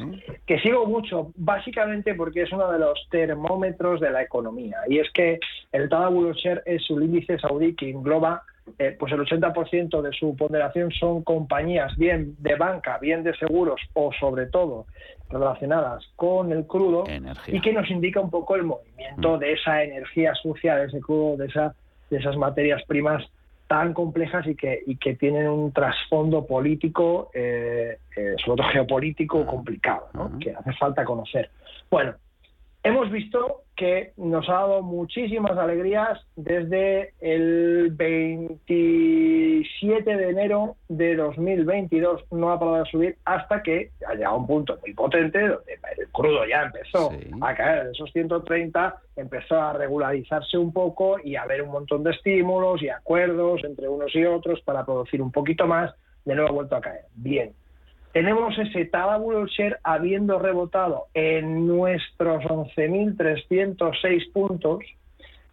Que 0.46 0.58
sigo 0.60 0.86
mucho, 0.86 1.32
básicamente 1.36 2.14
porque 2.14 2.42
es 2.42 2.52
uno 2.52 2.70
de 2.72 2.80
los 2.80 3.06
termómetros 3.10 4.00
de 4.00 4.10
la 4.10 4.22
economía. 4.22 4.78
Y 4.88 4.98
es 4.98 5.08
que 5.12 5.38
el 5.70 5.88
Tadabul 5.88 6.34
Share 6.34 6.62
es 6.66 6.90
un 6.90 7.04
índice 7.04 7.38
saudí 7.38 7.74
que 7.74 7.90
engloba 7.90 8.42
eh, 8.78 8.96
pues 8.98 9.12
el 9.12 9.20
80% 9.20 10.02
de 10.02 10.12
su 10.12 10.36
ponderación 10.36 10.90
son 10.90 11.22
compañías 11.22 11.96
bien 11.96 12.34
de 12.38 12.54
banca, 12.56 12.98
bien 12.98 13.22
de 13.22 13.34
seguros 13.36 13.80
o 13.94 14.12
sobre 14.12 14.46
todo 14.46 14.86
relacionadas 15.30 16.04
con 16.16 16.52
el 16.52 16.66
crudo 16.66 17.04
y 17.46 17.60
que 17.60 17.72
nos 17.72 17.90
indica 17.90 18.20
un 18.20 18.30
poco 18.30 18.54
el 18.54 18.64
movimiento 18.64 19.36
mm. 19.36 19.38
de 19.38 19.52
esa 19.52 19.82
energía 19.82 20.34
sucia, 20.34 20.76
de 20.76 20.86
ese 20.86 21.00
crudo, 21.00 21.36
de, 21.36 21.46
esa, 21.46 21.74
de 22.10 22.18
esas 22.18 22.36
materias 22.36 22.82
primas 22.86 23.24
tan 23.66 23.94
complejas 23.94 24.46
y 24.46 24.54
que, 24.54 24.82
y 24.86 24.96
que 24.96 25.14
tienen 25.14 25.48
un 25.48 25.72
trasfondo 25.72 26.46
político, 26.46 27.30
eh, 27.32 27.96
eh, 28.14 28.34
sobre 28.44 28.62
todo 28.62 28.68
geopolítico, 28.68 29.38
mm. 29.38 29.46
complicado, 29.46 30.08
¿no? 30.12 30.38
que 30.38 30.50
hace 30.50 30.72
falta 30.74 31.04
conocer. 31.04 31.50
Bueno, 31.90 32.14
hemos 32.82 33.10
visto 33.10 33.62
que 33.76 34.12
nos 34.16 34.48
ha 34.48 34.52
dado 34.52 34.80
muchísimas 34.82 35.58
alegrías 35.58 36.18
desde 36.36 37.12
el 37.20 37.90
27 37.92 40.16
de 40.16 40.28
enero 40.28 40.76
de 40.88 41.16
2022. 41.16 42.22
No 42.30 42.52
ha 42.52 42.58
parado 42.58 42.84
de 42.84 42.90
subir 42.90 43.16
hasta 43.24 43.62
que 43.62 43.90
ha 44.06 44.12
llegado 44.14 44.34
a 44.34 44.38
un 44.38 44.46
punto 44.46 44.78
muy 44.82 44.92
potente 44.94 45.40
donde 45.40 45.78
el 45.98 46.08
crudo 46.12 46.46
ya 46.46 46.62
empezó 46.62 47.10
a 47.40 47.54
caer 47.54 47.86
de 47.86 47.92
esos 47.92 48.12
130, 48.12 49.00
empezó 49.16 49.58
a 49.60 49.72
regularizarse 49.72 50.58
un 50.58 50.72
poco 50.72 51.16
y 51.22 51.36
a 51.36 51.42
haber 51.42 51.62
un 51.62 51.70
montón 51.70 52.02
de 52.04 52.10
estímulos 52.10 52.82
y 52.82 52.88
acuerdos 52.88 53.62
entre 53.64 53.88
unos 53.88 54.14
y 54.14 54.24
otros 54.24 54.60
para 54.62 54.84
producir 54.84 55.22
un 55.22 55.32
poquito 55.32 55.66
más. 55.66 55.94
De 56.24 56.34
nuevo 56.34 56.50
ha 56.50 56.52
vuelto 56.52 56.76
a 56.76 56.80
caer. 56.80 57.06
Bien, 57.16 57.52
tenemos 58.12 58.56
ese 58.58 58.84
Tababul 58.84 59.48
Share 59.48 59.78
habiendo 59.82 60.38
rebotado 60.38 61.06
en 61.14 61.66
nuestros 61.66 62.44
11.306 62.44 64.32
puntos, 64.32 64.84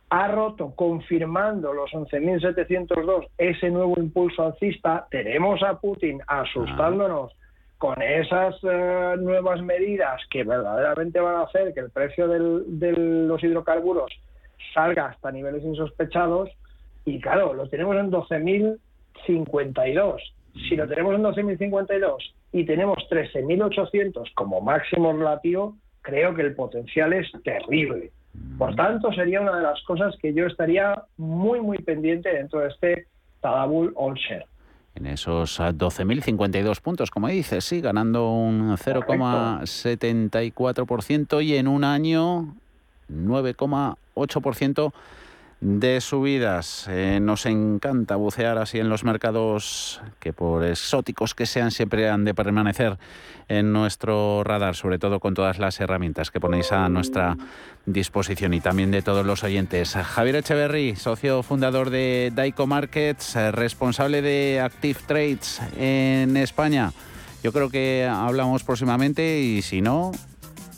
ha 0.10 0.28
roto 0.28 0.74
confirmando 0.76 1.74
los 1.74 1.89
11.702 1.91 3.30
ese 3.38 3.70
nuevo 3.70 3.93
impulso 3.97 4.43
alcista. 4.43 5.07
Tenemos 5.10 5.64
a 5.64 5.80
Putin 5.80 6.20
asustándonos 6.28 7.32
con 7.78 8.01
esas 8.01 8.55
eh, 8.64 9.16
nuevas 9.20 9.62
medidas 9.62 10.22
que 10.30 10.43
verdaderamente 10.43 11.22
van 11.22 11.36
a 11.36 11.43
hacer 11.43 11.74
que 11.74 11.80
el 11.80 11.91
precio 11.91 12.28
de 12.28 12.91
los 12.91 13.41
hidrocarburos 13.41 14.12
salga 14.74 15.05
hasta 15.05 15.32
niveles 15.32 15.64
insospechados. 15.64 16.49
Y 17.05 17.22
claro, 17.22 17.53
lo 17.53 17.70
tenemos 17.70 17.95
en 17.95 18.12
12.052. 18.12 20.22
Si 20.68 20.76
lo 20.76 20.88
tenemos 20.88 21.16
en 21.16 21.24
12.052 21.24 22.18
y 22.51 22.66
tenemos 22.66 22.97
13.800 23.10 24.34
como 24.36 24.60
máximo 24.62 25.14
relativo, 25.14 25.76
creo 26.01 26.36
que 26.36 26.41
el 26.41 26.53
potencial 26.55 27.14
es 27.14 27.32
terrible. 27.43 28.12
Por 28.57 28.76
tanto, 28.76 29.14
sería 29.14 29.39
una 29.41 29.57
de 29.57 29.64
las 29.64 29.82
cosas 29.84 30.16
que 30.22 30.34
yo 30.34 30.45
estaría 30.45 31.03
muy, 31.18 31.60
muy 31.62 31.78
pendiente 31.78 32.34
dentro 32.34 32.60
de 32.60 32.68
este 32.70 33.07
Tadabul 33.41 33.93
All 33.95 34.16
Share. 34.16 34.45
En 34.95 35.05
esos 35.05 35.60
12.052 35.60 36.82
puntos, 36.82 37.12
como 37.12 37.28
dices, 37.30 37.64
sí, 37.64 37.80
ganando 37.80 38.32
un 38.32 38.76
0,74% 38.76 41.43
y 41.43 41.55
en 41.55 41.68
un 41.68 41.84
año 41.84 42.55
9,8% 43.10 44.91
de 45.62 45.99
subidas. 45.99 46.86
Eh, 46.88 47.20
nos 47.22 47.45
encanta 47.45 48.16
bucear 48.16 48.57
así 48.57 48.80
en 48.80 48.89
los 48.89 49.03
mercados 49.03 50.01
que 50.20 50.32
por 50.32 50.64
exóticos 50.64 51.36
que 51.36 51.45
sean 51.45 51.72
siempre 51.72 52.10
han 52.10 52.24
de 52.24 52.34
permanecer 52.34 52.97
en 53.49 53.74
nuestro 53.74 54.43
radar, 54.43 54.76
sobre 54.76 54.99
todo 54.99 55.20
con 55.20 55.34
todas 55.34 55.60
las 55.60 55.80
herramientas 55.80 56.32
que 56.32 56.39
ponéis 56.39 56.72
a 56.72 56.88
nuestra 56.88 57.36
disposición 57.86 58.53
y 58.53 58.62
también 58.62 58.91
de 58.91 59.01
todos 59.01 59.26
los 59.26 59.43
oyentes. 59.43 59.95
Javier 59.95 60.38
Echeverry, 60.38 60.95
socio 60.95 61.43
fundador 61.43 61.89
de 61.89 62.32
Daico 62.34 62.68
Markets, 62.68 63.36
responsable 63.51 64.22
de 64.22 64.62
Active 64.62 64.99
Trades 65.07 65.62
en 65.78 66.38
España. 66.38 66.93
Yo 67.43 67.51
creo 67.51 67.70
que 67.70 68.07
hablamos 68.10 68.64
próximamente 68.64 69.39
y 69.39 69.62
si 69.62 69.82
no, 69.82 70.12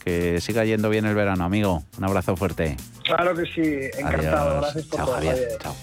que 0.03 0.41
siga 0.41 0.65
yendo 0.65 0.89
bien 0.89 1.05
el 1.05 1.15
verano, 1.15 1.43
amigo. 1.43 1.83
Un 1.97 2.03
abrazo 2.03 2.35
fuerte. 2.35 2.77
Claro 3.03 3.35
que 3.35 3.45
sí, 3.45 3.89
encantado. 3.97 4.61
Gracias 4.61 4.85
por 4.85 4.99
todo. 4.99 5.13
Javier. 5.15 5.57
Chao. 5.61 5.75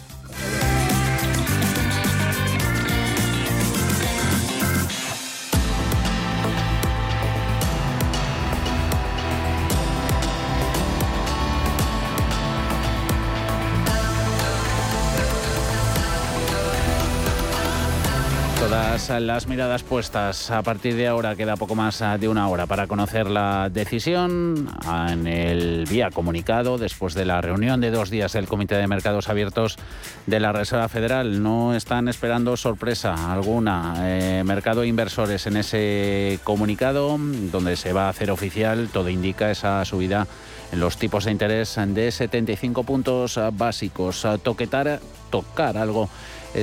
Todas 18.99 19.23
las 19.23 19.47
miradas 19.47 19.85
puestas 19.85 20.51
a 20.51 20.61
partir 20.63 20.97
de 20.97 21.07
ahora, 21.07 21.37
queda 21.37 21.57
poco 21.57 21.77
más 21.77 22.03
de 22.19 22.29
una 22.29 22.49
hora 22.49 22.67
para 22.67 22.89
conocer 22.89 23.31
la 23.31 23.71
decisión 23.71 24.69
en 25.09 25.27
el 25.29 25.85
vía 25.89 26.11
comunicado 26.11 26.79
después 26.79 27.15
de 27.15 27.25
la 27.25 27.41
reunión 27.41 27.81
de 27.81 27.93
dos 27.93 28.11
días 28.11 28.33
del 28.33 28.49
Comité 28.49 28.75
de 28.75 28.89
Mercados 28.89 29.29
Abiertos 29.29 29.79
de 30.27 30.41
la 30.41 30.53
Reserva 30.53 30.89
Federal. 30.89 31.43
No 31.43 31.77
están 31.77 32.09
esperando 32.09 32.57
sorpresa 32.57 33.33
alguna. 33.33 33.95
Eh, 34.01 34.43
mercado 34.45 34.85
inversores 34.85 35.47
en 35.47 35.59
ese 35.59 36.41
comunicado, 36.43 37.17
donde 37.53 37.77
se 37.77 37.93
va 37.93 38.07
a 38.07 38.11
hacer 38.11 38.33
oficial, 38.33 38.89
todo 38.93 39.09
indica 39.11 39.51
esa 39.51 39.85
subida 39.85 40.27
en 40.73 40.81
los 40.81 40.99
tipos 40.99 41.25
de 41.25 41.31
interés 41.31 41.79
de 41.87 42.11
75 42.11 42.83
puntos 42.83 43.39
básicos. 43.53 44.27
Toquetar, 44.43 45.01
tocar 45.31 45.79
algo 45.79 46.11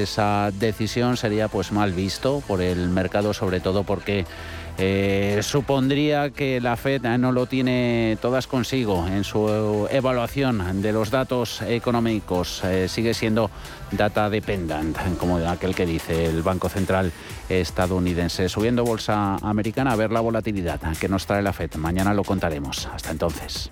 esa 0.03 0.51
decisión 0.51 1.17
sería 1.17 1.47
pues 1.47 1.71
mal 1.71 1.93
visto 1.93 2.41
por 2.47 2.61
el 2.61 2.89
mercado, 2.89 3.33
sobre 3.33 3.59
todo 3.59 3.83
porque 3.83 4.25
eh, 4.77 5.39
supondría 5.41 6.31
que 6.31 6.59
la 6.59 6.75
Fed 6.75 7.01
no 7.17 7.31
lo 7.31 7.45
tiene 7.45 8.17
todas 8.21 8.45
consigo 8.45 9.07
en 9.07 9.23
su 9.23 9.87
evaluación 9.89 10.81
de 10.81 10.91
los 10.91 11.11
datos 11.11 11.61
económicos. 11.61 12.61
Eh, 12.65 12.87
sigue 12.89 13.13
siendo 13.13 13.49
data 13.91 14.29
dependent, 14.29 14.97
como 15.17 15.37
aquel 15.37 15.73
que 15.73 15.85
dice 15.85 16.25
el 16.25 16.41
Banco 16.41 16.67
Central 16.67 17.11
estadounidense. 17.47 18.49
Subiendo 18.49 18.83
bolsa 18.83 19.37
americana 19.41 19.93
a 19.93 19.95
ver 19.95 20.11
la 20.11 20.19
volatilidad 20.19 20.81
que 20.99 21.07
nos 21.07 21.25
trae 21.25 21.41
la 21.41 21.53
Fed. 21.53 21.75
Mañana 21.75 22.13
lo 22.13 22.23
contaremos. 22.23 22.87
Hasta 22.87 23.11
entonces. 23.11 23.71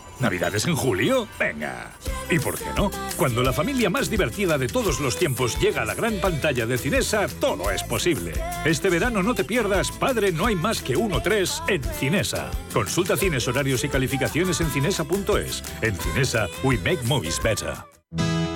¿Navidades 0.21 0.65
en 0.65 0.75
julio? 0.75 1.27
Venga. 1.39 1.91
¿Y 2.29 2.39
por 2.39 2.57
qué 2.57 2.65
no? 2.77 2.91
Cuando 3.17 3.41
la 3.41 3.51
familia 3.51 3.89
más 3.89 4.09
divertida 4.09 4.57
de 4.57 4.67
todos 4.67 4.99
los 4.99 5.17
tiempos 5.17 5.59
llega 5.59 5.81
a 5.81 5.85
la 5.85 5.95
gran 5.95 6.15
pantalla 6.21 6.65
de 6.65 6.77
Cinesa, 6.77 7.27
todo 7.27 7.71
es 7.71 7.83
posible. 7.83 8.33
Este 8.63 8.89
verano 8.89 9.23
no 9.23 9.33
te 9.33 9.43
pierdas 9.43 9.91
Padre 9.91 10.31
No 10.31 10.45
hay 10.45 10.55
más 10.55 10.81
que 10.81 10.95
uno 10.95 11.21
tres 11.21 11.61
en 11.67 11.83
Cinesa. 11.83 12.51
Consulta 12.73 13.17
cines, 13.17 13.47
horarios 13.47 13.83
y 13.83 13.89
calificaciones 13.89 14.61
en 14.61 14.69
cinesa.es. 14.69 15.63
En 15.81 15.95
Cinesa, 15.95 16.47
we 16.63 16.77
make 16.77 17.01
movies 17.05 17.41
better. 17.41 17.73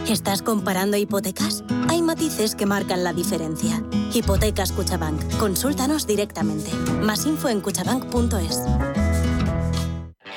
¿Estás 0.08 0.44
comparando 0.44 0.98
hipotecas? 0.98 1.64
Hay 1.90 2.04
matices 2.04 2.54
que 2.54 2.68
marcan 2.68 3.04
la 3.04 3.12
diferencia. 3.12 3.82
Hipotecas 4.14 4.72
Cuchabank. 4.72 5.20
Consúltanos 5.38 6.06
directamente. 6.06 6.72
Más 7.02 7.26
info 7.26 7.50
en 7.50 7.60
cuchabank.es. 7.62 8.62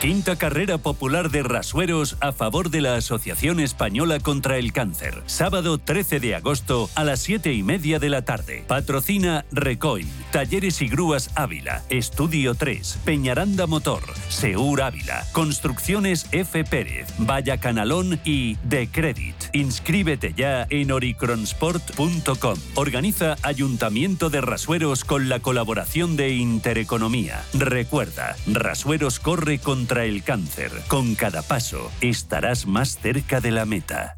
Quinta 0.01 0.37
carrera 0.37 0.79
popular 0.79 1.29
de 1.29 1.43
rasueros 1.43 2.17
a 2.21 2.31
favor 2.31 2.71
de 2.71 2.81
la 2.83 2.95
Asociación 2.95 3.59
Española 3.59 4.21
contra 4.21 4.57
el 4.57 4.73
Cáncer. 4.73 5.25
Sábado 5.27 5.79
13 5.79 6.21
de 6.21 6.37
agosto 6.37 6.89
a 6.95 7.03
las 7.03 7.19
7 7.19 7.53
y 7.53 7.65
media 7.65 7.99
de 7.99 8.09
la 8.09 8.23
tarde. 8.23 8.65
Patrocina 8.69 9.45
Recoil, 9.51 10.07
Talleres 10.31 10.83
y 10.83 10.89
Grúas 10.89 11.31
Ávila, 11.35 11.83
Estudio 11.91 12.55
3, 12.55 13.01
Peñaranda 13.05 13.67
Motor, 13.67 14.05
Seur 14.29 14.83
Ávila, 14.83 15.27
Construcciones 15.33 16.29
F. 16.31 16.63
Pérez, 16.63 17.09
Vaya 17.19 17.59
Canalón 17.59 18.21
y 18.25 18.55
The 18.69 18.89
Credit. 18.93 19.35
Inscríbete 19.53 20.35
ya 20.37 20.67
en 20.71 20.93
oricronsport.com. 20.93 22.59
Organiza 22.75 23.37
Ayuntamiento 23.43 24.31
de 24.31 24.41
Rasueros 24.41 25.05
con 25.05 25.29
la 25.29 25.41
colaboración 25.41 26.17
de 26.17 26.31
Intereconomía. 26.35 27.43
Recuerda, 27.55 28.37
Rasueros 28.47 29.21
corre 29.21 29.59
contra 29.59 30.05
el 30.05 30.23
cáncer. 30.23 30.73
Con 30.89 31.15
cada 31.15 31.43
paso 31.43 31.91
estarás 32.01 32.67
más 32.67 32.99
cerca 32.99 33.41
de 33.41 33.51
la 33.51 33.65
meta. 33.65 34.18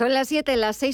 Son 0.00 0.14
las 0.14 0.28
7, 0.28 0.56
las 0.56 0.78
6 0.78 0.88